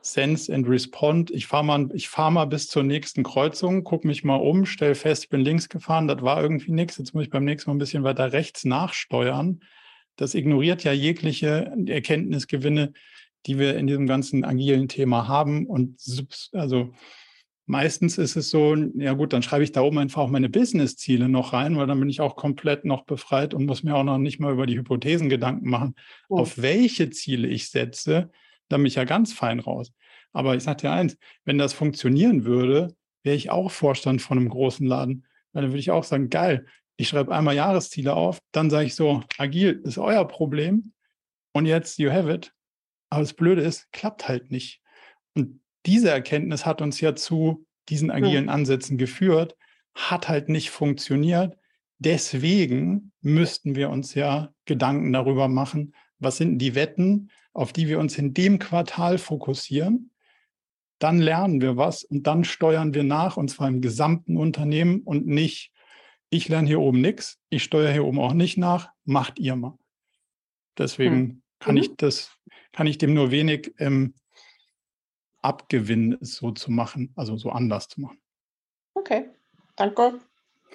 Sense 0.00 0.54
and 0.54 0.68
Respond. 0.68 1.30
Ich 1.30 1.46
fahre 1.46 1.64
mal, 1.64 1.88
fahr 1.98 2.30
mal 2.30 2.44
bis 2.44 2.68
zur 2.68 2.82
nächsten 2.82 3.22
Kreuzung, 3.22 3.84
gucke 3.84 4.06
mich 4.06 4.22
mal 4.22 4.36
um, 4.36 4.66
stelle 4.66 4.94
fest, 4.94 5.24
ich 5.24 5.30
bin 5.30 5.40
links 5.40 5.68
gefahren, 5.68 6.08
das 6.08 6.20
war 6.22 6.42
irgendwie 6.42 6.72
nichts. 6.72 6.98
Jetzt 6.98 7.14
muss 7.14 7.24
ich 7.24 7.30
beim 7.30 7.44
nächsten 7.44 7.70
Mal 7.70 7.76
ein 7.76 7.78
bisschen 7.78 8.04
weiter 8.04 8.32
rechts 8.32 8.64
nachsteuern. 8.64 9.60
Das 10.16 10.34
ignoriert 10.34 10.84
ja 10.84 10.92
jegliche 10.92 11.72
Erkenntnisgewinne, 11.86 12.92
die 13.46 13.58
wir 13.58 13.76
in 13.76 13.86
diesem 13.86 14.06
ganzen 14.06 14.44
agilen 14.44 14.88
Thema 14.88 15.26
haben. 15.26 15.66
Und 15.66 15.98
also 16.52 16.92
meistens 17.66 18.18
ist 18.18 18.36
es 18.36 18.50
so, 18.50 18.74
ja 18.74 19.14
gut, 19.14 19.32
dann 19.32 19.42
schreibe 19.42 19.64
ich 19.64 19.72
da 19.72 19.80
oben 19.82 19.98
einfach 19.98 20.22
auch 20.22 20.30
meine 20.30 20.48
Business-Ziele 20.48 21.28
noch 21.28 21.52
rein, 21.52 21.76
weil 21.76 21.86
dann 21.86 21.98
bin 22.00 22.10
ich 22.10 22.20
auch 22.20 22.36
komplett 22.36 22.84
noch 22.84 23.04
befreit 23.04 23.54
und 23.54 23.66
muss 23.66 23.82
mir 23.82 23.96
auch 23.96 24.04
noch 24.04 24.18
nicht 24.18 24.40
mal 24.40 24.52
über 24.52 24.66
die 24.66 24.76
Hypothesen 24.76 25.28
Gedanken 25.28 25.68
machen, 25.68 25.94
oh. 26.28 26.38
auf 26.38 26.60
welche 26.60 27.10
Ziele 27.10 27.48
ich 27.48 27.70
setze 27.70 28.30
da 28.68 28.76
bin 28.76 28.86
ich 28.86 28.96
ja 28.96 29.04
ganz 29.04 29.32
fein 29.32 29.60
raus. 29.60 29.92
Aber 30.32 30.56
ich 30.56 30.62
sage 30.62 30.82
dir 30.82 30.92
eins, 30.92 31.16
wenn 31.44 31.58
das 31.58 31.72
funktionieren 31.72 32.44
würde, 32.44 32.94
wäre 33.22 33.36
ich 33.36 33.50
auch 33.50 33.70
Vorstand 33.70 34.20
von 34.20 34.38
einem 34.38 34.48
großen 34.48 34.86
Laden. 34.86 35.26
Weil 35.52 35.62
dann 35.62 35.70
würde 35.70 35.80
ich 35.80 35.90
auch 35.90 36.04
sagen, 36.04 36.30
geil, 36.30 36.66
ich 36.96 37.08
schreibe 37.08 37.34
einmal 37.34 37.54
Jahresziele 37.54 38.14
auf, 38.14 38.40
dann 38.52 38.70
sage 38.70 38.86
ich 38.86 38.94
so, 38.94 39.22
agil 39.38 39.80
ist 39.84 39.98
euer 39.98 40.26
Problem 40.26 40.92
und 41.52 41.66
jetzt 41.66 41.98
you 41.98 42.10
have 42.10 42.32
it. 42.32 42.52
Aber 43.10 43.22
das 43.22 43.34
Blöde 43.34 43.62
ist, 43.62 43.90
klappt 43.92 44.28
halt 44.28 44.50
nicht. 44.50 44.80
Und 45.34 45.60
diese 45.86 46.10
Erkenntnis 46.10 46.66
hat 46.66 46.80
uns 46.80 47.00
ja 47.00 47.14
zu 47.14 47.66
diesen 47.88 48.10
agilen 48.10 48.48
Ansätzen 48.48 48.96
geführt, 48.98 49.56
hat 49.94 50.28
halt 50.28 50.48
nicht 50.48 50.70
funktioniert. 50.70 51.56
Deswegen 51.98 53.12
müssten 53.20 53.76
wir 53.76 53.90
uns 53.90 54.14
ja 54.14 54.52
Gedanken 54.64 55.12
darüber 55.12 55.48
machen, 55.48 55.94
was 56.18 56.38
sind 56.38 56.58
die 56.58 56.74
Wetten, 56.74 57.30
auf 57.52 57.72
die 57.72 57.88
wir 57.88 57.98
uns 57.98 58.18
in 58.18 58.34
dem 58.34 58.58
Quartal 58.58 59.18
fokussieren. 59.18 60.10
Dann 60.98 61.18
lernen 61.18 61.60
wir 61.60 61.76
was 61.76 62.04
und 62.04 62.26
dann 62.26 62.44
steuern 62.44 62.94
wir 62.94 63.04
nach, 63.04 63.36
und 63.36 63.48
zwar 63.48 63.68
im 63.68 63.80
gesamten 63.80 64.36
Unternehmen 64.36 65.02
und 65.02 65.26
nicht, 65.26 65.72
ich 66.30 66.48
lerne 66.48 66.66
hier 66.66 66.80
oben 66.80 67.00
nichts, 67.00 67.38
ich 67.50 67.62
steuere 67.62 67.92
hier 67.92 68.04
oben 68.04 68.18
auch 68.18 68.32
nicht 68.32 68.56
nach, 68.56 68.90
macht 69.04 69.38
ihr 69.38 69.54
mal. 69.54 69.78
Deswegen 70.78 71.16
hm. 71.16 71.42
kann 71.58 71.74
mhm. 71.74 71.80
ich 71.80 71.96
das, 71.96 72.36
kann 72.72 72.86
ich 72.86 72.98
dem 72.98 73.14
nur 73.14 73.30
wenig 73.30 73.72
ähm, 73.78 74.14
abgewinnen, 75.44 76.18
es 76.20 76.36
so 76.36 76.50
zu 76.52 76.70
machen, 76.70 77.12
also 77.16 77.36
so 77.36 77.50
anders 77.50 77.88
zu 77.88 78.00
machen. 78.00 78.18
Okay, 78.94 79.30
danke. 79.76 80.20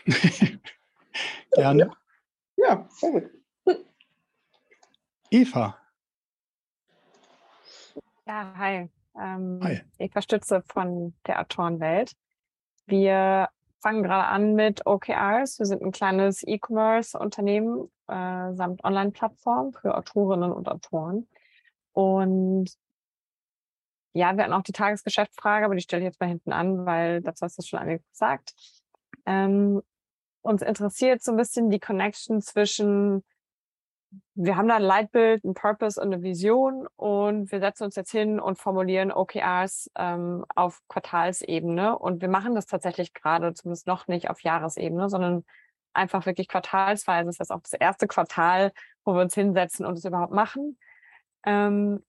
Gerne. 1.52 1.92
Ja, 2.56 2.88
sehr 2.90 3.12
gut. 3.12 3.32
Eva, 5.32 5.80
ja, 8.30 8.54
hi. 8.56 8.88
Ähm, 9.20 9.60
hi. 9.64 9.82
Eva 9.98 10.22
Stütze 10.22 10.62
von 10.68 11.16
der 11.26 11.42
Autorenwelt. 11.42 12.12
Wir 12.86 13.50
fangen 13.80 14.04
gerade 14.04 14.28
an 14.28 14.54
mit 14.54 14.86
OKRs. 14.86 15.58
Wir 15.58 15.66
sind 15.66 15.82
ein 15.82 15.92
kleines 15.92 16.44
E-Commerce-Unternehmen 16.44 17.90
äh, 18.08 18.54
samt 18.54 18.84
Online-Plattform 18.84 19.74
für 19.74 19.98
Autorinnen 19.98 20.52
und 20.52 20.70
Autoren. 20.70 21.28
Und 21.94 22.70
ja, 24.14 24.36
wir 24.36 24.44
hatten 24.44 24.54
auch 24.54 24.64
die 24.64 24.72
Tagesgeschäftsfrage, 24.72 25.66
aber 25.66 25.76
die 25.76 25.82
stelle 25.82 26.02
ich 26.02 26.08
jetzt 26.08 26.20
mal 26.20 26.28
hinten 26.28 26.52
an, 26.52 26.86
weil 26.86 27.22
das 27.22 27.42
hast 27.42 27.58
du 27.58 27.62
schon 27.64 27.80
einiges 27.80 28.08
gesagt. 28.12 28.54
Ähm, 29.26 29.82
uns 30.42 30.62
interessiert 30.62 31.22
so 31.22 31.32
ein 31.32 31.38
bisschen 31.38 31.70
die 31.70 31.80
Connection 31.80 32.42
zwischen 32.42 33.24
wir 34.34 34.56
haben 34.56 34.68
da 34.68 34.78
ein 34.78 34.82
Leitbild, 34.82 35.44
ein 35.44 35.54
Purpose 35.54 36.02
und 36.02 36.14
eine 36.14 36.24
Vision 36.24 36.88
und 36.96 37.52
wir 37.52 37.60
setzen 37.60 37.84
uns 37.84 37.96
jetzt 37.96 38.12
hin 38.12 38.40
und 38.40 38.58
formulieren 38.58 39.12
OKRs 39.12 39.92
ähm, 39.96 40.46
auf 40.56 40.82
Quartalsebene. 40.88 41.98
Und 41.98 42.22
wir 42.22 42.30
machen 42.30 42.56
das 42.56 42.66
tatsächlich 42.66 43.14
gerade, 43.14 43.54
zumindest 43.54 43.86
noch 43.86 44.08
nicht 44.08 44.30
auf 44.30 44.42
Jahresebene, 44.42 45.10
sondern 45.10 45.46
einfach 45.94 46.26
wirklich 46.26 46.48
quartalsweise. 46.48 47.28
Das 47.28 47.40
ist 47.40 47.52
auch 47.52 47.62
das 47.62 47.74
erste 47.74 48.08
Quartal, 48.08 48.72
wo 49.04 49.14
wir 49.14 49.22
uns 49.22 49.36
hinsetzen 49.36 49.86
und 49.86 49.98
es 49.98 50.06
überhaupt 50.06 50.34
machen. 50.34 50.80
Ähm, 51.46 52.04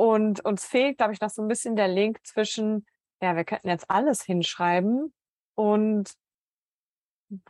und 0.00 0.42
uns 0.46 0.64
fehlt, 0.64 0.96
glaube 0.96 1.12
ich, 1.12 1.20
noch 1.20 1.28
so 1.28 1.42
ein 1.42 1.48
bisschen 1.48 1.76
der 1.76 1.86
Link 1.86 2.20
zwischen, 2.24 2.86
ja, 3.20 3.36
wir 3.36 3.44
könnten 3.44 3.68
jetzt 3.68 3.90
alles 3.90 4.22
hinschreiben 4.22 5.12
und 5.54 6.14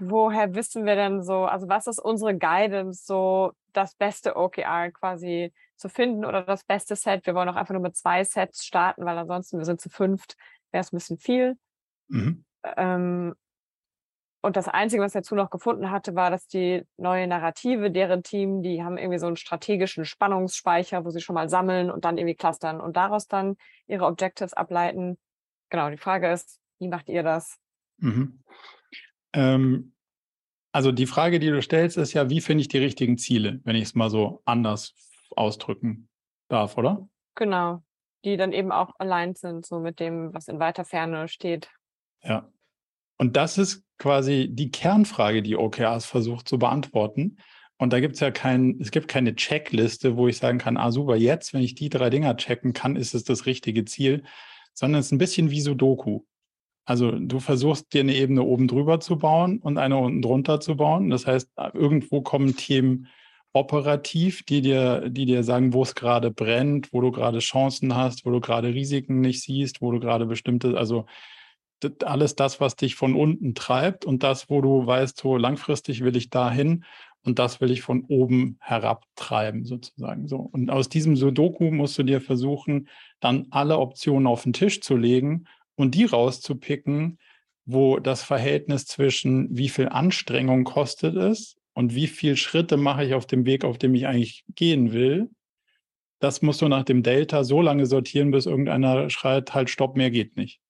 woher 0.01 0.53
wissen 0.57 0.85
wir 0.85 0.97
denn 0.97 1.23
so, 1.23 1.45
also 1.45 1.69
was 1.69 1.87
ist 1.87 2.01
unsere 2.01 2.37
Guidance, 2.37 3.05
so 3.07 3.53
das 3.73 3.95
beste 3.95 4.35
OKR 4.35 4.91
quasi 4.91 5.53
zu 5.77 5.89
finden 5.89 6.25
oder 6.25 6.43
das 6.43 6.65
beste 6.65 6.97
Set? 6.97 7.25
Wir 7.25 7.37
wollen 7.37 7.49
auch 7.49 7.55
einfach 7.55 7.73
nur 7.73 7.83
mit 7.83 7.97
zwei 7.97 8.25
Sets 8.25 8.67
starten, 8.67 9.05
weil 9.05 9.17
ansonsten 9.17 9.59
wir 9.59 9.65
sind 9.65 9.81
zu 9.81 9.89
fünft, 9.89 10.37
wäre 10.73 10.81
es 10.81 10.93
ein 10.93 10.97
bisschen 10.97 11.19
viel. 11.19 11.57
Mhm. 12.09 12.45
Ähm, 12.65 13.37
und 14.42 14.57
das 14.57 14.68
Einzige, 14.68 15.03
was 15.03 15.14
ich 15.14 15.20
dazu 15.20 15.35
noch 15.35 15.50
gefunden 15.50 15.90
hatte, 15.90 16.14
war, 16.14 16.31
dass 16.31 16.46
die 16.46 16.83
neue 16.96 17.26
Narrative, 17.26 17.90
deren 17.90 18.22
Team, 18.22 18.62
die 18.62 18.83
haben 18.83 18.96
irgendwie 18.96 19.18
so 19.18 19.26
einen 19.26 19.37
strategischen 19.37 20.07
Spannungsspeicher, 20.07 21.05
wo 21.05 21.11
sie 21.11 21.20
schon 21.20 21.35
mal 21.35 21.50
sammeln 21.50 21.90
und 21.90 22.07
dann 22.07 22.16
irgendwie 22.16 22.37
clustern 22.37 22.81
und 22.81 22.96
daraus 22.96 23.29
dann 23.29 23.57
ihre 23.87 24.07
Objectives 24.07 24.55
ableiten. 24.55 25.18
Genau, 25.68 25.90
die 25.90 25.98
Frage 25.98 26.31
ist, 26.33 26.59
wie 26.79 26.88
macht 26.88 27.11
ihr 27.11 27.22
das? 27.22 27.59
Mhm. 27.98 28.42
Ähm, 29.35 29.92
also 30.72 30.90
die 30.90 31.07
Frage, 31.07 31.38
die 31.38 31.50
du 31.50 31.61
stellst, 31.61 31.98
ist 31.98 32.14
ja, 32.14 32.31
wie 32.31 32.40
finde 32.40 32.62
ich 32.62 32.68
die 32.68 32.79
richtigen 32.79 33.18
Ziele, 33.18 33.61
wenn 33.64 33.76
ich 33.76 33.83
es 33.83 33.94
mal 33.94 34.09
so 34.09 34.40
anders 34.46 34.94
ausdrücken 35.37 36.09
darf, 36.48 36.79
oder? 36.79 37.09
Genau, 37.35 37.83
die 38.24 38.38
dann 38.38 38.53
eben 38.53 38.72
auch 38.72 38.94
allein 38.98 39.35
sind, 39.35 39.66
so 39.66 39.81
mit 39.81 40.00
dem, 40.00 40.33
was 40.33 40.48
in 40.48 40.59
weiter 40.59 40.87
Ferne 40.87 41.29
steht. 41.29 41.70
Ja. 42.22 42.50
Und 43.20 43.37
das 43.37 43.59
ist 43.59 43.85
quasi 43.98 44.48
die 44.50 44.70
Kernfrage, 44.70 45.42
die 45.42 45.54
OKRs 45.54 46.06
versucht 46.06 46.48
zu 46.48 46.59
beantworten. 46.59 47.37
Und 47.76 47.92
da 47.92 48.00
gibt 48.00 48.14
es 48.14 48.20
ja 48.20 48.30
kein, 48.30 48.78
es 48.80 48.90
gibt 48.90 49.09
keine 49.09 49.37
Checkliste, 49.37 50.16
wo 50.16 50.26
ich 50.26 50.38
sagen 50.38 50.56
kann, 50.56 50.78
ah 50.78 50.90
super, 50.90 51.16
jetzt, 51.16 51.52
wenn 51.52 51.61
ich 51.61 51.74
die 51.74 51.90
drei 51.90 52.09
Dinger 52.09 52.35
checken 52.38 52.72
kann, 52.72 52.96
ist 52.96 53.14
es 53.14 53.24
das 53.24 53.44
richtige 53.44 53.85
Ziel, 53.85 54.22
sondern 54.72 55.00
es 55.00 55.06
ist 55.06 55.12
ein 55.12 55.18
bisschen 55.18 55.50
wie 55.50 55.61
Sudoku. 55.61 56.22
Also 56.87 57.11
du 57.11 57.40
versuchst 57.40 57.92
dir 57.92 58.00
eine 58.00 58.14
Ebene 58.14 58.42
oben 58.42 58.68
drüber 58.68 59.00
zu 59.00 59.18
bauen 59.18 59.59
und 59.59 59.76
eine 59.76 59.98
unten 59.98 60.22
drunter 60.22 60.59
zu 60.61 60.76
bauen. 60.76 61.11
Das 61.11 61.26
heißt, 61.26 61.50
irgendwo 61.74 62.22
kommen 62.22 62.56
Themen 62.56 63.06
operativ, 63.52 64.44
die 64.44 64.62
dir, 64.62 65.10
die 65.10 65.27
dir 65.27 65.44
sagen, 65.44 65.75
wo 65.75 65.83
es 65.83 65.94
gerade 65.94 66.31
brennt, 66.31 66.90
wo 66.94 67.02
du 67.02 67.12
gerade 67.12 67.40
Chancen 67.40 67.94
hast, 67.94 68.25
wo 68.25 68.31
du 68.31 68.40
gerade 68.40 68.73
Risiken 68.73 69.21
nicht 69.21 69.42
siehst, 69.42 69.83
wo 69.83 69.92
du 69.92 70.00
gerade 70.00 70.25
bestimmte, 70.25 70.79
also 70.79 71.04
alles 72.04 72.37
das, 72.37 72.60
was 72.60 72.76
dich 72.76 72.94
von 72.94 73.14
unten 73.14 73.54
treibt 73.54 74.04
und 74.04 74.22
das, 74.22 74.50
wo 74.50 74.60
du 74.60 74.87
weißt, 74.87 75.18
so 75.18 75.37
langfristig 75.37 76.02
will 76.02 76.16
ich 76.16 76.31
dahin 76.31 76.85
und 77.22 77.38
das 77.38 77.60
will 77.60 77.70
ich 77.70 77.83
von 77.83 78.04
oben 78.08 78.56
herab 78.60 79.04
treiben, 79.14 79.64
sozusagen. 79.64 80.26
So. 80.28 80.37
Und 80.37 80.70
aus 80.70 80.88
diesem 80.88 81.16
Sudoku 81.16 81.70
musst 81.70 81.98
du 81.98 82.02
dir 82.02 82.20
versuchen, 82.20 82.88
dann 83.20 83.46
alle 83.50 83.78
Optionen 83.78 84.26
auf 84.26 84.42
den 84.42 84.52
Tisch 84.52 84.81
zu 84.81 84.96
legen 84.96 85.44
und 85.74 85.94
die 85.94 86.04
rauszupicken, 86.04 87.18
wo 87.66 87.98
das 87.98 88.22
Verhältnis 88.22 88.87
zwischen 88.87 89.48
wie 89.50 89.68
viel 89.68 89.88
Anstrengung 89.88 90.64
kostet 90.64 91.16
es 91.16 91.56
und 91.74 91.94
wie 91.94 92.06
viele 92.06 92.37
Schritte 92.37 92.76
mache 92.76 93.04
ich 93.04 93.14
auf 93.14 93.26
dem 93.26 93.44
Weg, 93.46 93.64
auf 93.64 93.78
dem 93.78 93.94
ich 93.94 94.06
eigentlich 94.06 94.44
gehen 94.54 94.92
will, 94.92 95.31
das 96.20 96.42
musst 96.42 96.60
du 96.60 96.68
nach 96.68 96.85
dem 96.85 97.02
Delta 97.02 97.44
so 97.44 97.62
lange 97.62 97.87
sortieren, 97.87 98.31
bis 98.31 98.46
irgendeiner 98.46 99.08
schreit, 99.10 99.54
halt, 99.54 99.70
stopp, 99.70 99.96
mehr 99.96 100.10
geht 100.10 100.37
nicht. 100.37 100.60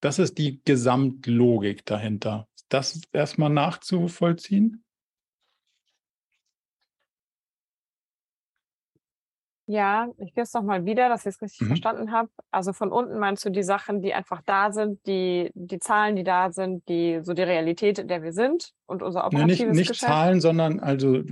Das 0.00 0.18
ist 0.18 0.38
die 0.38 0.60
Gesamtlogik 0.64 1.84
dahinter. 1.84 2.46
Das 2.68 3.00
erstmal 3.12 3.50
nachzuvollziehen? 3.50 4.84
Ja, 9.70 10.08
ich 10.16 10.32
gehe 10.32 10.44
es 10.44 10.54
nochmal 10.54 10.86
wieder, 10.86 11.10
dass 11.10 11.26
ich 11.26 11.34
es 11.34 11.42
richtig 11.42 11.60
mhm. 11.60 11.66
verstanden 11.66 12.10
habe. 12.10 12.30
Also 12.50 12.72
von 12.72 12.90
unten 12.90 13.18
meinst 13.18 13.44
du 13.44 13.50
die 13.50 13.62
Sachen, 13.62 14.00
die 14.00 14.14
einfach 14.14 14.40
da 14.46 14.72
sind, 14.72 15.06
die, 15.06 15.50
die 15.54 15.78
Zahlen, 15.78 16.16
die 16.16 16.24
da 16.24 16.50
sind, 16.50 16.88
die 16.88 17.20
so 17.22 17.34
die 17.34 17.42
Realität, 17.42 17.98
in 17.98 18.08
der 18.08 18.22
wir 18.22 18.32
sind 18.32 18.72
und 18.86 19.02
unser 19.02 19.26
operatives 19.26 19.58
ja, 19.58 19.66
nicht, 19.66 19.76
nicht 19.76 19.88
Geschäft. 19.88 20.10
Zahlen, 20.10 20.40
sondern 20.40 20.80
also 20.80 21.22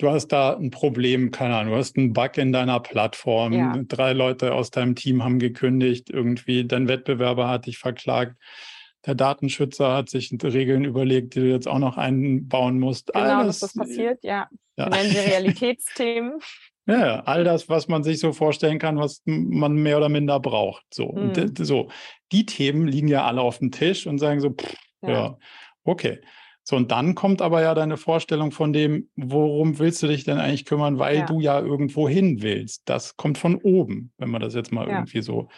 du 0.00 0.10
hast 0.10 0.28
da 0.28 0.56
ein 0.56 0.70
Problem, 0.70 1.30
keine 1.30 1.56
Ahnung, 1.56 1.74
du 1.74 1.78
hast 1.78 1.96
einen 1.96 2.12
Bug 2.12 2.36
in 2.38 2.52
deiner 2.52 2.80
Plattform, 2.80 3.52
ja. 3.52 3.78
drei 3.86 4.12
Leute 4.12 4.54
aus 4.54 4.70
deinem 4.70 4.94
Team 4.94 5.22
haben 5.22 5.38
gekündigt, 5.38 6.10
irgendwie 6.10 6.66
dein 6.66 6.88
Wettbewerber 6.88 7.48
hat 7.48 7.66
dich 7.66 7.78
verklagt. 7.78 8.36
Der 9.06 9.14
Datenschützer 9.14 9.94
hat 9.94 10.10
sich 10.10 10.30
Regeln 10.42 10.84
überlegt, 10.84 11.34
die 11.34 11.40
du 11.40 11.50
jetzt 11.50 11.68
auch 11.68 11.78
noch 11.78 11.96
einbauen 11.96 12.78
musst. 12.78 13.12
Genau, 13.12 13.38
Alles, 13.38 13.60
dass 13.60 13.72
das 13.72 13.86
passiert, 13.86 14.22
ja. 14.22 14.48
ja. 14.76 14.86
Wir 14.86 14.90
nennen 14.90 15.10
sie 15.10 15.18
Realitätsthemen. 15.18 16.38
Ja, 16.86 17.20
all 17.20 17.44
das, 17.44 17.68
was 17.68 17.86
man 17.86 18.02
sich 18.02 18.18
so 18.18 18.32
vorstellen 18.32 18.80
kann, 18.80 18.98
was 18.98 19.22
man 19.24 19.74
mehr 19.74 19.98
oder 19.98 20.08
minder 20.08 20.40
braucht. 20.40 20.82
So, 20.92 21.12
mhm. 21.12 21.30
und 21.30 21.64
so. 21.64 21.88
Die 22.32 22.46
Themen 22.46 22.88
liegen 22.88 23.06
ja 23.06 23.26
alle 23.26 23.42
auf 23.42 23.58
dem 23.58 23.70
Tisch 23.70 24.08
und 24.08 24.18
sagen 24.18 24.40
so, 24.40 24.50
pff, 24.50 24.74
ja. 25.02 25.10
ja, 25.10 25.38
okay. 25.84 26.20
So, 26.70 26.76
und 26.76 26.92
dann 26.92 27.16
kommt 27.16 27.42
aber 27.42 27.62
ja 27.62 27.74
deine 27.74 27.96
Vorstellung 27.96 28.52
von 28.52 28.72
dem, 28.72 29.08
worum 29.16 29.80
willst 29.80 30.04
du 30.04 30.06
dich 30.06 30.22
denn 30.22 30.38
eigentlich 30.38 30.66
kümmern, 30.66 31.00
weil 31.00 31.16
ja. 31.16 31.26
du 31.26 31.40
ja 31.40 31.58
irgendwo 31.58 32.08
hin 32.08 32.42
willst. 32.42 32.88
Das 32.88 33.16
kommt 33.16 33.38
von 33.38 33.56
oben, 33.56 34.12
wenn 34.18 34.30
man 34.30 34.40
das 34.40 34.54
jetzt 34.54 34.70
mal 34.70 34.86
ja. 34.86 34.98
irgendwie 34.98 35.20
so 35.20 35.48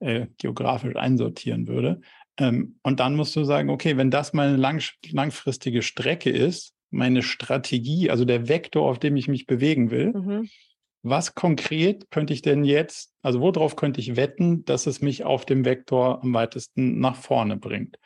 äh, 0.00 0.28
geografisch 0.38 0.96
einsortieren 0.96 1.68
würde. 1.68 2.00
Ähm, 2.38 2.78
und 2.82 2.98
dann 2.98 3.14
musst 3.14 3.36
du 3.36 3.44
sagen, 3.44 3.68
okay, 3.68 3.98
wenn 3.98 4.10
das 4.10 4.32
meine 4.32 4.56
lang, 4.56 4.82
langfristige 5.10 5.82
Strecke 5.82 6.30
ist, 6.30 6.72
meine 6.88 7.22
Strategie, 7.22 8.08
also 8.08 8.24
der 8.24 8.48
Vektor, 8.48 8.88
auf 8.88 8.98
dem 8.98 9.16
ich 9.16 9.28
mich 9.28 9.44
bewegen 9.44 9.90
will, 9.90 10.14
mhm. 10.14 10.48
was 11.02 11.34
konkret 11.34 12.10
könnte 12.10 12.32
ich 12.32 12.40
denn 12.40 12.64
jetzt, 12.64 13.12
also 13.20 13.42
worauf 13.42 13.76
könnte 13.76 14.00
ich 14.00 14.16
wetten, 14.16 14.64
dass 14.64 14.86
es 14.86 15.02
mich 15.02 15.24
auf 15.24 15.44
dem 15.44 15.66
Vektor 15.66 16.22
am 16.22 16.32
weitesten 16.32 17.00
nach 17.00 17.16
vorne 17.16 17.58
bringt? 17.58 17.98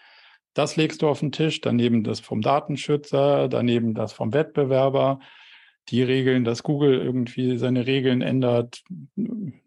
Das 0.59 0.75
legst 0.75 1.03
du 1.03 1.09
auf 1.09 1.21
den 1.21 1.31
Tisch, 1.31 1.61
daneben 1.61 2.03
das 2.03 2.19
vom 2.19 2.41
Datenschützer, 2.41 3.47
daneben 3.47 3.95
das 3.95 4.13
vom 4.13 4.33
Wettbewerber, 4.33 5.21
die 5.89 6.03
Regeln, 6.03 6.43
dass 6.43 6.65
Google 6.65 7.01
irgendwie 7.01 7.59
seine 7.59 7.87
Regeln 7.87 8.23
ändert, 8.23 8.83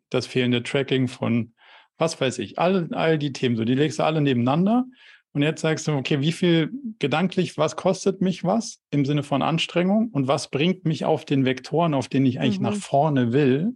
das 0.10 0.28
fehlende 0.28 0.64
Tracking 0.64 1.08
von 1.08 1.54
was 1.98 2.20
weiß 2.20 2.40
ich, 2.40 2.60
all, 2.60 2.90
all 2.92 3.18
die 3.18 3.32
Themen, 3.32 3.56
so 3.56 3.64
die 3.64 3.76
legst 3.76 4.00
du 4.00 4.04
alle 4.04 4.20
nebeneinander 4.20 4.84
und 5.32 5.44
jetzt 5.44 5.62
sagst 5.62 5.88
du, 5.88 5.94
okay, 5.94 6.20
wie 6.20 6.34
viel 6.34 6.72
gedanklich, 7.00 7.58
was 7.58 7.78
kostet 7.78 8.20
mich 8.20 8.44
was 8.44 8.82
im 8.90 9.06
Sinne 9.06 9.24
von 9.24 9.42
Anstrengung 9.42 10.10
und 10.10 10.28
was 10.28 10.50
bringt 10.50 10.84
mich 10.84 11.06
auf 11.06 11.24
den 11.24 11.46
Vektoren, 11.46 11.94
auf 11.94 12.10
denen 12.10 12.26
ich 12.26 12.42
eigentlich 12.42 12.60
mhm. 12.60 12.66
nach 12.66 12.76
vorne 12.76 13.32
will, 13.32 13.76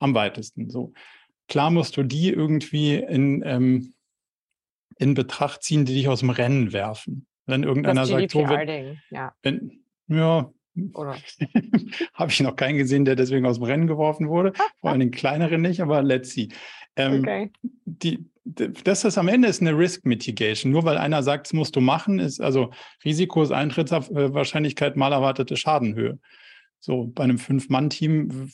am 0.00 0.16
weitesten. 0.16 0.68
So 0.68 0.94
klar 1.46 1.70
musst 1.70 1.96
du 1.96 2.02
die 2.02 2.30
irgendwie 2.30 2.96
in, 2.96 3.44
ähm, 3.46 3.93
in 4.98 5.14
Betracht 5.14 5.62
ziehen, 5.62 5.84
die 5.84 5.94
dich 5.94 6.08
aus 6.08 6.20
dem 6.20 6.30
Rennen 6.30 6.72
werfen. 6.72 7.26
Wenn 7.46 7.62
irgendeiner 7.62 8.06
sagt, 8.06 8.30
so, 8.30 8.48
wenn, 8.48 8.98
ja. 9.10 9.34
wenn, 9.42 9.84
ja, 10.08 10.50
habe 12.14 12.30
ich 12.30 12.40
noch 12.40 12.56
keinen 12.56 12.78
gesehen, 12.78 13.04
der 13.04 13.16
deswegen 13.16 13.46
aus 13.46 13.58
dem 13.58 13.64
Rennen 13.64 13.86
geworfen 13.86 14.28
wurde. 14.28 14.52
Vor 14.80 14.90
allem 14.90 15.00
den 15.00 15.10
kleineren 15.10 15.62
nicht, 15.62 15.80
aber 15.80 16.02
let's 16.02 16.30
see. 16.30 16.48
Ähm, 16.96 17.20
okay. 17.20 17.52
die, 17.84 18.24
das 18.44 19.04
ist 19.04 19.18
am 19.18 19.28
Ende 19.28 19.48
ist 19.48 19.60
eine 19.60 19.76
Risk 19.76 20.04
Mitigation. 20.04 20.72
Nur 20.72 20.84
weil 20.84 20.98
einer 20.98 21.22
sagt, 21.22 21.46
es 21.46 21.52
musst 21.52 21.76
du 21.76 21.80
machen, 21.80 22.18
ist 22.18 22.40
also 22.40 22.72
Risiko 23.04 23.42
ist 23.42 23.52
Eintrittswahrscheinlichkeit 23.52 24.96
mal 24.96 25.12
erwartete 25.12 25.56
Schadenhöhe. 25.56 26.18
So 26.80 27.06
bei 27.06 27.24
einem 27.24 27.38
Fünf-Mann-Team 27.38 28.50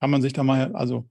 kann 0.00 0.10
man 0.10 0.22
sich 0.22 0.32
da 0.32 0.42
mal, 0.42 0.74
also 0.74 1.08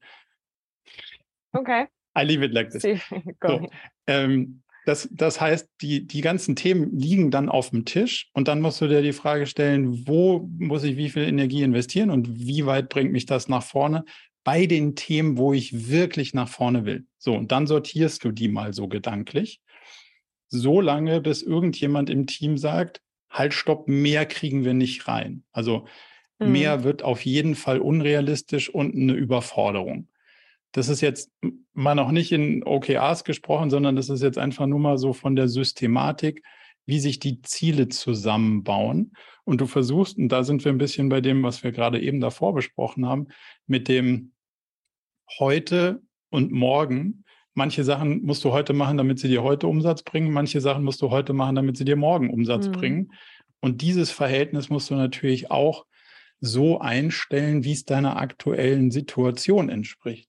Okay. 1.54 1.88
I 2.16 2.24
leave 2.24 2.44
it 2.44 2.52
like 2.52 2.70
this. 2.72 2.82
so, 3.42 3.70
ähm, 4.08 4.62
das, 4.86 5.08
das 5.12 5.40
heißt, 5.40 5.70
die, 5.82 6.06
die 6.06 6.22
ganzen 6.22 6.58
Themen 6.58 6.92
liegen 6.92 7.32
dann 7.32 7.48
auf 7.48 7.70
dem 7.70 7.86
Tisch 7.86 8.30
und 8.34 8.50
dann 8.50 8.60
musst 8.60 8.82
du 8.82 8.88
dir 8.88 9.02
die 9.02 9.14
Frage 9.14 9.46
stellen, 9.46 10.08
wo 10.08 10.50
muss 10.58 10.84
ich 10.84 10.98
wie 10.98 11.10
viel 11.10 11.24
Energie 11.24 11.64
investieren 11.64 12.10
und 12.10 12.38
wie 12.38 12.66
weit 12.66 12.90
bringt 12.90 13.14
mich 13.14 13.26
das 13.26 13.48
nach 13.48 13.64
vorne? 13.64 14.04
bei 14.44 14.66
den 14.66 14.96
Themen, 14.96 15.38
wo 15.38 15.54
ich 15.54 15.90
wirklich 15.90 16.34
nach 16.34 16.50
vorne 16.50 16.86
will. 16.86 17.06
So, 17.18 17.34
und 17.34 17.52
dann 17.52 17.68
sortierst 17.68 18.24
du 18.24 18.32
die 18.32 18.50
mal 18.50 18.74
so 18.74 18.88
gedanklich, 18.88 19.62
so 20.50 20.82
lange, 20.82 21.22
bis 21.22 21.42
irgendjemand 21.42 22.10
im 22.10 22.28
Team 22.28 22.58
sagt, 22.58 23.02
halt, 23.30 23.54
stopp, 23.54 23.88
mehr 23.88 24.26
kriegen 24.26 24.64
wir 24.64 24.74
nicht 24.74 25.08
rein. 25.08 25.44
Also 25.52 25.88
mhm. 26.40 26.52
mehr 26.52 26.84
wird 26.84 27.04
auf 27.04 27.26
jeden 27.26 27.56
Fall 27.56 27.80
unrealistisch 27.80 28.70
und 28.70 28.96
eine 28.96 29.14
Überforderung. 29.14 30.08
Das 30.74 30.90
ist 30.90 31.02
jetzt 31.02 31.32
mal 31.74 31.96
noch 31.96 32.12
nicht 32.12 32.32
in 32.32 32.64
OKRs 32.64 33.24
gesprochen, 33.24 33.70
sondern 33.70 33.96
das 33.96 34.10
ist 34.10 34.22
jetzt 34.22 34.40
einfach 34.40 34.66
nur 34.66 34.80
mal 34.80 34.98
so 34.98 35.14
von 35.14 35.36
der 35.36 35.48
Systematik, 35.48 36.44
wie 36.86 37.00
sich 37.00 37.20
die 37.20 37.42
Ziele 37.42 37.88
zusammenbauen. 37.88 39.14
Und 39.46 39.62
du 39.62 39.68
versuchst, 39.68 40.18
und 40.18 40.30
da 40.30 40.44
sind 40.44 40.66
wir 40.66 40.72
ein 40.72 40.80
bisschen 40.80 41.10
bei 41.10 41.22
dem, 41.22 41.44
was 41.44 41.64
wir 41.64 41.72
gerade 41.72 42.02
eben 42.02 42.20
davor 42.20 42.54
besprochen 42.54 43.06
haben, 43.06 43.28
mit 43.68 43.88
dem 43.88 44.34
heute 45.38 46.02
und 46.30 46.52
morgen. 46.52 47.24
Manche 47.54 47.84
Sachen 47.84 48.24
musst 48.24 48.44
du 48.44 48.52
heute 48.52 48.74
machen, 48.74 48.98
damit 48.98 49.20
sie 49.20 49.28
dir 49.28 49.44
heute 49.44 49.68
Umsatz 49.68 50.02
bringen. 50.02 50.32
Manche 50.32 50.60
Sachen 50.60 50.84
musst 50.84 51.02
du 51.04 51.12
heute 51.12 51.34
machen, 51.34 51.56
damit 51.56 51.78
sie 51.78 51.86
dir 51.86 51.96
morgen 51.96 52.32
Umsatz 52.32 52.68
mhm. 52.68 52.72
bringen. 52.72 53.12
Und 53.60 53.82
dieses 53.82 54.10
Verhältnis 54.10 54.70
musst 54.70 54.90
du 54.90 54.96
natürlich 54.96 55.52
auch 55.52 55.86
so 56.40 56.80
einstellen, 56.80 57.64
wie 57.64 57.74
es 57.74 57.86
deiner 57.86 58.18
aktuellen 58.18 58.90
Situation 58.92 59.70
entspricht. 59.70 60.28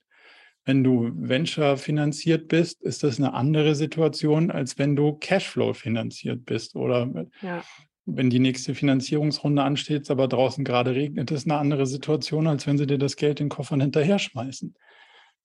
Wenn 0.64 0.82
du 0.82 1.10
Venture 1.14 1.76
finanziert 1.76 2.48
bist, 2.48 2.82
ist 2.82 3.02
das 3.02 3.18
eine 3.18 3.34
andere 3.34 3.74
Situation, 3.74 4.50
als 4.50 4.78
wenn 4.78 4.96
du 4.96 5.12
Cashflow 5.14 5.74
finanziert 5.74 6.46
bist. 6.46 6.74
Oder 6.74 7.26
ja. 7.42 7.62
wenn 8.06 8.30
die 8.30 8.38
nächste 8.38 8.74
Finanzierungsrunde 8.74 9.62
ansteht, 9.62 10.10
aber 10.10 10.26
draußen 10.26 10.64
gerade 10.64 10.94
regnet, 10.94 11.30
ist 11.30 11.46
eine 11.46 11.58
andere 11.58 11.86
Situation, 11.86 12.46
als 12.46 12.66
wenn 12.66 12.78
sie 12.78 12.86
dir 12.86 12.98
das 12.98 13.16
Geld 13.16 13.40
in 13.40 13.46
den 13.46 13.50
Koffern 13.50 13.80
hinterher 13.80 14.18
schmeißen. 14.18 14.74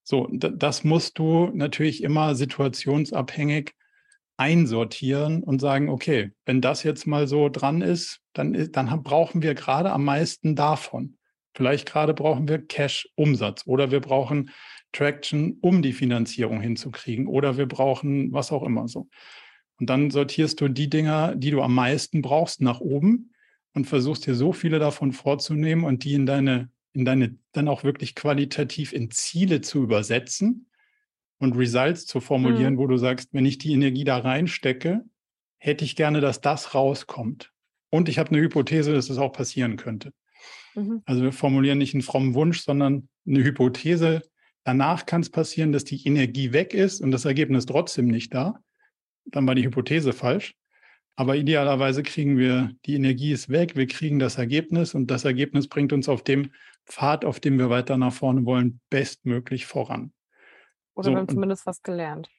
So, 0.03 0.27
das 0.31 0.83
musst 0.83 1.19
du 1.19 1.51
natürlich 1.53 2.01
immer 2.01 2.33
situationsabhängig 2.33 3.73
einsortieren 4.37 5.43
und 5.43 5.59
sagen, 5.59 5.89
okay, 5.89 6.31
wenn 6.45 6.61
das 6.61 6.83
jetzt 6.83 7.05
mal 7.05 7.27
so 7.27 7.49
dran 7.49 7.81
ist, 7.81 8.21
dann, 8.33 8.71
dann 8.71 9.03
brauchen 9.03 9.41
wir 9.41 9.53
gerade 9.53 9.91
am 9.91 10.05
meisten 10.05 10.55
davon. 10.55 11.17
Vielleicht 11.53 11.85
gerade 11.85 12.13
brauchen 12.13 12.47
wir 12.47 12.65
Cash-Umsatz 12.65 13.67
oder 13.67 13.91
wir 13.91 13.99
brauchen 13.99 14.51
Traction, 14.91 15.57
um 15.61 15.81
die 15.81 15.93
Finanzierung 15.93 16.61
hinzukriegen 16.61 17.27
oder 17.27 17.57
wir 17.57 17.67
brauchen 17.67 18.31
was 18.31 18.51
auch 18.51 18.63
immer 18.63 18.87
so. 18.87 19.07
Und 19.79 19.89
dann 19.89 20.11
sortierst 20.11 20.59
du 20.59 20.67
die 20.67 20.89
Dinger, 20.89 21.35
die 21.35 21.51
du 21.51 21.61
am 21.61 21.73
meisten 21.73 22.21
brauchst, 22.21 22.61
nach 22.61 22.81
oben 22.81 23.31
und 23.73 23.85
versuchst 23.85 24.25
dir 24.25 24.35
so 24.35 24.51
viele 24.51 24.79
davon 24.79 25.13
vorzunehmen 25.13 25.85
und 25.85 26.03
die 26.03 26.13
in 26.13 26.25
deine 26.25 26.69
in 26.93 27.05
deine, 27.05 27.35
dann 27.51 27.67
auch 27.67 27.83
wirklich 27.83 28.15
qualitativ 28.15 28.93
in 28.93 29.11
Ziele 29.11 29.61
zu 29.61 29.83
übersetzen 29.83 30.67
und 31.37 31.55
Results 31.55 32.05
zu 32.05 32.19
formulieren, 32.19 32.75
mhm. 32.75 32.77
wo 32.77 32.87
du 32.87 32.97
sagst, 32.97 33.29
wenn 33.31 33.45
ich 33.45 33.57
die 33.57 33.73
Energie 33.73 34.03
da 34.03 34.17
reinstecke, 34.17 35.05
hätte 35.57 35.85
ich 35.85 35.95
gerne, 35.95 36.21
dass 36.21 36.41
das 36.41 36.73
rauskommt. 36.73 37.51
Und 37.89 38.09
ich 38.09 38.19
habe 38.19 38.29
eine 38.29 38.41
Hypothese, 38.41 38.93
dass 38.93 39.07
das 39.07 39.17
auch 39.17 39.31
passieren 39.31 39.77
könnte. 39.77 40.13
Mhm. 40.75 41.01
Also 41.05 41.23
wir 41.23 41.31
formulieren 41.31 41.77
nicht 41.77 41.93
einen 41.93 42.03
frommen 42.03 42.33
Wunsch, 42.33 42.61
sondern 42.61 43.07
eine 43.25 43.43
Hypothese. 43.43 44.23
Danach 44.63 45.05
kann 45.05 45.21
es 45.21 45.29
passieren, 45.29 45.71
dass 45.71 45.83
die 45.83 46.05
Energie 46.05 46.53
weg 46.53 46.73
ist 46.73 47.01
und 47.01 47.11
das 47.11 47.25
Ergebnis 47.25 47.65
trotzdem 47.65 48.07
nicht 48.07 48.33
da. 48.33 48.61
Dann 49.25 49.47
war 49.47 49.55
die 49.55 49.65
Hypothese 49.65 50.13
falsch. 50.13 50.55
Aber 51.15 51.35
idealerweise 51.35 52.01
kriegen 52.01 52.37
wir, 52.37 52.71
die 52.85 52.95
Energie 52.95 53.33
ist 53.33 53.49
weg, 53.49 53.75
wir 53.75 53.87
kriegen 53.87 54.19
das 54.19 54.37
Ergebnis 54.37 54.93
und 54.95 55.11
das 55.11 55.25
Ergebnis 55.25 55.67
bringt 55.67 55.91
uns 55.91 56.07
auf 56.07 56.23
dem 56.23 56.51
Pfad, 56.85 57.25
auf 57.25 57.41
dem 57.41 57.59
wir 57.59 57.69
weiter 57.69 57.97
nach 57.97 58.13
vorne 58.13 58.45
wollen, 58.45 58.79
bestmöglich 58.89 59.65
voran. 59.65 60.13
Oder 60.95 61.05
so, 61.05 61.11
wir 61.11 61.17
haben 61.17 61.27
zumindest 61.27 61.65
was 61.65 61.81
gelernt. 61.81 62.29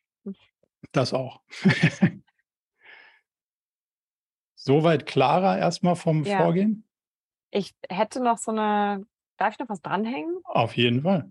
Das 0.92 1.12
auch. 1.12 1.42
Soweit 4.54 5.06
klarer 5.06 5.58
erstmal 5.58 5.96
vom 5.96 6.24
ja. 6.24 6.38
Vorgehen? 6.38 6.86
Ich 7.50 7.74
hätte 7.88 8.22
noch 8.22 8.38
so 8.38 8.50
eine, 8.50 9.04
darf 9.36 9.54
ich 9.54 9.58
noch 9.58 9.68
was 9.68 9.82
dranhängen? 9.82 10.38
Auf 10.44 10.76
jeden 10.76 11.02
Fall. 11.02 11.30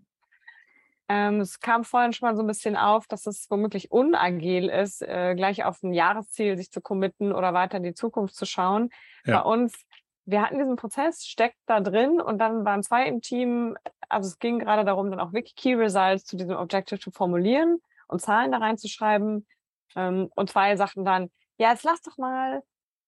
Ähm, 1.10 1.42
es 1.42 1.60
kam 1.60 1.84
vorhin 1.84 2.14
schon 2.14 2.30
mal 2.30 2.36
so 2.36 2.44
ein 2.44 2.48
bisschen 2.48 2.78
auf, 2.78 3.08
dass 3.08 3.26
es 3.26 3.48
womöglich 3.50 3.92
unagil 3.92 4.70
ist, 4.70 5.02
äh, 5.02 5.34
gleich 5.36 5.66
auf 5.66 5.82
ein 5.84 5.94
Jahresziel 5.94 6.56
sich 6.56 6.72
zu 6.72 6.82
committen 6.82 7.34
oder 7.34 7.54
weiter 7.54 7.78
in 7.78 7.84
die 7.84 7.96
Zukunft 7.96 8.36
zu 8.36 8.46
schauen. 8.46 8.90
Ja. 9.26 9.42
Bei 9.42 9.50
uns 9.50 9.74
wir 10.30 10.44
hatten 10.44 10.60
diesen 10.60 10.76
Prozess, 10.76 11.26
steckt 11.26 11.58
da 11.66 11.80
drin 11.80 12.22
und 12.22 12.38
dann 12.38 12.64
waren 12.64 12.84
zwei 12.84 13.08
im 13.08 13.22
Team, 13.22 13.76
also 14.10 14.28
es 14.28 14.38
ging 14.38 14.60
gerade 14.60 14.86
darum, 14.86 15.10
dann 15.10 15.20
auch 15.20 15.34
wirklich 15.34 15.56
Key 15.56 15.74
Results 15.74 16.26
zu 16.26 16.38
diesem 16.38 16.56
Objective 16.56 17.00
zu 17.00 17.12
formulieren 17.12 17.80
und 18.08 18.22
Zahlen 18.22 18.52
da 18.52 18.60
reinzuschreiben. 18.60 19.48
Ähm, 19.96 20.30
und 20.36 20.50
zwei 20.50 20.76
sagten 20.76 21.04
dann, 21.04 21.32
ja, 21.58 21.72
jetzt 21.72 21.84
lass 21.84 22.02
doch 22.02 22.18
mal 22.18 22.62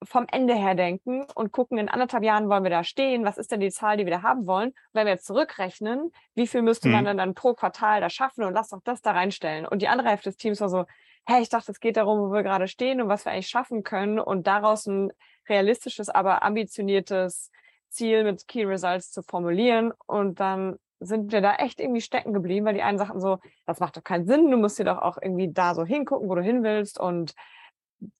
vom 0.03 0.25
Ende 0.31 0.55
her 0.55 0.75
denken 0.75 1.25
und 1.35 1.51
gucken, 1.51 1.77
in 1.77 1.89
anderthalb 1.89 2.23
Jahren 2.23 2.49
wollen 2.49 2.63
wir 2.63 2.71
da 2.71 2.83
stehen, 2.83 3.23
was 3.23 3.37
ist 3.37 3.51
denn 3.51 3.59
die 3.59 3.69
Zahl, 3.69 3.97
die 3.97 4.05
wir 4.05 4.11
da 4.11 4.23
haben 4.23 4.47
wollen? 4.47 4.73
wenn 4.93 5.05
wir 5.05 5.13
jetzt 5.13 5.25
zurückrechnen, 5.25 6.11
wie 6.35 6.47
viel 6.47 6.61
müsste 6.61 6.87
mhm. 6.87 6.95
man 6.95 7.05
dann, 7.05 7.17
dann 7.17 7.33
pro 7.33 7.53
Quartal 7.53 8.01
da 8.01 8.09
schaffen 8.09 8.43
und 8.43 8.53
lass 8.53 8.69
doch 8.69 8.81
das 8.83 9.01
da 9.01 9.11
reinstellen. 9.11 9.65
Und 9.65 9.81
die 9.81 9.87
andere 9.87 10.09
Hälfte 10.09 10.29
des 10.29 10.37
Teams 10.37 10.59
war 10.61 10.69
so, 10.69 10.85
hey, 11.25 11.41
ich 11.41 11.49
dachte, 11.49 11.71
es 11.71 11.79
geht 11.79 11.97
darum, 11.97 12.19
wo 12.19 12.33
wir 12.33 12.43
gerade 12.43 12.67
stehen 12.67 13.01
und 13.01 13.09
was 13.09 13.25
wir 13.25 13.31
eigentlich 13.31 13.47
schaffen 13.47 13.83
können 13.83 14.19
und 14.19 14.47
daraus 14.47 14.87
ein 14.87 15.11
realistisches, 15.47 16.09
aber 16.09 16.43
ambitioniertes 16.43 17.51
Ziel 17.89 18.23
mit 18.23 18.47
Key 18.47 18.65
Results 18.65 19.11
zu 19.11 19.21
formulieren. 19.21 19.93
Und 20.07 20.39
dann 20.39 20.77
sind 20.99 21.31
wir 21.31 21.41
da 21.41 21.55
echt 21.55 21.79
irgendwie 21.79 22.01
stecken 22.01 22.33
geblieben, 22.33 22.65
weil 22.65 22.73
die 22.73 22.83
einen 22.83 22.97
sagten 22.97 23.19
so, 23.19 23.39
das 23.65 23.79
macht 23.79 23.97
doch 23.97 24.03
keinen 24.03 24.25
Sinn, 24.25 24.49
du 24.49 24.57
musst 24.57 24.79
dir 24.79 24.85
doch 24.85 24.99
auch 24.99 25.17
irgendwie 25.21 25.51
da 25.51 25.73
so 25.73 25.83
hingucken, 25.83 26.29
wo 26.29 26.35
du 26.35 26.41
hin 26.41 26.63
willst 26.63 26.99
und 26.99 27.33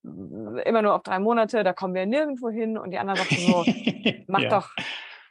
immer 0.04 0.82
nur 0.82 0.96
auf 0.96 1.04
drei 1.04 1.20
Monate, 1.20 1.64
da 1.64 1.74
kommen 1.74 1.94
wir 1.94 2.06
nirgendwo 2.06 2.50
hin. 2.50 2.78
Und 2.78 2.92
die 2.92 2.98
anderen 2.98 3.20
sagten 3.20 3.36
so, 3.36 3.66
macht 4.28 4.44
ja. 4.44 4.50
doch, 4.50 4.70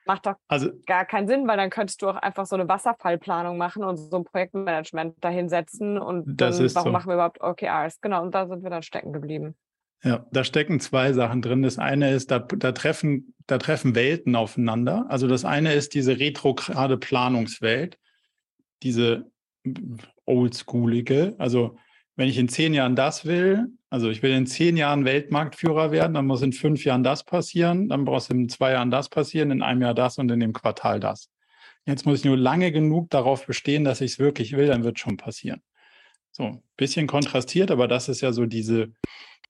macht 0.07 0.27
doch 0.27 0.35
also, 0.49 0.71
gar 0.87 1.05
keinen 1.05 1.29
Sinn, 1.29 1.47
weil 1.47 1.57
dann 1.57 1.71
könntest 1.71 2.03
du 2.03 2.09
auch 2.09 2.17
einfach 2.17 2.47
so 2.47 2.57
eine 2.57 2.69
Wasserfallplanung 2.69 3.57
machen 3.57 3.85
und 3.85 3.97
so 3.97 4.17
ein 4.17 4.25
Projektmanagement 4.25 5.17
dahinsetzen. 5.21 5.99
Und 5.99 6.41
dann, 6.41 6.53
warum 6.53 6.69
so. 6.69 6.91
machen 6.91 7.09
wir 7.09 7.15
überhaupt 7.15 7.41
OKRs? 7.41 8.01
Genau, 8.01 8.23
und 8.23 8.35
da 8.35 8.47
sind 8.47 8.63
wir 8.63 8.71
dann 8.71 8.83
stecken 8.83 9.13
geblieben. 9.13 9.55
Ja, 10.03 10.27
da 10.33 10.45
stecken 10.45 10.81
zwei 10.81 11.13
Sachen 11.13 11.43
drin. 11.43 11.63
Das 11.63 11.79
eine 11.79 12.13
ist, 12.13 12.31
da, 12.31 12.39
da, 12.39 12.73
treffen, 12.73 13.35
da 13.47 13.59
treffen 13.59 13.95
Welten 13.95 14.35
aufeinander. 14.35 15.07
Also 15.11 15.29
das 15.29 15.45
eine 15.45 15.75
ist 15.75 15.95
diese 15.95 16.19
retrograde 16.19 16.97
Planungswelt, 16.97 17.99
diese 18.83 19.31
oldschoolige. 20.25 21.35
Also 21.37 21.77
wenn 22.21 22.29
ich 22.29 22.37
in 22.37 22.51
zehn 22.51 22.75
Jahren 22.75 22.97
das 22.97 23.25
will, 23.25 23.69
also 23.89 24.11
ich 24.11 24.23
will 24.23 24.33
in 24.33 24.47
zehn 24.47 24.77
Jahren 24.77 25.07
Weltmarktführer 25.07 25.91
werden, 25.91 26.13
dann 26.13 26.27
muss 26.27 26.43
in 26.43 26.53
fünf 26.53 26.85
Jahren 26.85 27.03
das 27.03 27.25
passieren, 27.25 27.89
dann 27.89 28.05
brauchst 28.05 28.31
du 28.31 28.35
in 28.35 28.51
zwei 28.51 28.73
Jahren 28.73 28.91
das 28.91 29.09
passieren, 29.09 29.51
in 29.51 29.63
einem 29.63 29.81
Jahr 29.81 29.95
das 29.95 30.19
und 30.19 30.31
in 30.31 30.39
dem 30.39 30.53
Quartal 30.53 31.01
das. 31.01 31.31
Jetzt 31.87 32.05
muss 32.05 32.19
ich 32.19 32.27
nur 32.27 32.37
lange 32.37 32.73
genug 32.73 33.09
darauf 33.09 33.47
bestehen, 33.47 33.85
dass 33.85 34.03
ich 34.03 34.13
es 34.13 34.19
wirklich 34.19 34.55
will, 34.55 34.67
dann 34.67 34.85
wird 34.85 34.99
schon 34.99 35.17
passieren. 35.17 35.63
So, 36.31 36.63
bisschen 36.77 37.07
kontrastiert, 37.07 37.71
aber 37.71 37.89
das 37.89 38.11
ist 38.11 38.21
ja 38.21 38.33
so 38.33 38.45
diese 38.45 38.93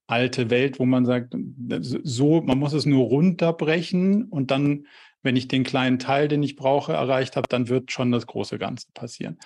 alte 0.06 0.48
Welt, 0.50 0.78
wo 0.78 0.86
man 0.86 1.04
sagt, 1.04 1.34
so, 1.82 2.40
man 2.40 2.56
muss 2.56 2.72
es 2.72 2.86
nur 2.86 3.04
runterbrechen 3.04 4.26
und 4.26 4.52
dann, 4.52 4.86
wenn 5.24 5.34
ich 5.34 5.48
den 5.48 5.64
kleinen 5.64 5.98
Teil, 5.98 6.28
den 6.28 6.44
ich 6.44 6.54
brauche, 6.54 6.92
erreicht 6.92 7.34
habe, 7.34 7.48
dann 7.48 7.68
wird 7.68 7.90
schon 7.90 8.12
das 8.12 8.28
große 8.28 8.60
Ganze 8.60 8.86
passieren. 8.94 9.38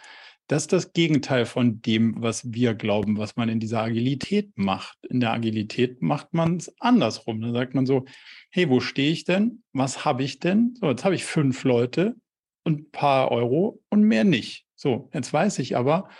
Das 0.46 0.64
ist 0.64 0.72
das 0.72 0.92
Gegenteil 0.92 1.46
von 1.46 1.80
dem, 1.80 2.16
was 2.18 2.52
wir 2.52 2.74
glauben, 2.74 3.16
was 3.16 3.36
man 3.36 3.48
in 3.48 3.60
dieser 3.60 3.82
Agilität 3.82 4.50
macht. 4.56 4.98
In 5.06 5.20
der 5.20 5.32
Agilität 5.32 6.02
macht 6.02 6.34
man 6.34 6.58
es 6.58 6.74
andersrum. 6.80 7.40
Da 7.40 7.52
sagt 7.52 7.74
man 7.74 7.86
so, 7.86 8.04
hey, 8.50 8.68
wo 8.68 8.80
stehe 8.80 9.10
ich 9.10 9.24
denn? 9.24 9.62
Was 9.72 10.04
habe 10.04 10.22
ich 10.22 10.40
denn? 10.40 10.74
So, 10.78 10.90
jetzt 10.90 11.04
habe 11.04 11.14
ich 11.14 11.24
fünf 11.24 11.64
Leute 11.64 12.16
und 12.62 12.80
ein 12.80 12.90
paar 12.90 13.30
Euro 13.30 13.80
und 13.88 14.02
mehr 14.02 14.24
nicht. 14.24 14.66
So, 14.74 15.08
jetzt 15.14 15.32
weiß 15.32 15.60
ich 15.60 15.76
aber, 15.76 16.10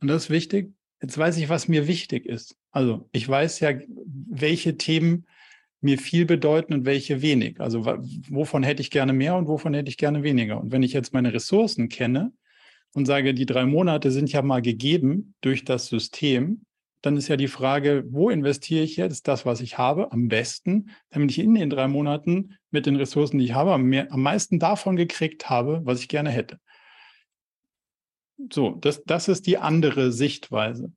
und 0.00 0.08
das 0.08 0.24
ist 0.24 0.30
wichtig, 0.30 0.72
jetzt 1.02 1.18
weiß 1.18 1.36
ich, 1.36 1.48
was 1.48 1.68
mir 1.68 1.86
wichtig 1.86 2.24
ist. 2.24 2.56
Also 2.70 3.08
ich 3.12 3.28
weiß 3.28 3.60
ja, 3.60 3.72
welche 3.98 4.78
Themen 4.78 5.26
mir 5.80 5.98
viel 5.98 6.24
bedeuten 6.24 6.72
und 6.72 6.86
welche 6.86 7.20
wenig. 7.20 7.60
Also 7.60 7.84
wovon 7.84 8.62
hätte 8.62 8.80
ich 8.80 8.90
gerne 8.90 9.12
mehr 9.12 9.36
und 9.36 9.48
wovon 9.48 9.74
hätte 9.74 9.90
ich 9.90 9.98
gerne 9.98 10.22
weniger. 10.22 10.60
Und 10.60 10.72
wenn 10.72 10.82
ich 10.82 10.94
jetzt 10.94 11.12
meine 11.12 11.32
Ressourcen 11.32 11.88
kenne, 11.88 12.32
und 12.96 13.04
sage, 13.04 13.34
die 13.34 13.44
drei 13.44 13.66
Monate 13.66 14.10
sind 14.10 14.32
ja 14.32 14.40
mal 14.40 14.62
gegeben 14.62 15.34
durch 15.42 15.64
das 15.64 15.88
System, 15.88 16.62
dann 17.02 17.18
ist 17.18 17.28
ja 17.28 17.36
die 17.36 17.46
Frage, 17.46 18.04
wo 18.08 18.30
investiere 18.30 18.82
ich 18.82 18.96
jetzt 18.96 19.28
das, 19.28 19.44
was 19.44 19.60
ich 19.60 19.76
habe, 19.76 20.12
am 20.12 20.28
besten, 20.28 20.88
damit 21.10 21.30
ich 21.30 21.38
in 21.38 21.54
den 21.54 21.68
drei 21.68 21.88
Monaten 21.88 22.56
mit 22.70 22.86
den 22.86 22.96
Ressourcen, 22.96 23.38
die 23.38 23.44
ich 23.44 23.52
habe, 23.52 23.74
am, 23.74 23.82
mehr, 23.82 24.10
am 24.12 24.22
meisten 24.22 24.58
davon 24.58 24.96
gekriegt 24.96 25.50
habe, 25.50 25.82
was 25.84 26.00
ich 26.00 26.08
gerne 26.08 26.30
hätte. 26.30 26.58
So, 28.50 28.70
das, 28.70 29.04
das 29.04 29.28
ist 29.28 29.46
die 29.46 29.58
andere 29.58 30.10
Sichtweise. 30.10 30.90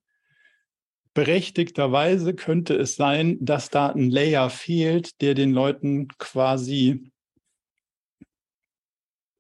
Berechtigterweise 1.14 2.34
könnte 2.34 2.76
es 2.76 2.96
sein, 2.96 3.38
dass 3.42 3.70
da 3.70 3.88
ein 3.88 4.10
Layer 4.10 4.50
fehlt, 4.50 5.22
der 5.22 5.34
den 5.34 5.52
Leuten 5.52 6.08
quasi 6.18 7.12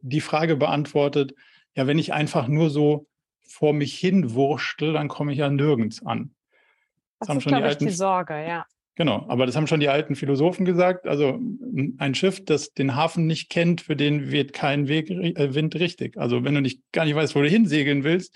die 0.01 0.21
Frage 0.21 0.57
beantwortet, 0.57 1.33
ja, 1.79 1.87
wenn 1.87 1.97
ich 1.97 2.11
einfach 2.11 2.49
nur 2.49 2.69
so 2.69 3.07
vor 3.47 3.71
mich 3.71 3.97
hin 3.97 4.33
wurschtel, 4.33 4.91
dann 4.91 5.07
komme 5.07 5.31
ich 5.31 5.37
ja 5.37 5.49
nirgends 5.49 6.05
an. 6.05 6.35
Das, 7.19 7.29
das 7.29 7.37
ist, 7.37 7.43
schon 7.43 7.55
die, 7.55 7.63
alten, 7.63 7.85
die 7.85 7.93
Sorge, 7.93 8.33
ja. 8.45 8.65
Genau, 8.95 9.25
aber 9.29 9.45
das 9.45 9.55
haben 9.55 9.65
schon 9.65 9.79
die 9.79 9.87
alten 9.87 10.15
Philosophen 10.15 10.65
gesagt. 10.65 11.07
Also 11.07 11.39
ein 11.99 12.15
Schiff, 12.15 12.43
das 12.43 12.73
den 12.73 12.97
Hafen 12.97 13.27
nicht 13.27 13.49
kennt, 13.49 13.79
für 13.79 13.95
den 13.95 14.29
weht 14.29 14.51
kein 14.51 14.89
Weg, 14.89 15.09
äh, 15.09 15.55
Wind 15.55 15.73
richtig. 15.75 16.17
Also 16.17 16.43
wenn 16.43 16.53
du 16.53 16.59
nicht 16.59 16.81
gar 16.91 17.05
nicht 17.05 17.15
weißt, 17.15 17.33
wo 17.33 17.41
du 17.41 17.47
hinsegeln 17.47 18.03
willst, 18.03 18.35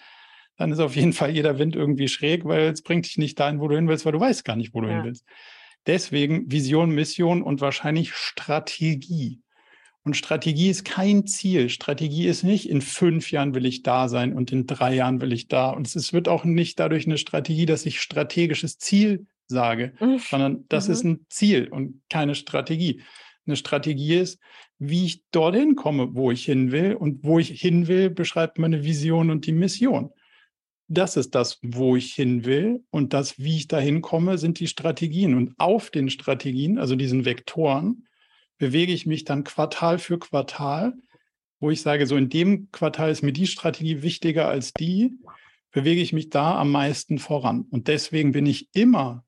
dann 0.56 0.72
ist 0.72 0.80
auf 0.80 0.96
jeden 0.96 1.12
Fall 1.12 1.32
jeder 1.32 1.60
Wind 1.60 1.76
irgendwie 1.76 2.08
schräg, 2.08 2.46
weil 2.46 2.70
es 2.70 2.82
bringt 2.82 3.06
dich 3.06 3.18
nicht 3.18 3.38
dahin, 3.42 3.60
wo 3.60 3.68
du 3.68 3.76
hin 3.76 3.90
willst, 3.90 4.06
weil 4.06 4.14
du 4.14 4.22
weißt 4.22 4.46
gar 4.46 4.56
nicht, 4.56 4.74
wo 4.74 4.80
du 4.80 4.88
ja. 4.88 4.96
hin 4.96 5.04
willst. 5.04 5.26
Deswegen 5.86 6.50
Vision, 6.50 6.92
Mission 6.92 7.42
und 7.42 7.60
wahrscheinlich 7.60 8.14
Strategie. 8.14 9.42
Und 10.06 10.18
Strategie 10.18 10.70
ist 10.70 10.84
kein 10.84 11.26
Ziel. 11.26 11.70
Strategie 11.70 12.28
ist 12.28 12.44
nicht, 12.44 12.70
in 12.70 12.82
fünf 12.82 13.32
Jahren 13.32 13.56
will 13.56 13.66
ich 13.66 13.84
da 13.84 14.10
sein 14.10 14.34
und 14.34 14.52
in 14.52 14.68
drei 14.68 14.94
Jahren 14.94 15.22
will 15.22 15.32
ich 15.32 15.48
da. 15.48 15.70
Und 15.70 15.94
es 15.96 16.12
wird 16.12 16.28
auch 16.28 16.44
nicht 16.44 16.80
dadurch 16.80 17.06
eine 17.06 17.18
Strategie, 17.18 17.66
dass 17.66 17.86
ich 17.86 18.02
strategisches 18.02 18.78
Ziel 18.78 19.28
sage, 19.48 19.94
mhm. 20.02 20.20
sondern 20.20 20.66
das 20.68 20.88
mhm. 20.88 20.94
ist 20.94 21.04
ein 21.04 21.26
Ziel 21.30 21.68
und 21.70 22.02
keine 22.10 22.36
Strategie. 22.36 23.02
Eine 23.46 23.56
Strategie 23.56 24.16
ist, 24.16 24.40
wie 24.80 25.06
ich 25.06 25.24
dorthin 25.32 25.76
komme, 25.76 26.16
wo 26.16 26.32
ich 26.32 26.46
hin 26.46 26.72
will. 26.72 26.96
Und 26.96 27.24
wo 27.24 27.40
ich 27.40 27.62
hin 27.62 27.88
will, 27.88 28.10
beschreibt 28.10 28.60
meine 28.60 28.84
Vision 28.84 29.30
und 29.30 29.46
die 29.46 29.52
Mission. 29.54 30.12
Das 30.90 31.16
ist 31.16 31.34
das, 31.34 31.60
wo 31.62 31.96
ich 31.96 32.14
hin 32.14 32.44
will. 32.44 32.84
Und 32.90 33.14
das, 33.14 33.40
wie 33.40 33.56
ich 33.56 33.68
dahin 33.68 34.02
komme, 34.02 34.38
sind 34.38 34.60
die 34.60 34.68
Strategien. 34.68 35.36
Und 35.36 35.54
auf 35.58 35.92
den 35.92 36.10
Strategien, 36.10 36.78
also 36.78 36.96
diesen 36.96 37.24
Vektoren, 37.24 38.06
bewege 38.64 38.94
ich 38.94 39.06
mich 39.06 39.26
dann 39.26 39.44
Quartal 39.44 40.00
für 40.00 40.18
Quartal, 40.18 40.94
wo 41.60 41.70
ich 41.70 41.82
sage, 41.82 42.08
so 42.08 42.16
in 42.16 42.30
dem 42.30 42.72
Quartal 42.72 43.12
ist 43.12 43.22
mir 43.22 43.34
die 43.34 43.46
Strategie 43.46 44.04
wichtiger 44.04 44.48
als 44.48 44.72
die, 44.72 45.20
bewege 45.72 46.00
ich 46.00 46.14
mich 46.14 46.30
da 46.30 46.58
am 46.58 46.72
meisten 46.72 47.20
voran. 47.20 47.66
Und 47.72 47.90
deswegen 47.90 48.32
bin 48.32 48.46
ich 48.46 48.70
immer 48.74 49.26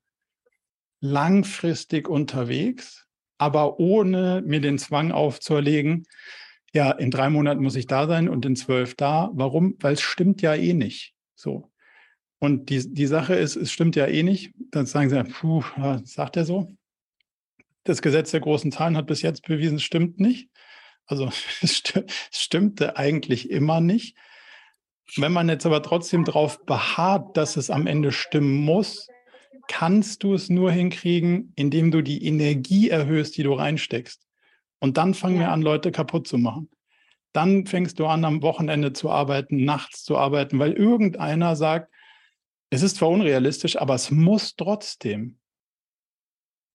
langfristig 1.00 2.08
unterwegs, 2.08 3.06
aber 3.36 3.78
ohne 3.78 4.42
mir 4.46 4.62
den 4.62 4.78
Zwang 4.78 5.12
aufzuerlegen, 5.12 6.06
ja, 6.72 6.90
in 6.92 7.10
drei 7.10 7.28
Monaten 7.28 7.62
muss 7.62 7.76
ich 7.76 7.86
da 7.86 8.06
sein 8.06 8.30
und 8.30 8.46
in 8.46 8.56
zwölf 8.56 8.94
da. 8.94 9.28
Warum? 9.34 9.76
Weil 9.80 9.92
es 9.92 10.00
stimmt 10.00 10.40
ja 10.40 10.54
eh 10.54 10.72
nicht. 10.72 11.12
So. 11.34 11.70
Und 12.38 12.70
die, 12.70 12.90
die 12.90 13.06
Sache 13.06 13.34
ist, 13.34 13.56
es 13.56 13.70
stimmt 13.70 13.96
ja 13.96 14.06
eh 14.06 14.22
nicht. 14.22 14.54
Dann 14.70 14.86
sagen 14.86 15.10
sie, 15.10 15.22
puh, 15.24 15.62
sagt 16.04 16.38
er 16.38 16.46
so. 16.46 16.74
Das 17.86 18.02
Gesetz 18.02 18.32
der 18.32 18.40
großen 18.40 18.72
Zahlen 18.72 18.96
hat 18.96 19.06
bis 19.06 19.22
jetzt 19.22 19.46
bewiesen, 19.46 19.76
es 19.76 19.84
stimmt 19.84 20.20
nicht. 20.20 20.50
Also 21.06 21.26
es, 21.62 21.76
st 21.76 22.04
es 22.30 22.42
stimmte 22.42 22.96
eigentlich 22.96 23.50
immer 23.50 23.80
nicht. 23.80 24.16
Wenn 25.14 25.32
man 25.32 25.48
jetzt 25.48 25.64
aber 25.64 25.82
trotzdem 25.82 26.24
darauf 26.24 26.64
beharrt, 26.66 27.36
dass 27.36 27.56
es 27.56 27.70
am 27.70 27.86
Ende 27.86 28.10
stimmen 28.10 28.64
muss, 28.64 29.06
kannst 29.68 30.24
du 30.24 30.34
es 30.34 30.50
nur 30.50 30.72
hinkriegen, 30.72 31.52
indem 31.54 31.92
du 31.92 32.02
die 32.02 32.24
Energie 32.26 32.90
erhöhst, 32.90 33.36
die 33.36 33.44
du 33.44 33.52
reinsteckst. 33.52 34.26
Und 34.80 34.96
dann 34.96 35.14
fangen 35.14 35.38
wir 35.38 35.50
an, 35.50 35.62
Leute 35.62 35.92
kaputt 35.92 36.26
zu 36.26 36.38
machen. 36.38 36.68
Dann 37.32 37.66
fängst 37.66 38.00
du 38.00 38.06
an, 38.06 38.24
am 38.24 38.42
Wochenende 38.42 38.92
zu 38.92 39.10
arbeiten, 39.10 39.64
nachts 39.64 40.04
zu 40.04 40.16
arbeiten, 40.16 40.58
weil 40.58 40.72
irgendeiner 40.72 41.54
sagt, 41.54 41.92
es 42.70 42.82
ist 42.82 42.96
zwar 42.96 43.10
unrealistisch, 43.10 43.76
aber 43.76 43.94
es 43.94 44.10
muss 44.10 44.56
trotzdem. 44.56 45.38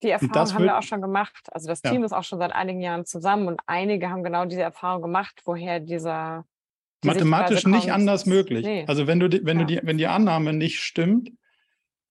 Die 0.03 0.09
Erfahrung 0.09 0.53
haben 0.53 0.63
wir 0.63 0.77
auch 0.77 0.83
schon 0.83 1.01
gemacht. 1.01 1.47
Also 1.51 1.67
das 1.67 1.81
ja. 1.83 1.91
Team 1.91 2.03
ist 2.03 2.11
auch 2.11 2.23
schon 2.23 2.39
seit 2.39 2.53
einigen 2.53 2.81
Jahren 2.81 3.05
zusammen 3.05 3.47
und 3.47 3.61
einige 3.67 4.09
haben 4.09 4.23
genau 4.23 4.45
diese 4.45 4.61
Erfahrung 4.61 5.01
gemacht, 5.01 5.41
woher 5.45 5.79
dieser 5.79 6.45
die 7.03 7.07
mathematisch 7.07 7.65
nicht 7.65 7.91
anders 7.91 8.25
möglich. 8.25 8.65
Nee. 8.65 8.85
Also 8.87 9.07
wenn 9.07 9.19
du 9.19 9.29
wenn 9.45 9.59
ja. 9.59 9.65
du 9.65 9.75
die, 9.75 9.79
wenn 9.83 9.97
die 9.97 10.07
Annahme 10.07 10.53
nicht 10.53 10.79
stimmt 10.79 11.31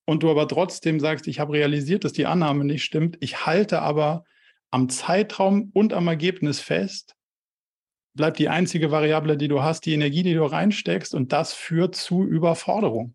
und 0.05 0.23
du 0.23 0.31
aber 0.31 0.49
trotzdem 0.49 1.01
sagst, 1.01 1.29
ich 1.29 1.41
habe 1.41 1.53
realisiert, 1.53 2.05
dass 2.05 2.13
die 2.13 2.27
Annahme 2.27 2.65
nicht 2.65 2.85
stimmt, 2.85 3.17
ich 3.21 3.47
halte 3.47 3.83
aber 3.83 4.25
am 4.71 4.89
Zeitraum 4.89 5.71
und 5.75 5.93
am 5.93 6.07
Ergebnis 6.07 6.61
fest, 6.61 7.17
bleibt 8.15 8.39
die 8.39 8.49
einzige 8.49 8.91
Variable, 8.91 9.37
die 9.37 9.49
du 9.49 9.63
hast, 9.63 9.87
die 9.87 9.95
Energie, 9.95 10.23
die 10.23 10.35
du 10.35 10.45
reinsteckst 10.45 11.15
und 11.15 11.33
das 11.33 11.53
führt 11.53 11.95
zu 11.97 12.25
Überforderung. 12.25 13.15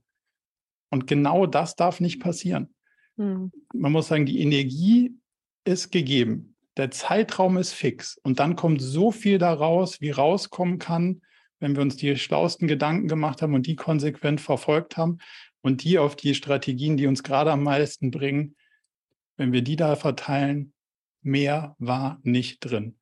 Und 0.89 1.07
genau 1.07 1.45
das 1.45 1.75
darf 1.75 1.99
nicht 1.99 2.21
passieren. 2.21 2.74
Mhm. 3.17 3.51
Man 3.73 3.91
muss 3.91 4.07
sagen, 4.07 4.25
die 4.25 4.41
Energie 4.41 5.15
ist 5.63 5.91
gegeben. 5.91 6.55
Der 6.77 6.91
Zeitraum 6.91 7.57
ist 7.57 7.73
fix. 7.73 8.17
Und 8.23 8.39
dann 8.39 8.55
kommt 8.55 8.81
so 8.81 9.11
viel 9.11 9.37
daraus, 9.37 10.01
wie 10.01 10.11
rauskommen 10.11 10.77
kann, 10.77 11.21
wenn 11.59 11.75
wir 11.75 11.81
uns 11.81 11.95
die 11.95 12.15
schlauesten 12.17 12.67
Gedanken 12.67 13.07
gemacht 13.07 13.41
haben 13.41 13.53
und 13.53 13.65
die 13.65 13.75
konsequent 13.75 14.41
verfolgt 14.41 14.97
haben 14.97 15.19
und 15.61 15.83
die 15.83 15.97
auf 15.97 16.15
die 16.15 16.35
Strategien, 16.35 16.97
die 16.97 17.07
uns 17.07 17.23
gerade 17.23 17.51
am 17.51 17.63
meisten 17.63 18.11
bringen, 18.11 18.55
wenn 19.37 19.51
wir 19.51 19.61
die 19.61 19.75
da 19.75 19.95
verteilen, 19.95 20.73
mehr 21.21 21.75
war 21.79 22.19
nicht 22.23 22.59
drin. 22.59 22.97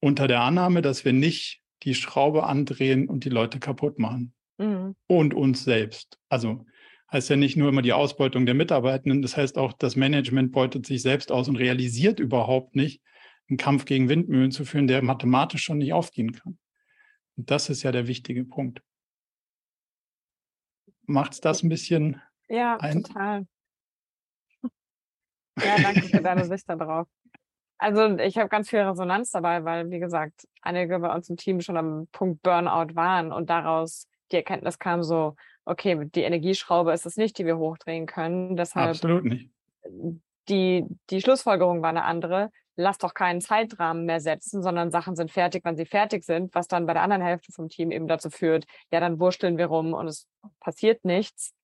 Unter 0.00 0.26
der 0.26 0.40
Annahme, 0.40 0.82
dass 0.82 1.04
wir 1.04 1.12
nicht 1.12 1.62
die 1.82 1.94
Schraube 1.94 2.44
andrehen 2.44 3.08
und 3.08 3.24
die 3.24 3.30
Leute 3.30 3.60
kaputt 3.60 3.98
machen. 3.98 4.34
Mhm. 4.58 4.96
Und 5.06 5.34
uns 5.34 5.64
selbst. 5.64 6.18
Also 6.28 6.64
heißt 7.14 7.30
ja 7.30 7.36
nicht 7.36 7.56
nur 7.56 7.68
immer 7.68 7.80
die 7.80 7.92
Ausbeutung 7.92 8.44
der 8.44 8.54
Mitarbeitenden, 8.54 9.22
das 9.22 9.36
heißt 9.36 9.56
auch, 9.56 9.72
das 9.72 9.96
Management 9.96 10.52
beutet 10.52 10.84
sich 10.84 11.00
selbst 11.00 11.32
aus 11.32 11.48
und 11.48 11.56
realisiert 11.56 12.20
überhaupt 12.20 12.74
nicht, 12.74 13.02
einen 13.48 13.56
Kampf 13.56 13.84
gegen 13.84 14.08
Windmühlen 14.08 14.50
zu 14.50 14.64
führen, 14.64 14.88
der 14.88 15.02
mathematisch 15.02 15.62
schon 15.62 15.78
nicht 15.78 15.92
aufgehen 15.92 16.32
kann. 16.32 16.58
Und 17.36 17.50
das 17.50 17.70
ist 17.70 17.82
ja 17.84 17.92
der 17.92 18.08
wichtige 18.08 18.44
Punkt. 18.44 18.82
Macht 21.06 21.34
es 21.34 21.40
das 21.40 21.62
ein 21.62 21.68
bisschen? 21.68 22.20
Ja, 22.48 22.76
ein? 22.78 23.02
total. 23.04 23.46
Ja, 25.62 25.76
danke 25.80 26.02
für 26.02 26.20
deine 26.20 26.44
Sicht 26.46 26.68
darauf. 26.68 27.06
Also 27.78 28.16
ich 28.18 28.38
habe 28.38 28.48
ganz 28.48 28.70
viel 28.70 28.80
Resonanz 28.80 29.30
dabei, 29.30 29.64
weil, 29.64 29.90
wie 29.90 30.00
gesagt, 30.00 30.48
einige 30.62 30.98
bei 30.98 31.14
uns 31.14 31.28
im 31.28 31.36
Team 31.36 31.60
schon 31.60 31.76
am 31.76 32.08
Punkt 32.10 32.42
Burnout 32.42 32.96
waren 32.96 33.30
und 33.30 33.50
daraus 33.50 34.08
die 34.32 34.36
Erkenntnis 34.36 34.78
kam 34.78 35.02
so, 35.02 35.36
okay, 35.64 36.08
die 36.14 36.22
Energieschraube 36.22 36.92
ist 36.92 37.06
es 37.06 37.16
nicht, 37.16 37.38
die 37.38 37.46
wir 37.46 37.58
hochdrehen 37.58 38.06
können. 38.06 38.56
Deshalb 38.56 38.90
Absolut 38.90 39.24
nicht. 39.24 39.50
Die, 40.48 40.84
die 41.10 41.20
Schlussfolgerung 41.20 41.82
war 41.82 41.90
eine 41.90 42.04
andere. 42.04 42.50
Lass 42.76 42.98
doch 42.98 43.14
keinen 43.14 43.40
Zeitrahmen 43.40 44.04
mehr 44.04 44.20
setzen, 44.20 44.62
sondern 44.62 44.90
Sachen 44.90 45.14
sind 45.14 45.30
fertig, 45.30 45.64
wenn 45.64 45.76
sie 45.76 45.86
fertig 45.86 46.24
sind, 46.24 46.54
was 46.54 46.66
dann 46.66 46.86
bei 46.86 46.92
der 46.92 47.02
anderen 47.02 47.22
Hälfte 47.22 47.52
vom 47.52 47.68
Team 47.68 47.92
eben 47.92 48.08
dazu 48.08 48.30
führt, 48.30 48.64
ja, 48.90 48.98
dann 49.00 49.20
wursteln 49.20 49.58
wir 49.58 49.66
rum 49.66 49.94
und 49.94 50.08
es 50.08 50.26
passiert 50.60 51.04
nichts. 51.04 51.54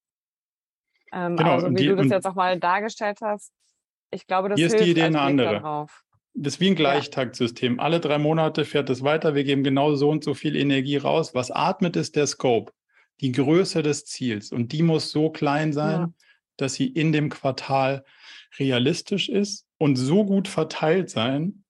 Ähm, 1.13 1.37
genau, 1.37 1.55
also 1.55 1.71
wie 1.71 1.75
die, 1.75 1.87
du 1.89 1.97
das 1.97 2.09
jetzt 2.09 2.27
auch 2.27 2.37
mal 2.37 2.59
dargestellt 2.61 3.19
hast, 3.23 3.53
ich 4.13 4.27
glaube, 4.27 4.49
das 4.49 4.59
hier 4.59 4.69
ist 4.69 4.79
die 4.79 4.91
Idee 4.91 5.03
eine 5.03 5.21
andere. 5.21 5.55
Darauf. 5.55 6.05
Das 6.35 6.55
ist 6.55 6.61
wie 6.61 6.69
ein 6.69 6.77
Gleichtaktsystem. 6.77 7.81
Alle 7.81 7.99
drei 7.99 8.19
Monate 8.19 8.65
fährt 8.65 8.89
es 8.89 9.03
weiter. 9.03 9.35
Wir 9.35 9.43
geben 9.43 9.65
genau 9.65 9.95
so 9.97 10.11
und 10.11 10.23
so 10.23 10.35
viel 10.35 10.55
Energie 10.55 10.97
raus. 10.97 11.35
Was 11.35 11.51
atmet, 11.51 11.97
ist 11.97 12.15
der 12.15 12.27
Scope, 12.29 12.73
die 13.21 13.33
Größe 13.33 13.83
des 13.83 14.05
Ziels. 14.05 14.53
Und 14.53 14.73
die 14.73 14.83
muss 14.83 15.11
so 15.11 15.31
klein 15.31 15.73
sein, 15.73 16.01
ja. 16.01 16.13
dass 16.57 16.75
sie 16.75 16.87
in 16.87 17.13
dem 17.13 17.29
Quartal 17.29 18.05
realistisch 18.59 19.29
ist 19.29 19.67
und 19.79 19.97
so 19.97 20.25
gut 20.25 20.49
verteilt 20.49 21.11
sein 21.11 21.65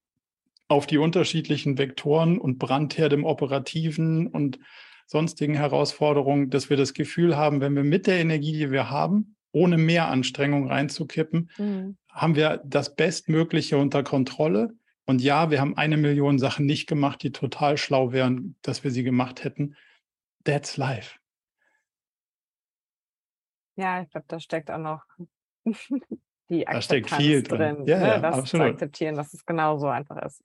auf 0.69 0.87
die 0.87 0.99
unterschiedlichen 0.99 1.79
Vektoren 1.79 2.39
und 2.39 2.59
Brandherd 2.59 3.13
im 3.13 3.25
Operativen 3.25 4.29
und 4.29 4.61
sonstigen 5.07 5.55
Herausforderungen, 5.55 6.51
dass 6.51 6.71
wir 6.71 6.77
das 6.77 6.95
Gefühl 6.95 7.37
haben, 7.37 7.61
wenn 7.61 7.75
wir 7.75 7.83
mit 7.83 8.07
der 8.07 8.21
Energie, 8.21 8.53
die 8.53 8.71
wir 8.71 8.89
haben, 8.89 9.35
ohne 9.51 9.77
mehr 9.77 10.07
Anstrengung 10.07 10.69
reinzukippen, 10.69 11.51
mhm. 11.59 11.97
haben 12.09 12.37
wir 12.37 12.63
das 12.65 12.95
Bestmögliche 12.95 13.77
unter 13.79 14.05
Kontrolle. 14.05 14.73
Und 15.07 15.21
ja, 15.21 15.51
wir 15.51 15.61
haben 15.61 15.77
eine 15.77 15.97
Million 15.97 16.39
Sachen 16.39 16.67
nicht 16.67 16.87
gemacht, 16.87 17.25
die 17.25 17.33
total 17.33 17.77
schlau 17.77 18.13
wären, 18.13 18.55
dass 18.63 18.85
wir 18.85 18.93
sie 18.93 19.03
gemacht 19.03 19.43
hätten. 19.43 19.75
That's 20.45 20.77
life. 20.77 21.20
Ja, 23.77 24.03
ich 24.03 24.11
glaube, 24.11 24.27
da 24.29 24.41
steckt 24.41 24.71
auch 24.71 24.79
noch 24.79 25.03
die 26.49 26.67
Akzeptanz 26.67 26.67
da 26.67 26.83
steckt 26.83 27.11
viel 27.11 27.43
drin. 27.43 27.59
drin 27.59 27.87
ja, 27.87 27.99
ne? 27.99 28.07
ja, 28.07 28.19
das 28.19 28.39
absolut. 28.39 28.67
zu 28.67 28.73
akzeptieren, 28.73 29.15
dass 29.15 29.33
es 29.35 29.45
genauso 29.45 29.89
einfach 29.89 30.21
ist. 30.23 30.43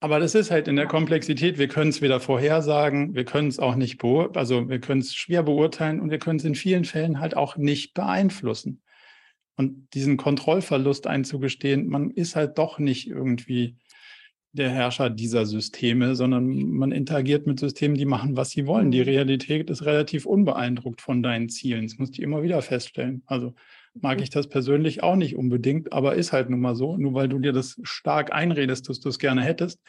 Aber 0.00 0.20
das 0.20 0.36
ist 0.36 0.52
halt 0.52 0.68
in 0.68 0.76
der 0.76 0.86
Komplexität, 0.86 1.58
wir 1.58 1.66
können 1.66 1.90
es 1.90 2.00
weder 2.00 2.20
vorhersagen, 2.20 3.14
wir 3.14 3.24
können 3.24 3.48
es 3.48 3.58
auch 3.58 3.74
nicht 3.74 3.98
beurteilen, 3.98 4.36
also 4.36 4.68
wir 4.68 4.80
können 4.80 5.00
es 5.00 5.12
schwer 5.14 5.42
beurteilen 5.42 6.00
und 6.00 6.10
wir 6.10 6.20
können 6.20 6.38
es 6.38 6.44
in 6.44 6.54
vielen 6.54 6.84
Fällen 6.84 7.18
halt 7.18 7.36
auch 7.36 7.56
nicht 7.56 7.94
beeinflussen. 7.94 8.82
Und 9.56 9.92
diesen 9.94 10.16
Kontrollverlust 10.16 11.08
einzugestehen, 11.08 11.88
man 11.88 12.10
ist 12.10 12.36
halt 12.36 12.58
doch 12.58 12.78
nicht 12.78 13.08
irgendwie 13.08 13.76
der 14.52 14.70
Herrscher 14.70 15.10
dieser 15.10 15.46
Systeme, 15.46 16.16
sondern 16.16 16.48
man 16.70 16.90
interagiert 16.90 17.46
mit 17.46 17.60
Systemen, 17.60 17.96
die 17.96 18.06
machen, 18.06 18.36
was 18.36 18.50
sie 18.50 18.66
wollen. 18.66 18.90
Die 18.90 19.00
mhm. 19.00 19.04
Realität 19.04 19.70
ist 19.70 19.84
relativ 19.84 20.26
unbeeindruckt 20.26 21.00
von 21.00 21.22
deinen 21.22 21.48
Zielen. 21.48 21.86
Das 21.86 21.98
musst 21.98 22.18
du 22.18 22.22
immer 22.22 22.42
wieder 22.42 22.60
feststellen. 22.62 23.22
Also 23.26 23.54
mag 23.94 24.20
ich 24.20 24.30
das 24.30 24.48
persönlich 24.48 25.02
auch 25.02 25.16
nicht 25.16 25.36
unbedingt, 25.36 25.92
aber 25.92 26.14
ist 26.14 26.32
halt 26.32 26.50
nun 26.50 26.60
mal 26.60 26.74
so. 26.74 26.96
Nur 26.96 27.14
weil 27.14 27.28
du 27.28 27.38
dir 27.38 27.52
das 27.52 27.78
stark 27.82 28.32
einredest, 28.32 28.88
dass 28.88 29.00
du 29.00 29.08
es 29.08 29.18
gerne 29.18 29.42
hättest, 29.42 29.80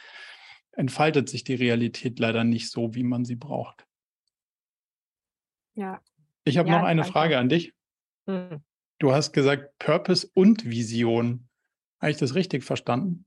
entfaltet 0.71 1.29
sich 1.29 1.43
die 1.43 1.55
Realität 1.55 2.19
leider 2.19 2.43
nicht 2.43 2.69
so, 2.69 2.95
wie 2.95 3.03
man 3.03 3.25
sie 3.25 3.35
braucht. 3.35 3.85
Ja. 5.75 6.01
Ich 6.43 6.57
habe 6.57 6.69
ja, 6.69 6.77
noch 6.77 6.85
eine 6.85 7.03
Frage 7.03 7.37
an 7.37 7.49
dich. 7.49 7.73
Hm. 8.25 8.61
Du 8.99 9.13
hast 9.13 9.31
gesagt 9.31 9.77
Purpose 9.79 10.29
und 10.33 10.69
Vision. 10.69 11.47
Habe 12.01 12.11
ich 12.11 12.17
das 12.17 12.35
richtig 12.35 12.63
verstanden? 12.63 13.25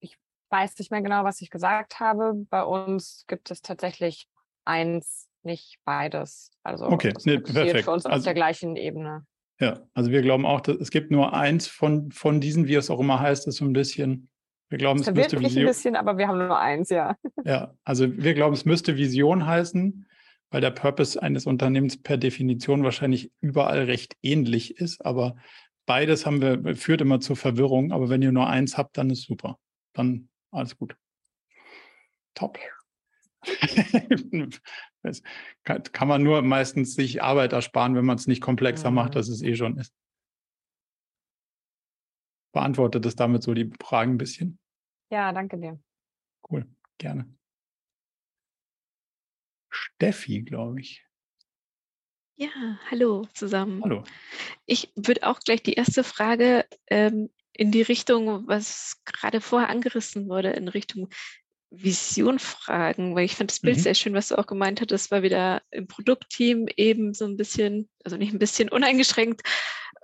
Ich 0.00 0.18
weiß 0.50 0.78
nicht 0.78 0.90
mehr 0.90 1.02
genau, 1.02 1.24
was 1.24 1.40
ich 1.40 1.50
gesagt 1.50 2.00
habe. 2.00 2.34
Bei 2.50 2.62
uns 2.62 3.24
gibt 3.26 3.50
es 3.50 3.62
tatsächlich 3.62 4.28
eins 4.64 5.28
nicht 5.42 5.78
beides. 5.84 6.50
Also 6.62 6.86
okay, 6.86 7.12
das 7.12 7.24
nee, 7.26 7.38
perfekt. 7.38 7.84
für 7.84 7.92
uns 7.92 8.06
also, 8.06 8.18
auf 8.18 8.24
der 8.24 8.34
gleichen 8.34 8.76
Ebene. 8.76 9.26
Ja, 9.60 9.80
also 9.94 10.10
wir 10.10 10.22
glauben 10.22 10.46
auch, 10.46 10.60
dass 10.60 10.76
es 10.76 10.90
gibt 10.90 11.10
nur 11.10 11.32
eins 11.32 11.68
von, 11.68 12.10
von 12.10 12.40
diesen, 12.40 12.66
wie 12.66 12.74
es 12.74 12.90
auch 12.90 13.00
immer 13.00 13.20
heißt, 13.20 13.46
ist 13.46 13.56
so 13.56 13.64
ein 13.64 13.72
bisschen. 13.72 14.28
Wir 14.68 14.78
glauben, 14.78 15.00
es 15.00 15.12
müsste 15.12 15.38
Vision. 15.38 15.64
ein 15.64 15.66
bisschen, 15.66 15.96
aber 15.96 16.18
wir 16.18 16.26
haben 16.26 16.38
nur 16.38 16.58
eins, 16.58 16.88
ja. 16.90 17.16
Ja, 17.44 17.74
also 17.84 18.16
wir 18.16 18.34
glauben, 18.34 18.54
es 18.54 18.64
müsste 18.64 18.96
Vision 18.96 19.46
heißen, 19.46 20.06
weil 20.50 20.60
der 20.60 20.70
Purpose 20.70 21.22
eines 21.22 21.46
Unternehmens 21.46 22.02
per 22.02 22.16
Definition 22.16 22.82
wahrscheinlich 22.82 23.30
überall 23.40 23.84
recht 23.84 24.16
ähnlich 24.22 24.78
ist. 24.78 25.04
Aber 25.04 25.36
beides 25.86 26.26
haben 26.26 26.40
wir, 26.40 26.74
führt 26.74 27.02
immer 27.02 27.20
zur 27.20 27.36
Verwirrung. 27.36 27.92
Aber 27.92 28.08
wenn 28.08 28.22
ihr 28.22 28.32
nur 28.32 28.48
eins 28.48 28.76
habt, 28.76 28.98
dann 28.98 29.10
ist 29.10 29.22
super. 29.22 29.58
Dann 29.92 30.28
alles 30.54 30.76
gut. 30.76 30.96
Top. 32.34 32.58
das 35.02 35.22
kann 35.92 36.08
man 36.08 36.22
nur 36.22 36.42
meistens 36.42 36.94
sich 36.94 37.22
Arbeit 37.22 37.52
ersparen, 37.52 37.94
wenn 37.94 38.04
man 38.04 38.16
es 38.16 38.26
nicht 38.26 38.40
komplexer 38.40 38.90
mhm. 38.90 38.96
macht, 38.96 39.16
als 39.16 39.28
es 39.28 39.42
eh 39.42 39.54
schon 39.54 39.76
ist. 39.76 39.94
Beantwortet 42.52 43.04
es 43.04 43.16
damit 43.16 43.42
so 43.42 43.52
die 43.52 43.70
Fragen 43.82 44.12
ein 44.12 44.18
bisschen? 44.18 44.58
Ja, 45.10 45.32
danke 45.32 45.58
dir. 45.58 45.82
Cool, 46.48 46.66
gerne. 46.98 47.28
Steffi, 49.70 50.42
glaube 50.42 50.80
ich. 50.80 51.04
Ja, 52.36 52.78
hallo 52.90 53.26
zusammen. 53.32 53.82
Hallo. 53.82 54.02
Ich 54.66 54.92
würde 54.96 55.24
auch 55.24 55.40
gleich 55.40 55.62
die 55.62 55.74
erste 55.74 56.02
Frage 56.02 56.66
ähm, 56.88 57.30
in 57.56 57.70
die 57.70 57.82
Richtung, 57.82 58.46
was 58.46 59.00
gerade 59.04 59.40
vorher 59.40 59.68
angerissen 59.68 60.28
wurde, 60.28 60.50
in 60.50 60.68
Richtung 60.68 61.08
Vision 61.70 62.38
fragen, 62.38 63.14
weil 63.14 63.24
ich 63.24 63.36
fand 63.36 63.50
das 63.50 63.60
Bild 63.60 63.78
mhm. 63.78 63.82
sehr 63.82 63.94
schön, 63.94 64.14
was 64.14 64.28
du 64.28 64.38
auch 64.38 64.46
gemeint 64.46 64.80
hattest, 64.80 65.10
war 65.10 65.22
wieder 65.22 65.62
im 65.70 65.86
Produktteam 65.86 66.66
eben 66.76 67.14
so 67.14 67.24
ein 67.24 67.36
bisschen, 67.36 67.88
also 68.04 68.16
nicht 68.16 68.32
ein 68.32 68.38
bisschen 68.38 68.68
uneingeschränkt. 68.68 69.42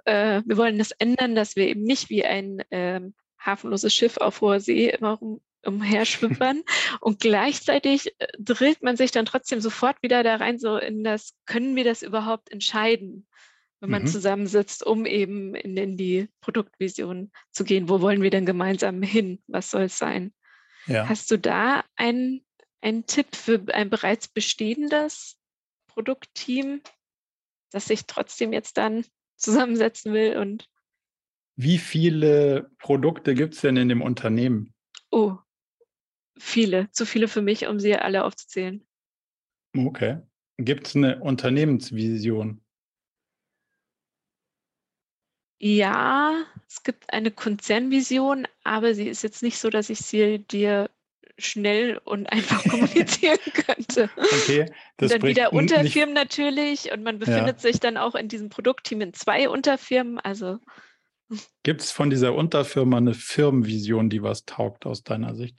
Äh, 0.04 0.42
wir 0.44 0.56
wollen 0.56 0.78
das 0.78 0.90
ändern, 0.92 1.34
dass 1.34 1.56
wir 1.56 1.68
eben 1.68 1.82
nicht 1.82 2.10
wie 2.10 2.24
ein 2.24 2.60
äh, 2.70 3.00
hafenloses 3.38 3.94
Schiff 3.94 4.16
auf 4.16 4.40
hoher 4.40 4.60
See 4.60 4.88
immer 4.88 5.20
um, 5.20 5.40
umherschwippern 5.64 6.62
und 7.00 7.20
gleichzeitig 7.20 8.14
äh, 8.18 8.26
drillt 8.38 8.82
man 8.82 8.96
sich 8.96 9.10
dann 9.10 9.26
trotzdem 9.26 9.60
sofort 9.60 10.02
wieder 10.02 10.22
da 10.22 10.36
rein, 10.36 10.58
so 10.58 10.76
in 10.76 11.04
das, 11.04 11.34
können 11.46 11.76
wir 11.76 11.84
das 11.84 12.02
überhaupt 12.02 12.50
entscheiden? 12.50 13.26
Wenn 13.80 13.90
man 13.90 14.02
mhm. 14.02 14.08
zusammensitzt, 14.08 14.84
um 14.84 15.06
eben 15.06 15.54
in, 15.54 15.76
in, 15.76 15.96
die 15.96 16.28
Produktvision 16.40 17.32
zu 17.50 17.64
gehen. 17.64 17.88
Wo 17.88 18.00
wollen 18.00 18.22
wir 18.22 18.30
denn 18.30 18.46
gemeinsam 18.46 19.02
hin? 19.02 19.42
Was 19.46 19.70
soll 19.70 19.84
es 19.84 19.98
sein? 19.98 20.32
Ja. 20.86 21.08
Hast 21.08 21.30
du 21.30 21.38
da 21.38 21.84
einen, 21.96 22.44
einen 22.82 23.06
Tipp 23.06 23.34
für 23.34 23.62
ein 23.72 23.90
bereits 23.90 24.28
bestehendes 24.28 25.36
Produktteam, 25.88 26.82
das 27.70 27.86
sich 27.86 28.06
trotzdem 28.06 28.52
jetzt 28.52 28.76
dann 28.76 29.04
zusammensetzen 29.36 30.12
will 30.12 30.36
und 30.36 30.68
wie 31.56 31.76
viele 31.76 32.70
Produkte 32.78 33.34
gibt 33.34 33.52
es 33.52 33.60
denn 33.60 33.76
in 33.76 33.90
dem 33.90 34.00
Unternehmen? 34.00 34.72
Oh, 35.10 35.36
viele. 36.38 36.90
Zu 36.92 37.04
viele 37.04 37.28
für 37.28 37.42
mich, 37.42 37.66
um 37.66 37.78
sie 37.78 37.94
alle 37.96 38.24
aufzuzählen. 38.24 38.86
Okay. 39.76 40.20
Gibt 40.56 40.86
es 40.86 40.96
eine 40.96 41.20
Unternehmensvision? 41.20 42.62
Ja, 45.62 46.42
es 46.66 46.82
gibt 46.82 47.12
eine 47.12 47.30
Konzernvision, 47.30 48.48
aber 48.64 48.94
sie 48.94 49.08
ist 49.08 49.22
jetzt 49.22 49.42
nicht 49.42 49.58
so, 49.58 49.68
dass 49.68 49.90
ich 49.90 49.98
sie 49.98 50.38
dir 50.38 50.88
schnell 51.36 51.98
und 51.98 52.26
einfach 52.32 52.64
kommunizieren 52.64 53.38
könnte. 53.52 54.10
Okay, 54.16 54.72
das 54.96 55.12
und 55.12 55.22
dann 55.22 55.28
wieder 55.28 55.52
Unterfirmen 55.52 56.14
natürlich 56.14 56.90
und 56.92 57.02
man 57.02 57.18
befindet 57.18 57.56
ja. 57.56 57.58
sich 57.58 57.78
dann 57.78 57.98
auch 57.98 58.14
in 58.14 58.28
diesem 58.28 58.48
Produktteam 58.48 59.02
in 59.02 59.12
zwei 59.12 59.50
Unterfirmen. 59.50 60.18
Also 60.18 60.60
gibt 61.62 61.82
es 61.82 61.90
von 61.90 62.08
dieser 62.08 62.34
Unterfirma 62.34 62.96
eine 62.96 63.14
Firmenvision, 63.14 64.08
die 64.08 64.22
was 64.22 64.46
taugt 64.46 64.86
aus 64.86 65.04
deiner 65.04 65.34
Sicht? 65.34 65.58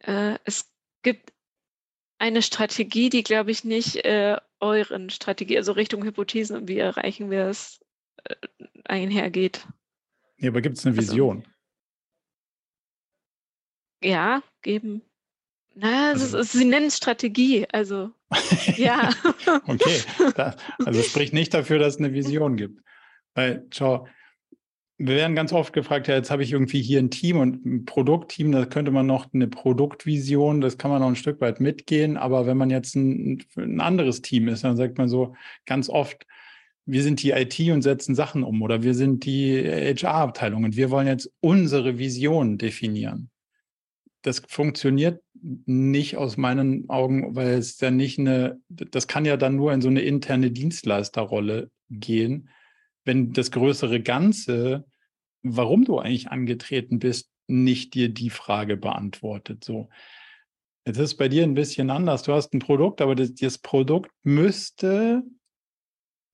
Äh, 0.00 0.38
es 0.44 0.68
gibt 1.02 1.32
eine 2.18 2.42
Strategie, 2.42 3.08
die, 3.08 3.22
glaube 3.22 3.52
ich, 3.52 3.62
nicht 3.62 4.04
äh, 4.04 4.36
euren 4.62 5.10
Strategie, 5.10 5.58
also 5.58 5.72
Richtung 5.72 6.04
Hypothesen 6.04 6.56
und 6.56 6.68
wie 6.68 6.78
erreichen 6.78 7.30
wir 7.30 7.46
es, 7.46 7.80
äh, 8.24 8.34
einhergeht. 8.84 9.66
Ja, 10.38 10.50
aber 10.50 10.62
gibt 10.62 10.78
es 10.78 10.86
eine 10.86 10.96
also 10.96 11.10
Vision? 11.10 11.36
Also, 11.38 11.48
ja, 14.02 14.42
geben. 14.62 15.02
Naja, 15.74 16.10
also, 16.10 16.38
ist, 16.38 16.52
sie 16.52 16.64
nennen 16.64 16.86
es 16.86 16.96
Strategie, 16.96 17.66
also 17.72 18.10
ja. 18.76 19.10
okay, 19.66 20.02
da, 20.36 20.56
also 20.84 21.02
spricht 21.02 21.32
nicht 21.32 21.54
dafür, 21.54 21.78
dass 21.78 21.94
es 21.94 22.00
eine 22.00 22.12
Vision 22.12 22.56
gibt. 22.56 22.80
Weil, 23.34 23.66
schau, 23.72 24.06
wir 24.98 25.16
werden 25.16 25.34
ganz 25.34 25.52
oft 25.52 25.72
gefragt, 25.72 26.08
ja, 26.08 26.14
jetzt 26.14 26.30
habe 26.30 26.42
ich 26.42 26.52
irgendwie 26.52 26.82
hier 26.82 26.98
ein 26.98 27.10
Team 27.10 27.38
und 27.38 27.64
ein 27.64 27.84
Produktteam, 27.84 28.52
da 28.52 28.66
könnte 28.66 28.90
man 28.90 29.06
noch 29.06 29.32
eine 29.32 29.48
Produktvision, 29.48 30.60
das 30.60 30.78
kann 30.78 30.90
man 30.90 31.00
noch 31.00 31.08
ein 31.08 31.16
Stück 31.16 31.40
weit 31.40 31.60
mitgehen, 31.60 32.16
aber 32.16 32.46
wenn 32.46 32.56
man 32.56 32.70
jetzt 32.70 32.94
ein, 32.94 33.42
ein 33.56 33.80
anderes 33.80 34.22
Team 34.22 34.48
ist, 34.48 34.64
dann 34.64 34.76
sagt 34.76 34.98
man 34.98 35.08
so 35.08 35.34
ganz 35.66 35.88
oft, 35.88 36.26
wir 36.84 37.02
sind 37.02 37.22
die 37.22 37.30
IT 37.30 37.58
und 37.70 37.82
setzen 37.82 38.14
Sachen 38.14 38.42
um 38.42 38.60
oder 38.62 38.82
wir 38.82 38.94
sind 38.94 39.24
die 39.24 39.56
HR-Abteilung 39.62 40.64
und 40.64 40.76
wir 40.76 40.90
wollen 40.90 41.06
jetzt 41.06 41.30
unsere 41.40 41.98
Vision 41.98 42.58
definieren. 42.58 43.30
Das 44.22 44.42
funktioniert 44.46 45.22
nicht 45.34 46.16
aus 46.16 46.36
meinen 46.36 46.88
Augen, 46.88 47.34
weil 47.34 47.54
es 47.54 47.80
ja 47.80 47.90
nicht 47.90 48.18
eine, 48.18 48.60
das 48.68 49.08
kann 49.08 49.24
ja 49.24 49.36
dann 49.36 49.56
nur 49.56 49.72
in 49.72 49.80
so 49.80 49.88
eine 49.88 50.02
interne 50.02 50.50
Dienstleisterrolle 50.50 51.70
gehen, 51.90 52.48
wenn 53.04 53.32
das 53.32 53.50
größere 53.50 54.00
Ganze, 54.00 54.86
warum 55.42 55.84
du 55.84 55.98
eigentlich 55.98 56.28
angetreten 56.28 56.98
bist, 56.98 57.30
nicht 57.46 57.94
dir 57.94 58.08
die 58.08 58.30
Frage 58.30 58.76
beantwortet. 58.76 59.64
So. 59.64 59.88
Jetzt 60.86 60.98
ist 60.98 61.16
bei 61.16 61.28
dir 61.28 61.42
ein 61.42 61.54
bisschen 61.54 61.90
anders. 61.90 62.22
Du 62.22 62.32
hast 62.32 62.54
ein 62.54 62.60
Produkt, 62.60 63.00
aber 63.00 63.14
das, 63.14 63.34
das 63.34 63.58
Produkt 63.58 64.10
müsste 64.22 65.22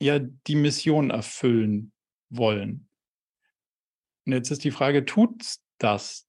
ja 0.01 0.19
die 0.19 0.55
Mission 0.55 1.11
erfüllen 1.11 1.93
wollen. 2.31 2.89
Und 4.27 4.33
jetzt 4.33 4.51
ist 4.51 4.65
die 4.65 4.71
Frage, 4.71 5.05
tut 5.05 5.43
das? 5.79 6.27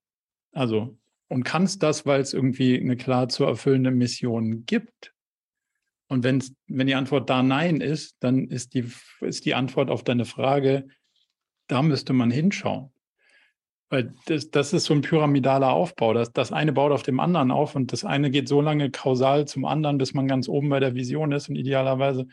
Also, 0.51 0.97
und 1.27 1.43
kann 1.43 1.63
es 1.63 1.77
das, 1.77 2.05
weil 2.05 2.21
es 2.21 2.33
irgendwie 2.33 2.79
eine 2.79 2.97
klar 2.97 3.29
zu 3.29 3.43
erfüllende 3.43 3.91
Mission 3.91 4.65
gibt? 4.65 5.13
Und 6.09 6.23
wenn's, 6.23 6.53
wenn 6.67 6.87
die 6.87 6.95
Antwort 6.95 7.29
da 7.29 7.43
Nein 7.43 7.81
ist, 7.81 8.17
dann 8.19 8.47
ist 8.47 8.73
die, 8.73 8.91
ist 9.21 9.45
die 9.45 9.53
Antwort 9.53 9.89
auf 9.89 10.03
deine 10.03 10.25
Frage, 10.25 10.87
da 11.67 11.83
müsste 11.83 12.13
man 12.13 12.31
hinschauen. 12.31 12.91
Weil 13.89 14.13
das, 14.25 14.49
das 14.49 14.73
ist 14.73 14.85
so 14.85 14.93
ein 14.93 15.01
pyramidaler 15.01 15.71
Aufbau. 15.71 16.13
Das, 16.13 16.33
das 16.33 16.51
eine 16.51 16.73
baut 16.73 16.91
auf 16.91 17.03
dem 17.03 17.19
anderen 17.19 17.51
auf 17.51 17.75
und 17.75 17.91
das 17.91 18.05
eine 18.05 18.31
geht 18.31 18.47
so 18.47 18.59
lange 18.59 18.89
kausal 18.89 19.47
zum 19.47 19.65
anderen, 19.65 19.99
bis 19.99 20.13
man 20.13 20.27
ganz 20.27 20.49
oben 20.49 20.69
bei 20.69 20.79
der 20.79 20.95
Vision 20.95 21.31
ist. 21.31 21.47
Und 21.47 21.55
idealerweise 21.55 22.27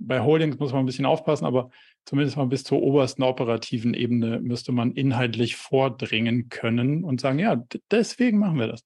bei 0.00 0.20
Holdings 0.20 0.58
muss 0.58 0.72
man 0.72 0.82
ein 0.82 0.86
bisschen 0.86 1.06
aufpassen, 1.06 1.44
aber 1.44 1.70
zumindest 2.04 2.36
mal 2.36 2.46
bis 2.46 2.64
zur 2.64 2.82
obersten 2.82 3.22
operativen 3.22 3.94
Ebene 3.94 4.40
müsste 4.40 4.72
man 4.72 4.92
inhaltlich 4.92 5.56
vordringen 5.56 6.48
können 6.48 7.04
und 7.04 7.20
sagen, 7.20 7.38
ja, 7.38 7.62
deswegen 7.90 8.38
machen 8.38 8.58
wir 8.58 8.66
das. 8.66 8.84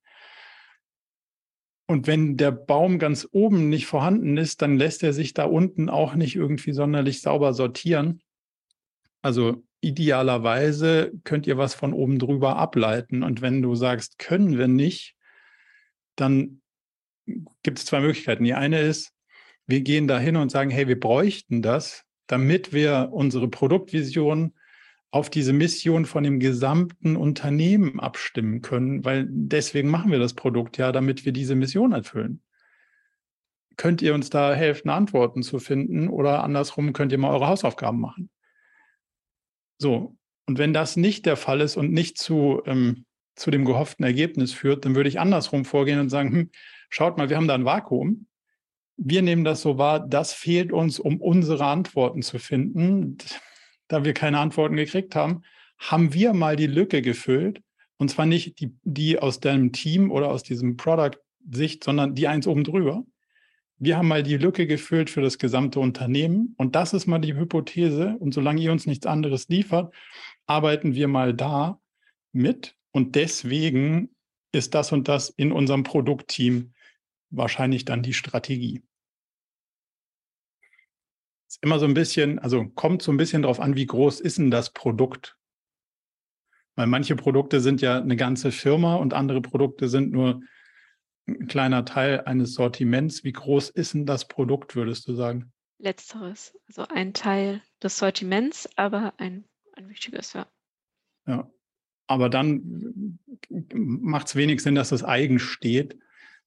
Und 1.86 2.06
wenn 2.06 2.36
der 2.36 2.50
Baum 2.50 2.98
ganz 2.98 3.28
oben 3.30 3.68
nicht 3.68 3.86
vorhanden 3.86 4.36
ist, 4.36 4.62
dann 4.62 4.78
lässt 4.78 5.02
er 5.02 5.12
sich 5.12 5.34
da 5.34 5.44
unten 5.44 5.88
auch 5.88 6.14
nicht 6.14 6.34
irgendwie 6.34 6.72
sonderlich 6.72 7.20
sauber 7.20 7.52
sortieren. 7.52 8.22
Also 9.20 9.62
idealerweise 9.80 11.12
könnt 11.24 11.46
ihr 11.46 11.58
was 11.58 11.74
von 11.74 11.92
oben 11.92 12.18
drüber 12.18 12.56
ableiten. 12.56 13.22
Und 13.22 13.42
wenn 13.42 13.60
du 13.60 13.74
sagst, 13.74 14.18
können 14.18 14.56
wir 14.56 14.68
nicht, 14.68 15.14
dann 16.16 16.62
gibt 17.62 17.78
es 17.78 17.84
zwei 17.84 18.00
Möglichkeiten. 18.00 18.44
Die 18.44 18.54
eine 18.54 18.80
ist, 18.80 19.12
wir 19.66 19.82
gehen 19.82 20.08
da 20.08 20.18
hin 20.18 20.36
und 20.36 20.50
sagen, 20.50 20.70
hey, 20.70 20.88
wir 20.88 20.98
bräuchten 20.98 21.60
das, 21.60 22.04
damit 22.26 22.72
wir 22.72 23.10
unsere 23.12 23.48
Produktvision 23.48 24.54
auf 25.14 25.30
diese 25.30 25.52
Mission 25.52 26.06
von 26.06 26.24
dem 26.24 26.40
gesamten 26.40 27.14
Unternehmen 27.14 28.00
abstimmen 28.00 28.62
können, 28.62 29.04
weil 29.04 29.28
deswegen 29.28 29.88
machen 29.88 30.10
wir 30.10 30.18
das 30.18 30.34
Produkt 30.34 30.76
ja, 30.76 30.90
damit 30.90 31.24
wir 31.24 31.30
diese 31.30 31.54
Mission 31.54 31.92
erfüllen. 31.92 32.42
Könnt 33.76 34.02
ihr 34.02 34.12
uns 34.12 34.28
da 34.28 34.54
helfen, 34.54 34.90
Antworten 34.90 35.44
zu 35.44 35.60
finden 35.60 36.08
oder 36.08 36.42
andersrum 36.42 36.92
könnt 36.92 37.12
ihr 37.12 37.18
mal 37.18 37.30
eure 37.30 37.46
Hausaufgaben 37.46 38.00
machen? 38.00 38.28
So, 39.78 40.16
und 40.46 40.58
wenn 40.58 40.72
das 40.72 40.96
nicht 40.96 41.26
der 41.26 41.36
Fall 41.36 41.60
ist 41.60 41.76
und 41.76 41.92
nicht 41.92 42.18
zu, 42.18 42.62
ähm, 42.66 43.04
zu 43.36 43.52
dem 43.52 43.64
gehofften 43.64 44.02
Ergebnis 44.02 44.52
führt, 44.52 44.84
dann 44.84 44.96
würde 44.96 45.10
ich 45.10 45.20
andersrum 45.20 45.64
vorgehen 45.64 46.00
und 46.00 46.08
sagen, 46.08 46.32
hm, 46.32 46.50
schaut 46.88 47.18
mal, 47.18 47.28
wir 47.28 47.36
haben 47.36 47.46
da 47.46 47.54
ein 47.54 47.64
Vakuum. 47.64 48.26
Wir 48.96 49.22
nehmen 49.22 49.44
das 49.44 49.62
so 49.62 49.78
wahr, 49.78 50.00
das 50.00 50.32
fehlt 50.32 50.72
uns, 50.72 50.98
um 50.98 51.20
unsere 51.20 51.66
Antworten 51.66 52.22
zu 52.22 52.40
finden 52.40 53.16
da 53.88 54.04
wir 54.04 54.14
keine 54.14 54.38
Antworten 54.38 54.76
gekriegt 54.76 55.14
haben, 55.14 55.42
haben 55.78 56.12
wir 56.14 56.32
mal 56.32 56.56
die 56.56 56.66
Lücke 56.66 57.02
gefüllt. 57.02 57.62
Und 57.96 58.10
zwar 58.10 58.26
nicht 58.26 58.60
die, 58.60 58.74
die 58.82 59.18
aus 59.18 59.40
deinem 59.40 59.72
Team 59.72 60.10
oder 60.10 60.30
aus 60.30 60.42
diesem 60.42 60.76
Product-Sicht, 60.76 61.84
sondern 61.84 62.14
die 62.14 62.28
eins 62.28 62.46
oben 62.46 62.64
drüber. 62.64 63.04
Wir 63.78 63.96
haben 63.96 64.08
mal 64.08 64.22
die 64.22 64.36
Lücke 64.36 64.66
gefüllt 64.66 65.10
für 65.10 65.20
das 65.20 65.38
gesamte 65.38 65.80
Unternehmen. 65.80 66.54
Und 66.58 66.74
das 66.74 66.92
ist 66.92 67.06
mal 67.06 67.18
die 67.18 67.34
Hypothese. 67.34 68.16
Und 68.18 68.34
solange 68.34 68.60
ihr 68.60 68.72
uns 68.72 68.86
nichts 68.86 69.06
anderes 69.06 69.48
liefert, 69.48 69.94
arbeiten 70.46 70.94
wir 70.94 71.08
mal 71.08 71.34
da 71.34 71.80
mit. 72.32 72.76
Und 72.92 73.14
deswegen 73.16 74.10
ist 74.52 74.74
das 74.74 74.92
und 74.92 75.08
das 75.08 75.30
in 75.30 75.52
unserem 75.52 75.82
Produktteam 75.82 76.72
wahrscheinlich 77.30 77.84
dann 77.84 78.02
die 78.02 78.14
Strategie 78.14 78.82
ist 81.54 81.62
immer 81.62 81.78
so 81.78 81.86
ein 81.86 81.94
bisschen, 81.94 82.38
also 82.40 82.66
kommt 82.70 83.02
so 83.02 83.12
ein 83.12 83.16
bisschen 83.16 83.42
darauf 83.42 83.60
an, 83.60 83.76
wie 83.76 83.86
groß 83.86 84.20
ist 84.20 84.38
denn 84.38 84.50
das 84.50 84.72
Produkt? 84.72 85.36
Weil 86.74 86.88
manche 86.88 87.14
Produkte 87.14 87.60
sind 87.60 87.80
ja 87.80 88.00
eine 88.00 88.16
ganze 88.16 88.50
Firma 88.50 88.96
und 88.96 89.14
andere 89.14 89.40
Produkte 89.40 89.88
sind 89.88 90.10
nur 90.10 90.40
ein 91.28 91.46
kleiner 91.46 91.84
Teil 91.84 92.22
eines 92.22 92.54
Sortiments. 92.54 93.22
Wie 93.22 93.32
groß 93.32 93.70
ist 93.70 93.94
denn 93.94 94.04
das 94.04 94.26
Produkt, 94.26 94.74
würdest 94.74 95.06
du 95.06 95.14
sagen? 95.14 95.52
Letzteres, 95.78 96.58
also 96.66 96.86
ein 96.88 97.14
Teil 97.14 97.62
des 97.82 97.98
Sortiments, 97.98 98.68
aber 98.76 99.14
ein, 99.18 99.44
ein 99.74 99.88
wichtiges, 99.88 100.32
ja. 100.32 100.46
Ja, 101.26 101.48
aber 102.08 102.28
dann 102.28 103.18
macht 103.72 104.26
es 104.26 104.36
wenig 104.36 104.60
Sinn, 104.60 104.74
dass 104.74 104.88
das 104.88 105.04
eigen 105.04 105.38
steht, 105.38 105.98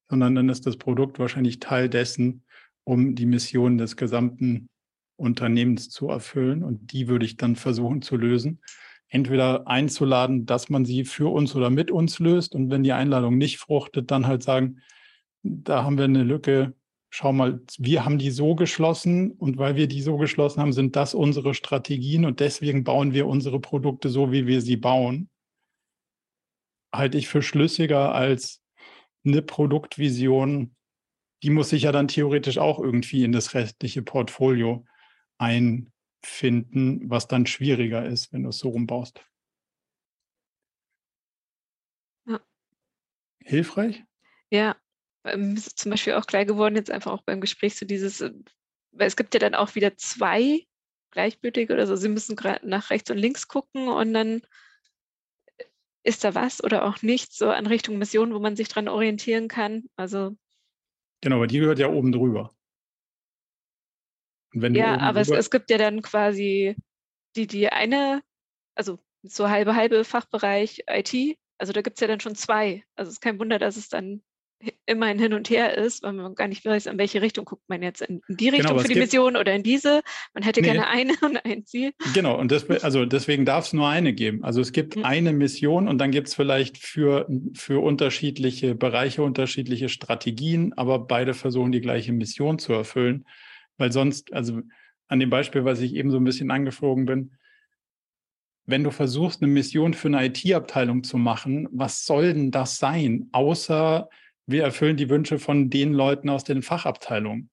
sondern 0.10 0.36
dann 0.36 0.50
ist 0.50 0.66
das 0.66 0.78
Produkt 0.78 1.18
wahrscheinlich 1.18 1.60
Teil 1.60 1.88
dessen, 1.90 2.44
um 2.84 3.16
die 3.16 3.26
Mission 3.26 3.78
des 3.78 3.96
gesamten 3.96 4.70
Unternehmens 5.18 5.90
zu 5.90 6.08
erfüllen. 6.10 6.64
Und 6.64 6.94
die 6.94 7.08
würde 7.08 7.26
ich 7.26 7.38
dann 7.38 7.56
versuchen 7.56 8.02
zu 8.02 8.16
lösen. 8.16 8.62
Entweder 9.10 9.68
einzuladen, 9.68 10.46
dass 10.46 10.70
man 10.70 10.86
sie 10.86 11.06
für 11.06 11.32
uns 11.32 11.56
oder 11.56 11.70
mit 11.70 11.92
uns 11.92 12.20
löst. 12.20 12.56
Und 12.56 12.70
wenn 12.70 12.84
die 12.84 12.94
Einladung 12.94 13.38
nicht 13.38 13.58
fruchtet, 13.58 14.12
dann 14.12 14.28
halt 14.28 14.44
sagen, 14.44 14.82
da 15.44 15.84
haben 15.84 15.98
wir 15.98 16.06
eine 16.06 16.24
Lücke. 16.24 16.74
Schau 17.10 17.32
mal, 17.32 17.62
wir 17.78 18.04
haben 18.04 18.18
die 18.18 18.32
so 18.32 18.56
geschlossen 18.56 19.32
und 19.32 19.58
weil 19.58 19.76
wir 19.76 19.88
die 19.88 20.02
so 20.02 20.18
geschlossen 20.18 20.62
haben, 20.62 20.74
sind 20.74 20.96
das 20.96 21.14
unsere 21.14 21.54
Strategien 21.54 22.26
und 22.26 22.42
deswegen 22.42 22.84
bauen 22.84 23.14
wir 23.14 23.28
unsere 23.28 23.62
Produkte 23.62 24.10
so, 24.10 24.32
wie 24.32 24.46
wir 24.46 24.62
sie 24.62 24.76
bauen. 24.76 25.30
Halte 26.94 27.18
ich 27.18 27.30
für 27.30 27.42
schlüssiger 27.42 28.14
als 28.14 28.62
eine 29.26 29.42
Produktvision, 29.42 30.76
die 31.44 31.50
muss 31.50 31.70
sich 31.70 31.84
ja 31.84 31.92
dann 31.92 32.08
theoretisch 32.08 32.58
auch 32.58 32.80
irgendwie 32.80 33.24
in 33.24 33.32
das 33.32 33.54
restliche 33.54 34.02
Portfolio 34.02 34.86
einfinden, 35.38 37.10
was 37.10 37.28
dann 37.28 37.46
schwieriger 37.46 38.06
ist, 38.06 38.34
wenn 38.34 38.44
du 38.44 38.50
es 38.50 38.60
so 38.60 38.70
rumbaust. 38.70 39.24
Ja. 42.26 42.40
Hilfreich? 43.44 44.04
Ja, 44.50 44.76
ähm, 45.24 45.58
zum 45.58 45.92
Beispiel 45.92 46.14
auch 46.14 46.26
klar 46.26 46.46
geworden, 46.46 46.76
jetzt 46.76 46.92
einfach 46.92 47.12
auch 47.12 47.24
beim 47.24 47.42
Gespräch 47.42 47.76
so 47.76 47.86
dieses, 47.86 48.22
äh, 48.22 48.32
weil 48.92 49.08
es 49.08 49.16
gibt 49.16 49.34
ja 49.34 49.40
dann 49.40 49.56
auch 49.56 49.76
wieder 49.76 49.96
zwei 49.98 50.66
gleichgültige 51.12 51.74
oder 51.74 51.88
so, 51.88 51.96
sie 51.96 52.10
müssen 52.10 52.36
gerade 52.36 52.68
nach 52.68 52.90
rechts 52.90 53.10
und 53.10 53.18
links 53.18 53.48
gucken 53.48 53.88
und 53.88 54.14
dann 54.14 54.42
ist 56.04 56.24
da 56.24 56.36
was 56.36 56.64
oder 56.64 56.86
auch 56.86 57.02
nicht, 57.02 57.34
so 57.34 57.50
an 57.50 57.68
Richtung 57.68 57.98
Mission, 57.98 58.34
wo 58.34 58.40
man 58.40 58.56
sich 58.56 58.70
dran 58.70 58.88
orientieren 58.88 59.48
kann. 59.48 59.90
Also 59.96 60.38
Genau, 61.22 61.38
aber 61.38 61.48
die 61.48 61.60
gehört 61.60 61.80
ja 61.80 61.90
oben 61.90 62.12
drüber 62.12 62.57
ja, 64.74 64.98
aber 65.00 65.22
es, 65.22 65.30
es, 65.30 65.50
gibt 65.50 65.70
ja 65.70 65.78
dann 65.78 66.02
quasi 66.02 66.76
die, 67.36 67.48
die 67.48 67.70
eine, 67.70 68.22
also 68.76 69.00
so 69.24 69.50
halbe, 69.50 69.76
halbe 69.76 70.04
Fachbereich 70.04 70.84
IT, 70.90 71.38
also 71.58 71.74
da 71.74 71.82
gibt 71.82 71.98
es 71.98 72.02
ja 72.02 72.08
dann 72.08 72.20
schon 72.20 72.36
zwei. 72.36 72.84
Also 72.96 73.10
es 73.10 73.16
ist 73.16 73.22
kein 73.22 73.40
Wunder, 73.40 73.60
dass 73.60 73.78
es 73.78 73.90
dann 73.90 74.22
immer 74.86 75.06
ein 75.06 75.20
Hin 75.20 75.34
und 75.34 75.50
Her 75.50 75.78
ist, 75.78 76.02
weil 76.02 76.14
man 76.14 76.34
gar 76.34 76.48
nicht 76.48 76.66
weiß, 76.66 76.88
in 76.88 76.98
welche 76.98 77.22
Richtung 77.22 77.46
guckt 77.46 77.68
man 77.68 77.84
jetzt, 77.84 78.02
in 78.02 78.22
die 78.28 78.46
genau, 78.46 78.58
Richtung 78.58 78.78
genau, 78.78 78.80
für 78.80 78.94
die 78.94 79.00
Mission 79.00 79.38
oder 79.38 79.54
in 79.54 79.62
diese. 79.62 80.02
Man 80.34 80.44
hätte 80.44 80.62
nee. 80.62 80.68
gerne 80.68 80.88
eine 80.88 81.14
und 81.22 81.46
ein 81.46 81.66
Ziel. 81.66 81.92
Genau, 82.14 82.38
und 82.38 82.52
das, 82.52 82.68
also 82.84 83.06
deswegen 83.06 83.46
darf 83.46 83.68
es 83.68 83.74
nur 83.74 83.88
eine 83.88 84.14
geben. 84.14 84.44
Also 84.44 84.62
es 84.62 84.72
gibt 84.72 84.96
mhm. 84.96 85.06
eine 85.06 85.34
Mission 85.34 85.88
und 85.88 86.00
dann 86.00 86.12
gibt 86.12 86.30
es 86.30 86.34
vielleicht 86.34 86.78
für, 86.78 87.28
für 87.54 87.84
unterschiedliche 87.84 88.74
Bereiche 88.74 89.22
unterschiedliche 89.22 89.90
Strategien, 89.90 90.74
aber 90.76 91.00
beide 91.00 91.34
versuchen 91.34 91.72
die 91.72 91.82
gleiche 91.82 92.12
Mission 92.12 92.58
zu 92.58 92.74
erfüllen. 92.74 93.26
Weil 93.78 93.92
sonst, 93.92 94.34
also 94.34 94.62
an 95.08 95.20
dem 95.20 95.30
Beispiel, 95.30 95.66
was 95.66 95.80
ich 95.80 95.94
eben 95.94 96.12
so 96.12 96.18
ein 96.18 96.24
bisschen 96.24 96.52
angeflogen 96.52 97.06
bin, 97.06 97.38
wenn 98.66 98.84
du 98.84 98.92
versuchst, 98.92 99.42
eine 99.42 99.52
Mission 99.52 99.94
für 99.94 100.10
eine 100.10 100.26
IT-Abteilung 100.26 101.04
zu 101.04 101.18
machen, 101.18 101.68
was 101.72 102.06
soll 102.06 102.34
denn 102.34 102.52
das 102.52 102.78
sein, 102.78 103.30
außer 103.32 104.10
wir 104.46 104.64
erfüllen 104.64 104.98
die 104.98 105.10
Wünsche 105.10 105.40
von 105.40 105.70
den 105.70 105.94
Leuten 105.94 106.30
aus 106.30 106.44
den 106.44 106.62
Fachabteilungen. 106.62 107.50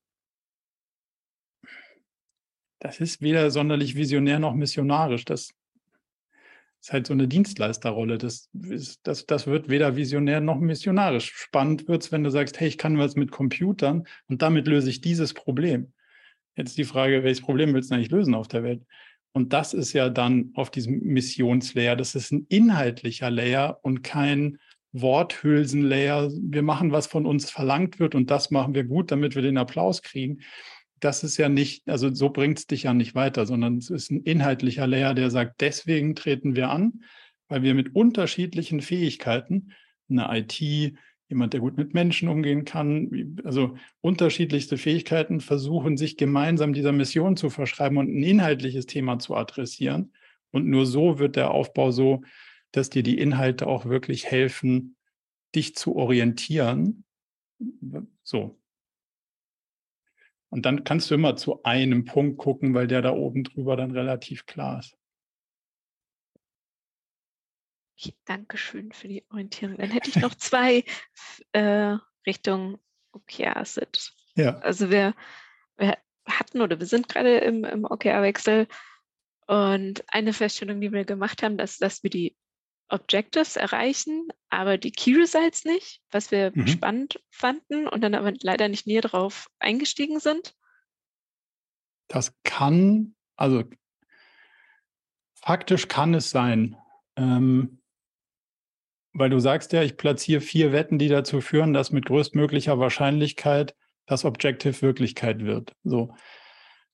Das 2.80 3.00
ist 3.00 3.22
weder 3.22 3.50
sonderlich 3.50 3.94
visionär 3.94 4.38
noch 4.38 4.54
missionarisch. 4.54 5.24
Das 5.24 5.54
ist 6.80 6.92
halt 6.92 7.06
so 7.06 7.14
eine 7.14 7.26
Dienstleisterrolle. 7.26 8.18
Das, 8.18 8.50
ist, 8.52 9.00
das, 9.06 9.24
das 9.26 9.46
wird 9.46 9.68
weder 9.68 9.96
visionär 9.96 10.40
noch 10.40 10.60
missionarisch. 10.60 11.32
Spannend 11.34 11.88
wird 11.88 12.02
es, 12.02 12.12
wenn 12.12 12.24
du 12.24 12.30
sagst, 12.30 12.60
hey, 12.60 12.68
ich 12.68 12.76
kann 12.76 12.98
was 12.98 13.16
mit 13.16 13.30
Computern 13.30 14.06
und 14.28 14.42
damit 14.42 14.66
löse 14.66 14.90
ich 14.90 15.00
dieses 15.00 15.32
Problem. 15.32 15.94
Jetzt 16.56 16.78
die 16.78 16.84
Frage, 16.84 17.24
welches 17.24 17.42
Problem 17.42 17.74
willst 17.74 17.90
du 17.90 17.94
eigentlich 17.94 18.10
lösen 18.10 18.34
auf 18.34 18.48
der 18.48 18.62
Welt? 18.62 18.82
Und 19.32 19.52
das 19.52 19.74
ist 19.74 19.92
ja 19.92 20.10
dann 20.10 20.52
auf 20.54 20.70
diesem 20.70 21.00
Missionslayer. 21.00 21.96
Das 21.96 22.14
ist 22.14 22.30
ein 22.30 22.46
inhaltlicher 22.48 23.30
Layer 23.30 23.80
und 23.82 24.04
kein 24.04 24.58
Worthülsenlayer, 24.94 26.30
wir 26.30 26.62
machen, 26.62 26.92
was 26.92 27.08
von 27.08 27.26
uns 27.26 27.50
verlangt 27.50 27.98
wird 27.98 28.14
und 28.14 28.30
das 28.30 28.52
machen 28.52 28.74
wir 28.74 28.84
gut, 28.84 29.10
damit 29.10 29.34
wir 29.34 29.42
den 29.42 29.58
Applaus 29.58 30.02
kriegen. 30.02 30.38
Das 31.00 31.24
ist 31.24 31.36
ja 31.36 31.48
nicht, 31.48 31.88
also 31.88 32.14
so 32.14 32.30
bringt 32.30 32.60
es 32.60 32.66
dich 32.68 32.84
ja 32.84 32.94
nicht 32.94 33.16
weiter, 33.16 33.44
sondern 33.44 33.76
es 33.76 33.90
ist 33.90 34.12
ein 34.12 34.22
inhaltlicher 34.22 34.86
Layer, 34.86 35.14
der 35.14 35.30
sagt, 35.30 35.60
deswegen 35.60 36.14
treten 36.14 36.54
wir 36.54 36.70
an, 36.70 37.02
weil 37.48 37.62
wir 37.62 37.74
mit 37.74 37.96
unterschiedlichen 37.96 38.80
Fähigkeiten, 38.80 39.72
eine 40.08 40.28
IT, 40.38 40.96
jemand, 41.34 41.52
der 41.52 41.60
gut 41.60 41.76
mit 41.76 41.94
Menschen 41.94 42.28
umgehen 42.28 42.64
kann, 42.64 43.40
also 43.44 43.76
unterschiedlichste 44.00 44.78
Fähigkeiten 44.78 45.40
versuchen, 45.40 45.96
sich 45.96 46.16
gemeinsam 46.16 46.72
dieser 46.72 46.92
Mission 46.92 47.36
zu 47.36 47.50
verschreiben 47.50 47.98
und 47.98 48.08
ein 48.08 48.22
inhaltliches 48.22 48.86
Thema 48.86 49.18
zu 49.18 49.34
adressieren. 49.34 50.12
Und 50.50 50.66
nur 50.66 50.86
so 50.86 51.18
wird 51.18 51.36
der 51.36 51.50
Aufbau 51.50 51.90
so 51.90 52.22
dass 52.74 52.90
dir 52.90 53.04
die 53.04 53.18
Inhalte 53.18 53.66
auch 53.66 53.84
wirklich 53.86 54.26
helfen, 54.26 54.96
dich 55.54 55.76
zu 55.76 55.94
orientieren. 55.94 57.04
So. 58.24 58.58
Und 60.48 60.66
dann 60.66 60.84
kannst 60.84 61.10
du 61.10 61.14
immer 61.14 61.36
zu 61.36 61.62
einem 61.62 62.04
Punkt 62.04 62.38
gucken, 62.38 62.74
weil 62.74 62.86
der 62.86 63.02
da 63.02 63.12
oben 63.12 63.44
drüber 63.44 63.76
dann 63.76 63.92
relativ 63.92 64.46
klar 64.46 64.80
ist. 64.80 64.96
Okay, 67.96 68.14
Dankeschön 68.24 68.92
für 68.92 69.08
die 69.08 69.24
Orientierung. 69.30 69.76
Dann 69.76 69.90
hätte 69.90 70.10
ich 70.10 70.16
noch 70.16 70.34
zwei 70.34 70.84
äh, 71.52 71.96
Richtung 72.26 72.78
OKR-Sit. 73.12 74.12
Ja. 74.34 74.58
Also 74.58 74.90
wir, 74.90 75.14
wir 75.76 75.96
hatten 76.26 76.60
oder 76.60 76.78
wir 76.78 76.86
sind 76.86 77.08
gerade 77.08 77.38
im, 77.38 77.64
im 77.64 77.84
OKR-Wechsel 77.84 78.66
und 79.46 80.04
eine 80.08 80.32
Feststellung, 80.32 80.80
die 80.80 80.92
wir 80.92 81.04
gemacht 81.04 81.42
haben, 81.42 81.56
dass, 81.56 81.78
dass 81.78 82.02
wir 82.02 82.10
die 82.10 82.36
Objectives 82.88 83.56
erreichen, 83.56 84.28
aber 84.50 84.78
die 84.78 84.92
Key 84.92 85.16
Results 85.16 85.64
nicht, 85.64 86.02
was 86.10 86.30
wir 86.30 86.52
mhm. 86.54 86.66
spannend 86.66 87.22
fanden 87.30 87.88
und 87.88 88.02
dann 88.02 88.14
aber 88.14 88.32
leider 88.42 88.68
nicht 88.68 88.86
näher 88.86 89.02
drauf 89.02 89.48
eingestiegen 89.58 90.20
sind? 90.20 90.54
Das 92.08 92.34
kann, 92.44 93.14
also 93.36 93.64
faktisch 95.34 95.88
kann 95.88 96.14
es 96.14 96.30
sein, 96.30 96.76
ähm, 97.16 97.80
weil 99.14 99.30
du 99.30 99.38
sagst 99.38 99.72
ja, 99.72 99.82
ich 99.82 99.96
platziere 99.96 100.40
vier 100.40 100.72
Wetten, 100.72 100.98
die 100.98 101.08
dazu 101.08 101.40
führen, 101.40 101.72
dass 101.72 101.92
mit 101.92 102.06
größtmöglicher 102.06 102.78
Wahrscheinlichkeit 102.78 103.74
das 104.06 104.24
Objective 104.24 104.82
Wirklichkeit 104.82 105.44
wird. 105.44 105.72
So. 105.84 106.14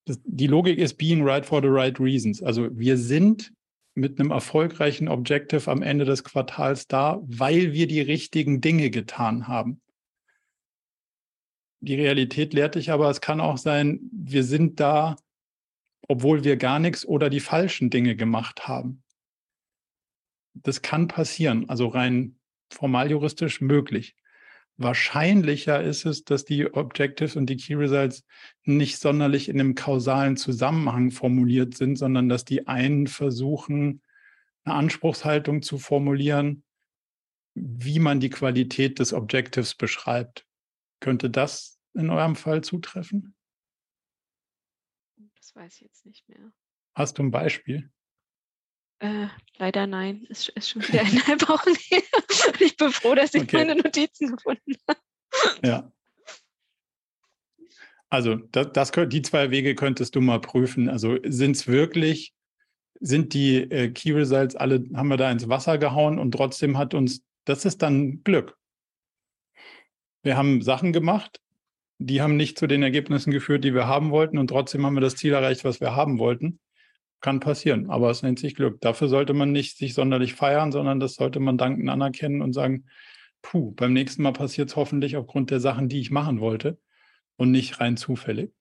Das, 0.04 0.20
die 0.24 0.46
Logik 0.46 0.78
ist 0.78 0.94
being 0.94 1.26
right 1.26 1.44
for 1.44 1.60
the 1.62 1.68
right 1.68 1.98
reasons. 1.98 2.42
Also 2.42 2.68
wir 2.78 2.98
sind 2.98 3.52
mit 3.94 4.20
einem 4.20 4.30
erfolgreichen 4.30 5.08
Objective 5.08 5.68
am 5.70 5.82
Ende 5.82 6.04
des 6.04 6.22
Quartals 6.22 6.86
da, 6.86 7.18
weil 7.22 7.72
wir 7.72 7.86
die 7.86 8.00
richtigen 8.00 8.60
Dinge 8.60 8.90
getan 8.90 9.48
haben. 9.48 9.80
Die 11.80 11.94
Realität 11.94 12.52
lehrt 12.52 12.74
dich 12.74 12.92
aber, 12.92 13.08
es 13.08 13.22
kann 13.22 13.40
auch 13.40 13.56
sein, 13.56 14.00
wir 14.12 14.44
sind 14.44 14.78
da, 14.78 15.16
obwohl 16.06 16.44
wir 16.44 16.56
gar 16.56 16.78
nichts 16.78 17.06
oder 17.06 17.30
die 17.30 17.40
falschen 17.40 17.88
Dinge 17.88 18.14
gemacht 18.14 18.68
haben. 18.68 19.02
Das 20.54 20.82
kann 20.82 21.08
passieren, 21.08 21.68
also 21.68 21.88
rein 21.88 22.38
formal 22.72 23.10
juristisch 23.10 23.60
möglich. 23.60 24.16
Wahrscheinlicher 24.76 25.82
ist 25.82 26.06
es, 26.06 26.24
dass 26.24 26.46
die 26.46 26.72
Objectives 26.72 27.36
und 27.36 27.46
die 27.46 27.58
Key 27.58 27.74
Results 27.74 28.24
nicht 28.64 28.98
sonderlich 28.98 29.50
in 29.50 29.60
einem 29.60 29.74
kausalen 29.74 30.38
Zusammenhang 30.38 31.10
formuliert 31.10 31.76
sind, 31.76 31.96
sondern 31.96 32.30
dass 32.30 32.46
die 32.46 32.66
einen 32.66 33.06
versuchen, 33.06 34.02
eine 34.64 34.76
Anspruchshaltung 34.76 35.60
zu 35.60 35.78
formulieren, 35.78 36.64
wie 37.54 37.98
man 37.98 38.20
die 38.20 38.30
Qualität 38.30 38.98
des 38.98 39.12
Objectives 39.12 39.74
beschreibt. 39.74 40.46
Könnte 41.00 41.28
das 41.28 41.78
in 41.92 42.08
eurem 42.08 42.36
Fall 42.36 42.62
zutreffen? 42.62 43.34
Das 45.36 45.54
weiß 45.54 45.74
ich 45.74 45.80
jetzt 45.82 46.06
nicht 46.06 46.26
mehr. 46.28 46.52
Hast 46.94 47.18
du 47.18 47.22
ein 47.22 47.30
Beispiel? 47.30 47.90
Äh, 49.00 49.28
leider 49.58 49.86
nein. 49.86 50.26
Es 50.28 50.48
ist 50.48 50.70
schon 50.70 50.86
wieder 50.86 51.00
eineinhalb 51.00 51.48
Wochen 51.48 51.74
her. 51.74 52.02
Ich 52.60 52.76
bin 52.76 52.90
froh, 52.90 53.14
dass 53.14 53.34
ich 53.34 53.42
okay. 53.42 53.56
meine 53.56 53.74
Notizen 53.76 54.36
gefunden 54.36 54.74
habe. 54.88 55.00
Ja. 55.64 55.92
Also 58.10 58.34
das, 58.34 58.72
das, 58.72 58.92
die 59.08 59.22
zwei 59.22 59.50
Wege 59.50 59.74
könntest 59.74 60.14
du 60.16 60.20
mal 60.20 60.40
prüfen. 60.40 60.88
Also 60.88 61.16
sind 61.24 61.56
es 61.56 61.66
wirklich, 61.66 62.34
sind 63.00 63.32
die 63.34 63.58
äh, 63.58 63.90
Key 63.90 64.12
Results 64.12 64.56
alle, 64.56 64.84
haben 64.94 65.08
wir 65.08 65.16
da 65.16 65.30
ins 65.30 65.48
Wasser 65.48 65.78
gehauen 65.78 66.18
und 66.18 66.32
trotzdem 66.32 66.76
hat 66.76 66.92
uns, 66.92 67.22
das 67.44 67.64
ist 67.64 67.82
dann 67.82 68.22
Glück. 68.24 68.56
Wir 70.22 70.36
haben 70.36 70.60
Sachen 70.60 70.92
gemacht, 70.92 71.40
die 71.98 72.20
haben 72.20 72.36
nicht 72.36 72.58
zu 72.58 72.66
den 72.66 72.82
Ergebnissen 72.82 73.30
geführt, 73.30 73.64
die 73.64 73.74
wir 73.74 73.86
haben 73.86 74.10
wollten 74.10 74.38
und 74.38 74.48
trotzdem 74.48 74.84
haben 74.84 74.94
wir 74.94 75.00
das 75.00 75.16
Ziel 75.16 75.32
erreicht, 75.32 75.64
was 75.64 75.80
wir 75.80 75.94
haben 75.94 76.18
wollten. 76.18 76.58
Kann 77.20 77.40
passieren, 77.40 77.90
aber 77.90 78.10
es 78.10 78.22
nennt 78.22 78.38
sich 78.38 78.54
Glück. 78.54 78.80
Dafür 78.80 79.08
sollte 79.08 79.34
man 79.34 79.52
nicht 79.52 79.76
sich 79.76 79.94
sonderlich 79.94 80.34
feiern, 80.34 80.72
sondern 80.72 81.00
das 81.00 81.14
sollte 81.14 81.38
man 81.38 81.58
danken 81.58 81.88
anerkennen 81.88 82.40
und 82.40 82.54
sagen, 82.54 82.86
puh, 83.42 83.72
beim 83.72 83.92
nächsten 83.92 84.22
Mal 84.22 84.32
passiert 84.32 84.70
es 84.70 84.76
hoffentlich 84.76 85.16
aufgrund 85.16 85.50
der 85.50 85.60
Sachen, 85.60 85.88
die 85.88 86.00
ich 86.00 86.10
machen 86.10 86.40
wollte 86.40 86.78
und 87.36 87.50
nicht 87.50 87.80
rein 87.80 87.96
zufällig. 87.96 88.52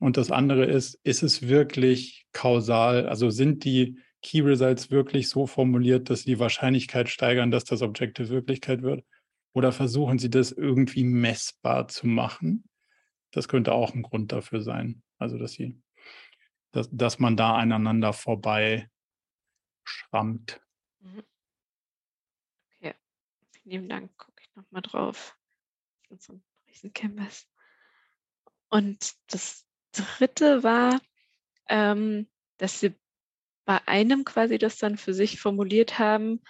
Und 0.00 0.16
das 0.16 0.30
andere 0.30 0.64
ist, 0.64 0.94
ist 1.04 1.22
es 1.22 1.48
wirklich 1.48 2.26
kausal? 2.32 3.08
Also 3.08 3.30
sind 3.30 3.64
die 3.64 3.98
Key 4.22 4.40
Results 4.40 4.90
wirklich 4.90 5.28
so 5.28 5.46
formuliert, 5.46 6.10
dass 6.10 6.20
sie 6.22 6.30
die 6.30 6.38
Wahrscheinlichkeit 6.38 7.08
steigern, 7.08 7.50
dass 7.50 7.64
das 7.64 7.82
Objective 7.82 8.28
Wirklichkeit 8.28 8.82
wird? 8.82 9.04
Oder 9.52 9.72
versuchen 9.72 10.18
sie 10.18 10.30
das 10.30 10.52
irgendwie 10.52 11.04
messbar 11.04 11.88
zu 11.88 12.06
machen? 12.06 12.64
Das 13.32 13.48
könnte 13.48 13.72
auch 13.72 13.94
ein 13.94 14.02
Grund 14.02 14.32
dafür 14.32 14.60
sein. 14.60 15.02
Also, 15.18 15.38
dass 15.38 15.52
sie 15.52 15.80
dass, 16.72 16.88
dass 16.92 17.18
man 17.18 17.36
da 17.36 17.56
aneinander 17.56 18.12
vorbei 18.12 18.90
schrammt. 19.84 20.60
Mhm. 21.00 21.24
Okay, 22.76 22.94
vielen 23.62 23.88
Dank. 23.88 24.16
Gucke 24.16 24.42
ich 24.42 24.54
nochmal 24.54 24.82
drauf. 24.82 25.36
Auf 26.10 26.30
riesen 26.68 26.92
Canvas. 26.92 27.46
Und 28.70 29.14
das 29.32 29.66
dritte 29.92 30.62
war, 30.62 31.00
ähm, 31.68 32.28
dass 32.58 32.80
sie 32.80 32.94
bei 33.64 33.86
einem 33.86 34.24
quasi 34.24 34.58
das 34.58 34.78
dann 34.78 34.96
für 34.96 35.12
sich 35.12 35.40
formuliert 35.40 35.98
haben, 35.98 36.42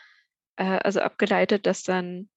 äh, 0.57 0.65
also 0.65 1.01
abgeleitet, 1.01 1.67
dass 1.67 1.83
dann 1.83 2.29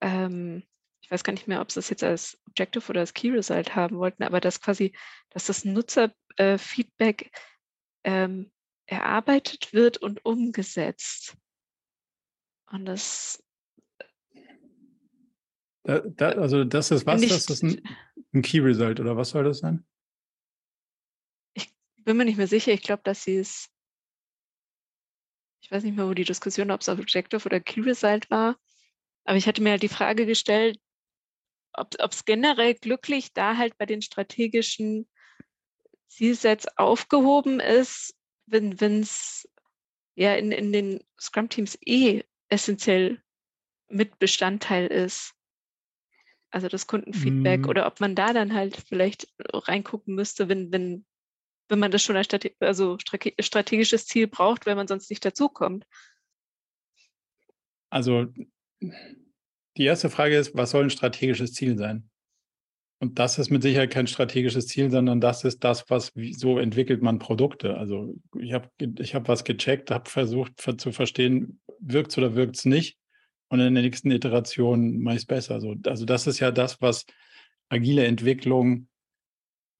ähm, 0.00 0.64
ich 1.00 1.10
weiß 1.10 1.24
gar 1.24 1.32
nicht 1.32 1.48
mehr, 1.48 1.60
ob 1.60 1.72
sie 1.72 1.80
es 1.80 1.90
jetzt 1.90 2.04
als 2.04 2.38
Objective 2.46 2.88
oder 2.88 3.00
als 3.00 3.14
Key 3.14 3.30
Result 3.30 3.74
haben 3.74 3.98
wollten, 3.98 4.22
aber 4.22 4.40
dass 4.40 4.60
quasi, 4.60 4.94
dass 5.30 5.46
das 5.46 5.64
Nutzerfeedback 5.64 7.22
äh, 7.22 7.30
ähm, 8.04 8.50
erarbeitet 8.86 9.72
wird 9.72 9.98
und 9.98 10.24
umgesetzt. 10.24 11.36
Und 12.70 12.84
das. 12.84 13.42
Da, 15.84 16.00
da, 16.00 16.30
also 16.32 16.64
das 16.64 16.90
ist 16.90 17.06
was? 17.06 17.20
Nicht, 17.20 17.32
das 17.32 17.48
ist 17.48 17.62
ein, 17.62 17.82
ein 18.32 18.42
Key 18.42 18.60
Result 18.60 19.00
oder 19.00 19.16
was 19.16 19.30
soll 19.30 19.44
das 19.44 19.58
sein? 19.58 19.84
Ich 21.54 21.72
bin 22.04 22.16
mir 22.16 22.24
nicht 22.24 22.36
mehr 22.36 22.48
sicher. 22.48 22.72
Ich 22.72 22.82
glaube, 22.82 23.02
dass 23.04 23.24
sie 23.24 23.36
es. 23.36 23.68
Ich 25.62 25.70
weiß 25.70 25.84
nicht 25.84 25.96
mehr, 25.96 26.08
wo 26.08 26.14
die 26.14 26.24
Diskussion, 26.24 26.70
ob 26.70 26.80
es 26.80 26.88
Objective 26.88 27.44
oder 27.44 27.60
Key 27.60 27.80
Result 27.80 28.30
war. 28.30 28.58
Aber 29.24 29.36
ich 29.36 29.46
hatte 29.46 29.62
mir 29.62 29.70
halt 29.70 29.82
die 29.82 29.88
Frage 29.88 30.26
gestellt, 30.26 30.80
ob 31.72 32.12
es 32.12 32.24
generell 32.24 32.74
glücklich 32.74 33.32
da 33.32 33.56
halt 33.56 33.76
bei 33.78 33.86
den 33.86 34.02
strategischen 34.02 35.08
Zielsets 36.08 36.66
aufgehoben 36.76 37.60
ist, 37.60 38.14
wenn 38.46 39.00
es 39.00 39.48
ja 40.14 40.34
in, 40.34 40.52
in 40.52 40.72
den 40.72 41.00
Scrum-Teams 41.18 41.78
eh 41.86 42.24
essentiell 42.48 43.22
mit 43.88 44.18
Bestandteil 44.18 44.86
ist. 44.86 45.34
Also 46.50 46.68
das 46.68 46.88
Kundenfeedback 46.88 47.60
mm. 47.60 47.68
oder 47.68 47.86
ob 47.86 48.00
man 48.00 48.16
da 48.16 48.32
dann 48.32 48.52
halt 48.52 48.76
vielleicht 48.76 49.28
reingucken 49.38 50.16
müsste, 50.16 50.48
wenn, 50.48 50.72
wenn, 50.72 51.06
wenn 51.68 51.78
man 51.78 51.92
das 51.92 52.02
schon 52.02 52.16
als 52.16 52.26
Strate 52.26 52.54
also 52.58 52.98
strategisches 52.98 54.06
Ziel 54.06 54.26
braucht, 54.26 54.66
weil 54.66 54.74
man 54.74 54.88
sonst 54.88 55.10
nicht 55.10 55.24
dazukommt. 55.24 55.86
Also 57.88 58.26
die 59.76 59.84
erste 59.84 60.10
Frage 60.10 60.36
ist, 60.36 60.54
was 60.54 60.70
soll 60.70 60.84
ein 60.84 60.90
strategisches 60.90 61.54
Ziel 61.54 61.76
sein? 61.76 62.10
Und 63.02 63.18
das 63.18 63.38
ist 63.38 63.50
mit 63.50 63.62
Sicherheit 63.62 63.90
kein 63.90 64.06
strategisches 64.06 64.66
Ziel, 64.66 64.90
sondern 64.90 65.22
das 65.22 65.44
ist 65.44 65.64
das, 65.64 65.88
was 65.88 66.12
so 66.32 66.58
entwickelt 66.58 67.02
man 67.02 67.18
Produkte. 67.18 67.78
Also 67.78 68.14
ich 68.38 68.52
habe 68.52 68.68
ich 68.98 69.14
hab 69.14 69.26
was 69.26 69.44
gecheckt, 69.44 69.90
habe 69.90 70.10
versucht 70.10 70.60
zu 70.60 70.92
verstehen, 70.92 71.60
wirkt 71.78 72.10
es 72.10 72.18
oder 72.18 72.34
wirkt 72.34 72.56
es 72.56 72.66
nicht. 72.66 72.98
Und 73.48 73.60
in 73.60 73.74
der 73.74 73.82
nächsten 73.82 74.10
Iteration 74.10 75.00
mache 75.00 75.16
ich 75.16 75.22
es 75.22 75.26
besser. 75.26 75.54
Also, 75.54 75.74
also 75.86 76.04
das 76.04 76.26
ist 76.26 76.40
ja 76.40 76.50
das, 76.50 76.82
was 76.82 77.06
agile 77.70 78.04
Entwicklung 78.04 78.88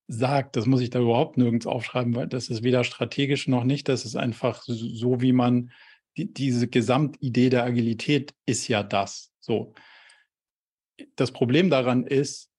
sagt. 0.08 0.56
Das 0.56 0.64
muss 0.66 0.80
ich 0.80 0.90
da 0.90 0.98
überhaupt 0.98 1.36
nirgends 1.36 1.66
aufschreiben, 1.66 2.14
weil 2.16 2.26
das 2.26 2.48
ist 2.48 2.64
weder 2.64 2.84
strategisch 2.84 3.48
noch 3.48 3.64
nicht. 3.64 3.88
Das 3.88 4.06
ist 4.06 4.16
einfach 4.16 4.62
so, 4.64 5.20
wie 5.20 5.32
man 5.32 5.70
die, 6.16 6.32
diese 6.32 6.68
Gesamtidee 6.68 7.50
der 7.50 7.64
Agilität 7.64 8.34
ist 8.46 8.66
ja 8.66 8.82
das. 8.82 9.29
So. 9.40 9.74
Das 11.16 11.32
Problem 11.32 11.70
daran 11.70 12.04
ist, 12.04 12.50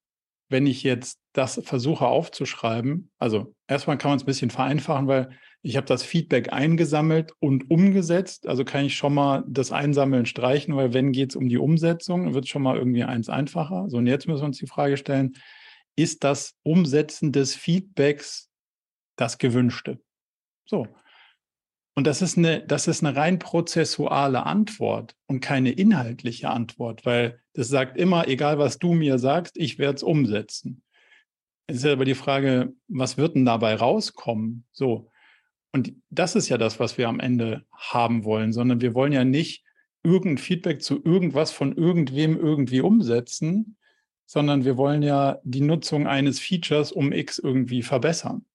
wenn 0.50 0.68
ich 0.68 0.84
jetzt 0.84 1.20
das 1.34 1.62
versuche 1.64 2.06
aufzuschreiben, 2.06 3.10
also 3.18 3.56
erstmal 3.68 3.98
kann 3.98 4.12
man 4.12 4.18
es 4.18 4.24
ein 4.24 4.28
bisschen 4.28 4.50
vereinfachen, 4.50 5.08
weil 5.08 5.30
ich 5.62 5.78
habe 5.78 5.88
das 5.88 6.04
Feedback 6.04 6.52
eingesammelt 6.52 7.34
und 7.40 7.70
umgesetzt. 7.70 8.48
Also 8.48 8.66
kann 8.66 8.86
ich 8.86 8.96
schon 8.96 9.14
mal 9.14 9.44
das 9.48 9.72
Einsammeln 9.72 10.26
streichen, 10.26 10.76
weil 10.76 10.94
wenn 10.94 11.12
geht 11.12 11.30
es 11.30 11.36
um 11.36 11.48
die 11.48 11.58
Umsetzung, 11.58 12.34
wird 12.34 12.46
es 12.46 12.50
schon 12.50 12.64
mal 12.64 12.78
irgendwie 12.78 13.04
eins 13.04 13.30
einfacher. 13.30 13.86
So, 13.90 13.98
und 13.98 14.08
jetzt 14.08 14.28
müssen 14.28 14.42
wir 14.42 14.48
uns 14.48 14.58
die 14.58 14.68
Frage 14.68 14.98
stellen, 14.98 15.34
ist 15.96 16.24
das 16.24 16.56
Umsetzen 16.64 17.32
des 17.32 17.56
Feedbacks 17.56 18.50
das 19.16 19.38
Gewünschte? 19.38 20.00
So. 20.66 20.88
Und 21.94 22.08
das 22.08 22.22
ist 22.22 22.38
eine, 22.38 22.66
das 22.66 22.88
ist 22.88 23.04
eine 23.04 23.16
rein 23.16 23.38
prozessuale 23.38 24.46
Antwort 24.46 25.16
und 25.28 25.42
keine 25.42 25.72
inhaltliche 25.72 26.50
Antwort, 26.50 27.06
weil 27.06 27.42
das 27.54 27.68
sagt 27.68 27.98
immer, 27.98 28.28
egal 28.28 28.58
was 28.58 28.80
du 28.80 28.94
mir 28.94 29.20
sagst, 29.20 29.58
ich 29.58 29.78
werde 29.78 29.98
es 29.98 30.04
umsetzen. 30.04 30.84
Es 31.68 31.78
ist 31.78 31.86
aber 31.86 32.06
die 32.06 32.16
Frage, 32.16 32.74
was 32.88 33.18
wird 33.18 33.36
denn 33.36 33.46
dabei 33.46 33.76
rauskommen? 33.76 34.66
So. 34.72 35.12
Und 35.74 35.94
das 36.10 36.36
ist 36.36 36.50
ja 36.50 36.58
das, 36.58 36.80
was 36.80 36.98
wir 36.98 37.08
am 37.08 37.20
Ende 37.20 37.66
haben 37.74 38.24
wollen, 38.24 38.54
sondern 38.54 38.82
wir 38.82 38.94
wollen 38.94 39.14
ja 39.14 39.24
nicht 39.24 39.64
irgendein 40.04 40.38
Feedback 40.38 40.82
zu 40.82 41.02
irgendwas 41.04 41.52
von 41.52 41.76
irgendwem 41.76 42.38
irgendwie 42.38 42.82
umsetzen, 42.82 43.78
sondern 44.26 44.64
wir 44.66 44.78
wollen 44.78 45.04
ja 45.04 45.40
die 45.44 45.62
Nutzung 45.62 46.08
eines 46.08 46.40
Features 46.40 46.92
um 46.92 47.12
X 47.12 47.38
irgendwie 47.38 47.84
verbessern. 47.84 48.46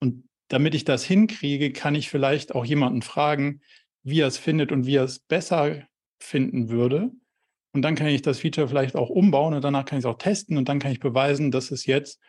Und 0.00 0.24
damit 0.50 0.74
ich 0.74 0.84
das 0.84 1.04
hinkriege, 1.04 1.72
kann 1.72 1.94
ich 1.94 2.10
vielleicht 2.10 2.54
auch 2.54 2.64
jemanden 2.64 3.02
fragen, 3.02 3.62
wie 4.02 4.20
er 4.20 4.26
es 4.26 4.36
findet 4.36 4.72
und 4.72 4.84
wie 4.84 4.96
er 4.96 5.04
es 5.04 5.20
besser 5.20 5.86
finden 6.18 6.68
würde. 6.68 7.12
Und 7.72 7.82
dann 7.82 7.94
kann 7.94 8.08
ich 8.08 8.20
das 8.20 8.40
Feature 8.40 8.68
vielleicht 8.68 8.96
auch 8.96 9.10
umbauen 9.10 9.54
und 9.54 9.62
danach 9.62 9.84
kann 9.84 9.98
ich 9.98 10.04
es 10.04 10.10
auch 10.10 10.18
testen 10.18 10.58
und 10.58 10.68
dann 10.68 10.80
kann 10.80 10.90
ich 10.90 10.98
beweisen, 10.98 11.52
dass 11.52 11.70
es 11.70 11.86
jetzt 11.86 12.20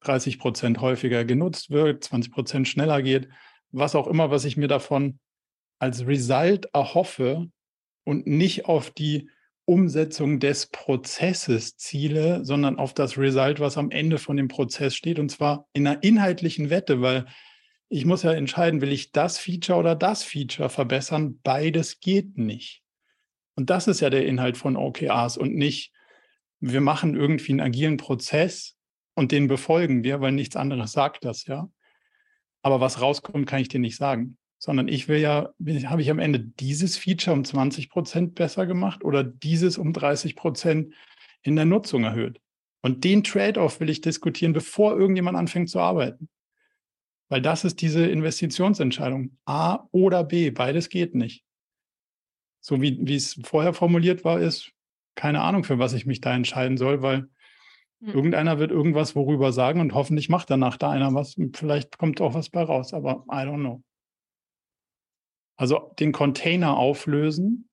30 0.00 0.38
Prozent 0.38 0.80
häufiger 0.80 1.24
genutzt 1.24 1.70
wird, 1.70 2.04
20 2.04 2.32
Prozent 2.32 2.68
schneller 2.68 3.02
geht, 3.02 3.28
was 3.72 3.96
auch 3.96 4.06
immer, 4.06 4.30
was 4.30 4.44
ich 4.44 4.56
mir 4.56 4.68
davon 4.68 5.18
als 5.80 6.06
Result 6.06 6.66
erhoffe 6.72 7.48
und 8.04 8.28
nicht 8.28 8.66
auf 8.66 8.90
die 8.90 9.28
Umsetzung 9.64 10.38
des 10.38 10.66
Prozesses 10.68 11.76
ziele, 11.76 12.44
sondern 12.44 12.78
auf 12.78 12.94
das 12.94 13.18
Result, 13.18 13.58
was 13.58 13.76
am 13.76 13.90
Ende 13.90 14.18
von 14.18 14.36
dem 14.36 14.46
Prozess 14.46 14.94
steht 14.94 15.18
und 15.18 15.30
zwar 15.30 15.66
in 15.72 15.84
einer 15.84 16.04
inhaltlichen 16.04 16.70
Wette, 16.70 17.00
weil 17.00 17.26
ich 17.88 18.04
muss 18.04 18.22
ja 18.22 18.32
entscheiden, 18.32 18.80
will 18.80 18.92
ich 18.92 19.12
das 19.12 19.38
Feature 19.38 19.78
oder 19.78 19.94
das 19.94 20.24
Feature 20.24 20.68
verbessern? 20.68 21.38
Beides 21.42 22.00
geht 22.00 22.36
nicht. 22.36 22.82
Und 23.54 23.70
das 23.70 23.86
ist 23.86 24.00
ja 24.00 24.10
der 24.10 24.26
Inhalt 24.26 24.56
von 24.56 24.76
OKRs 24.76 25.36
und 25.36 25.54
nicht, 25.54 25.92
wir 26.60 26.80
machen 26.80 27.14
irgendwie 27.14 27.52
einen 27.52 27.60
agilen 27.60 27.96
Prozess 27.96 28.76
und 29.14 29.32
den 29.32 29.48
befolgen 29.48 30.04
wir, 30.04 30.20
weil 30.20 30.32
nichts 30.32 30.56
anderes 30.56 30.92
sagt 30.92 31.24
das 31.24 31.46
ja. 31.46 31.70
Aber 32.62 32.80
was 32.80 33.00
rauskommt, 33.00 33.46
kann 33.46 33.60
ich 33.60 33.68
dir 33.68 33.80
nicht 33.80 33.96
sagen. 33.96 34.36
Sondern 34.58 34.88
ich 34.88 35.06
will 35.06 35.20
ja, 35.20 35.50
habe 35.84 36.02
ich 36.02 36.10
am 36.10 36.18
Ende 36.18 36.40
dieses 36.40 36.96
Feature 36.96 37.36
um 37.36 37.44
20 37.44 37.88
Prozent 37.88 38.34
besser 38.34 38.66
gemacht 38.66 39.04
oder 39.04 39.22
dieses 39.22 39.78
um 39.78 39.92
30 39.92 40.34
Prozent 40.34 40.94
in 41.42 41.56
der 41.56 41.66
Nutzung 41.66 42.04
erhöht. 42.04 42.40
Und 42.82 43.04
den 43.04 43.22
Trade-off 43.22 43.80
will 43.80 43.90
ich 43.90 44.00
diskutieren, 44.00 44.52
bevor 44.52 44.98
irgendjemand 44.98 45.36
anfängt 45.36 45.70
zu 45.70 45.78
arbeiten. 45.78 46.28
Weil 47.28 47.42
das 47.42 47.64
ist 47.64 47.80
diese 47.80 48.06
Investitionsentscheidung. 48.06 49.36
A 49.46 49.88
oder 49.90 50.24
B, 50.24 50.50
beides 50.50 50.88
geht 50.88 51.14
nicht. 51.14 51.44
So 52.60 52.80
wie, 52.80 52.98
wie 53.00 53.16
es 53.16 53.40
vorher 53.44 53.74
formuliert 53.74 54.24
war, 54.24 54.40
ist 54.40 54.72
keine 55.16 55.40
Ahnung, 55.40 55.64
für 55.64 55.78
was 55.78 55.92
ich 55.92 56.06
mich 56.06 56.20
da 56.20 56.34
entscheiden 56.34 56.76
soll, 56.76 57.02
weil 57.02 57.28
mhm. 58.00 58.10
irgendeiner 58.12 58.58
wird 58.58 58.70
irgendwas 58.70 59.16
worüber 59.16 59.52
sagen 59.52 59.80
und 59.80 59.94
hoffentlich 59.94 60.28
macht 60.28 60.50
danach 60.50 60.76
da 60.76 60.90
einer 60.90 61.12
was. 61.14 61.36
Vielleicht 61.54 61.98
kommt 61.98 62.20
auch 62.20 62.34
was 62.34 62.50
bei 62.50 62.62
raus, 62.62 62.92
aber 62.94 63.24
I 63.30 63.38
don't 63.38 63.60
know. 63.60 63.82
Also 65.56 65.92
den 65.98 66.12
Container 66.12 66.76
auflösen 66.76 67.68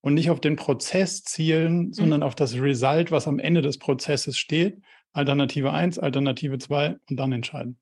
und 0.00 0.14
nicht 0.14 0.30
auf 0.30 0.40
den 0.40 0.56
Prozess 0.56 1.22
zielen, 1.22 1.88
mhm. 1.88 1.92
sondern 1.92 2.22
auf 2.22 2.34
das 2.34 2.58
Result, 2.58 3.10
was 3.12 3.28
am 3.28 3.38
Ende 3.38 3.62
des 3.62 3.78
Prozesses 3.78 4.38
steht. 4.38 4.80
Alternative 5.12 5.72
1, 5.72 5.98
Alternative 5.98 6.58
2 6.58 6.96
und 7.10 7.16
dann 7.16 7.32
entscheiden. 7.32 7.78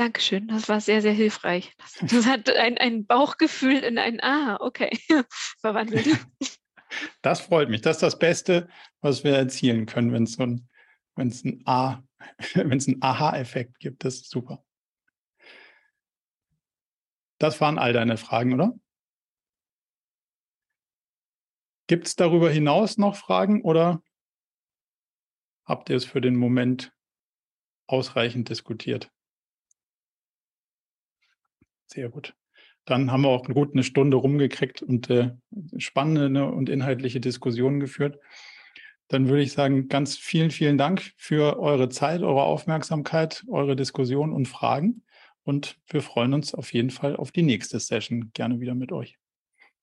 Dankeschön, 0.00 0.48
das 0.48 0.66
war 0.70 0.80
sehr, 0.80 1.02
sehr 1.02 1.12
hilfreich. 1.12 1.74
Das, 1.76 1.92
das 2.10 2.26
hat 2.26 2.48
ein, 2.48 2.78
ein 2.78 3.04
Bauchgefühl 3.04 3.80
in 3.80 3.98
ein 3.98 4.18
Ah, 4.22 4.56
okay, 4.60 4.90
verwandelt. 5.60 6.06
Das 7.22 7.40
freut 7.40 7.68
mich. 7.68 7.82
Das 7.82 7.98
ist 7.98 8.02
das 8.02 8.18
Beste, 8.18 8.68
was 9.00 9.22
wir 9.22 9.36
erzielen 9.36 9.86
können, 9.86 10.12
wenn 10.12 10.26
so 10.26 10.42
es 11.14 11.44
ein 11.44 11.62
A, 11.64 12.02
wenn 12.54 12.78
es 12.78 12.88
einen 12.88 13.00
Aha-Effekt 13.00 13.78
gibt. 13.78 14.04
Das 14.04 14.16
ist 14.16 14.28
super. 14.28 14.64
Das 17.38 17.60
waren 17.60 17.78
all 17.78 17.92
deine 17.92 18.16
Fragen, 18.16 18.54
oder? 18.54 18.74
Gibt 21.86 22.08
es 22.08 22.16
darüber 22.16 22.50
hinaus 22.50 22.98
noch 22.98 23.14
Fragen 23.14 23.62
oder 23.62 24.02
habt 25.64 25.90
ihr 25.90 25.96
es 25.96 26.06
für 26.06 26.20
den 26.20 26.34
Moment 26.34 26.92
ausreichend 27.86 28.48
diskutiert? 28.48 29.12
Sehr 31.92 32.08
gut. 32.08 32.34
Dann 32.84 33.10
haben 33.10 33.22
wir 33.22 33.28
auch 33.28 33.44
gut 33.44 33.72
eine 33.72 33.82
Stunde 33.82 34.16
rumgekriegt 34.16 34.82
und 34.82 35.10
äh, 35.10 35.32
spannende 35.76 36.46
und 36.46 36.68
inhaltliche 36.68 37.20
Diskussionen 37.20 37.80
geführt. 37.80 38.18
Dann 39.08 39.28
würde 39.28 39.42
ich 39.42 39.52
sagen, 39.52 39.88
ganz 39.88 40.16
vielen, 40.16 40.50
vielen 40.50 40.78
Dank 40.78 41.12
für 41.16 41.58
eure 41.58 41.88
Zeit, 41.88 42.22
eure 42.22 42.44
Aufmerksamkeit, 42.44 43.44
eure 43.48 43.74
Diskussion 43.74 44.32
und 44.32 44.46
Fragen. 44.46 45.02
Und 45.42 45.78
wir 45.88 46.00
freuen 46.00 46.32
uns 46.32 46.54
auf 46.54 46.72
jeden 46.72 46.90
Fall 46.90 47.16
auf 47.16 47.32
die 47.32 47.42
nächste 47.42 47.80
Session. 47.80 48.30
Gerne 48.34 48.60
wieder 48.60 48.74
mit 48.74 48.92
euch. 48.92 49.18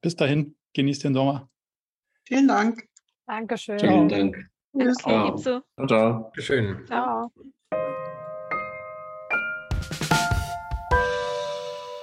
Bis 0.02 0.16
dahin, 0.16 0.56
genießt 0.74 1.04
den 1.04 1.14
Sommer. 1.14 1.50
Vielen 2.26 2.48
Dank. 2.48 2.88
Dankeschön. 3.26 3.80
Vielen 3.80 4.08
Dank. 4.08 4.50
Ciao. 5.00 5.36
Ciao. 5.36 5.64
Ciao. 5.88 6.32
Schön. 6.38 6.86
Ciao. 6.86 7.32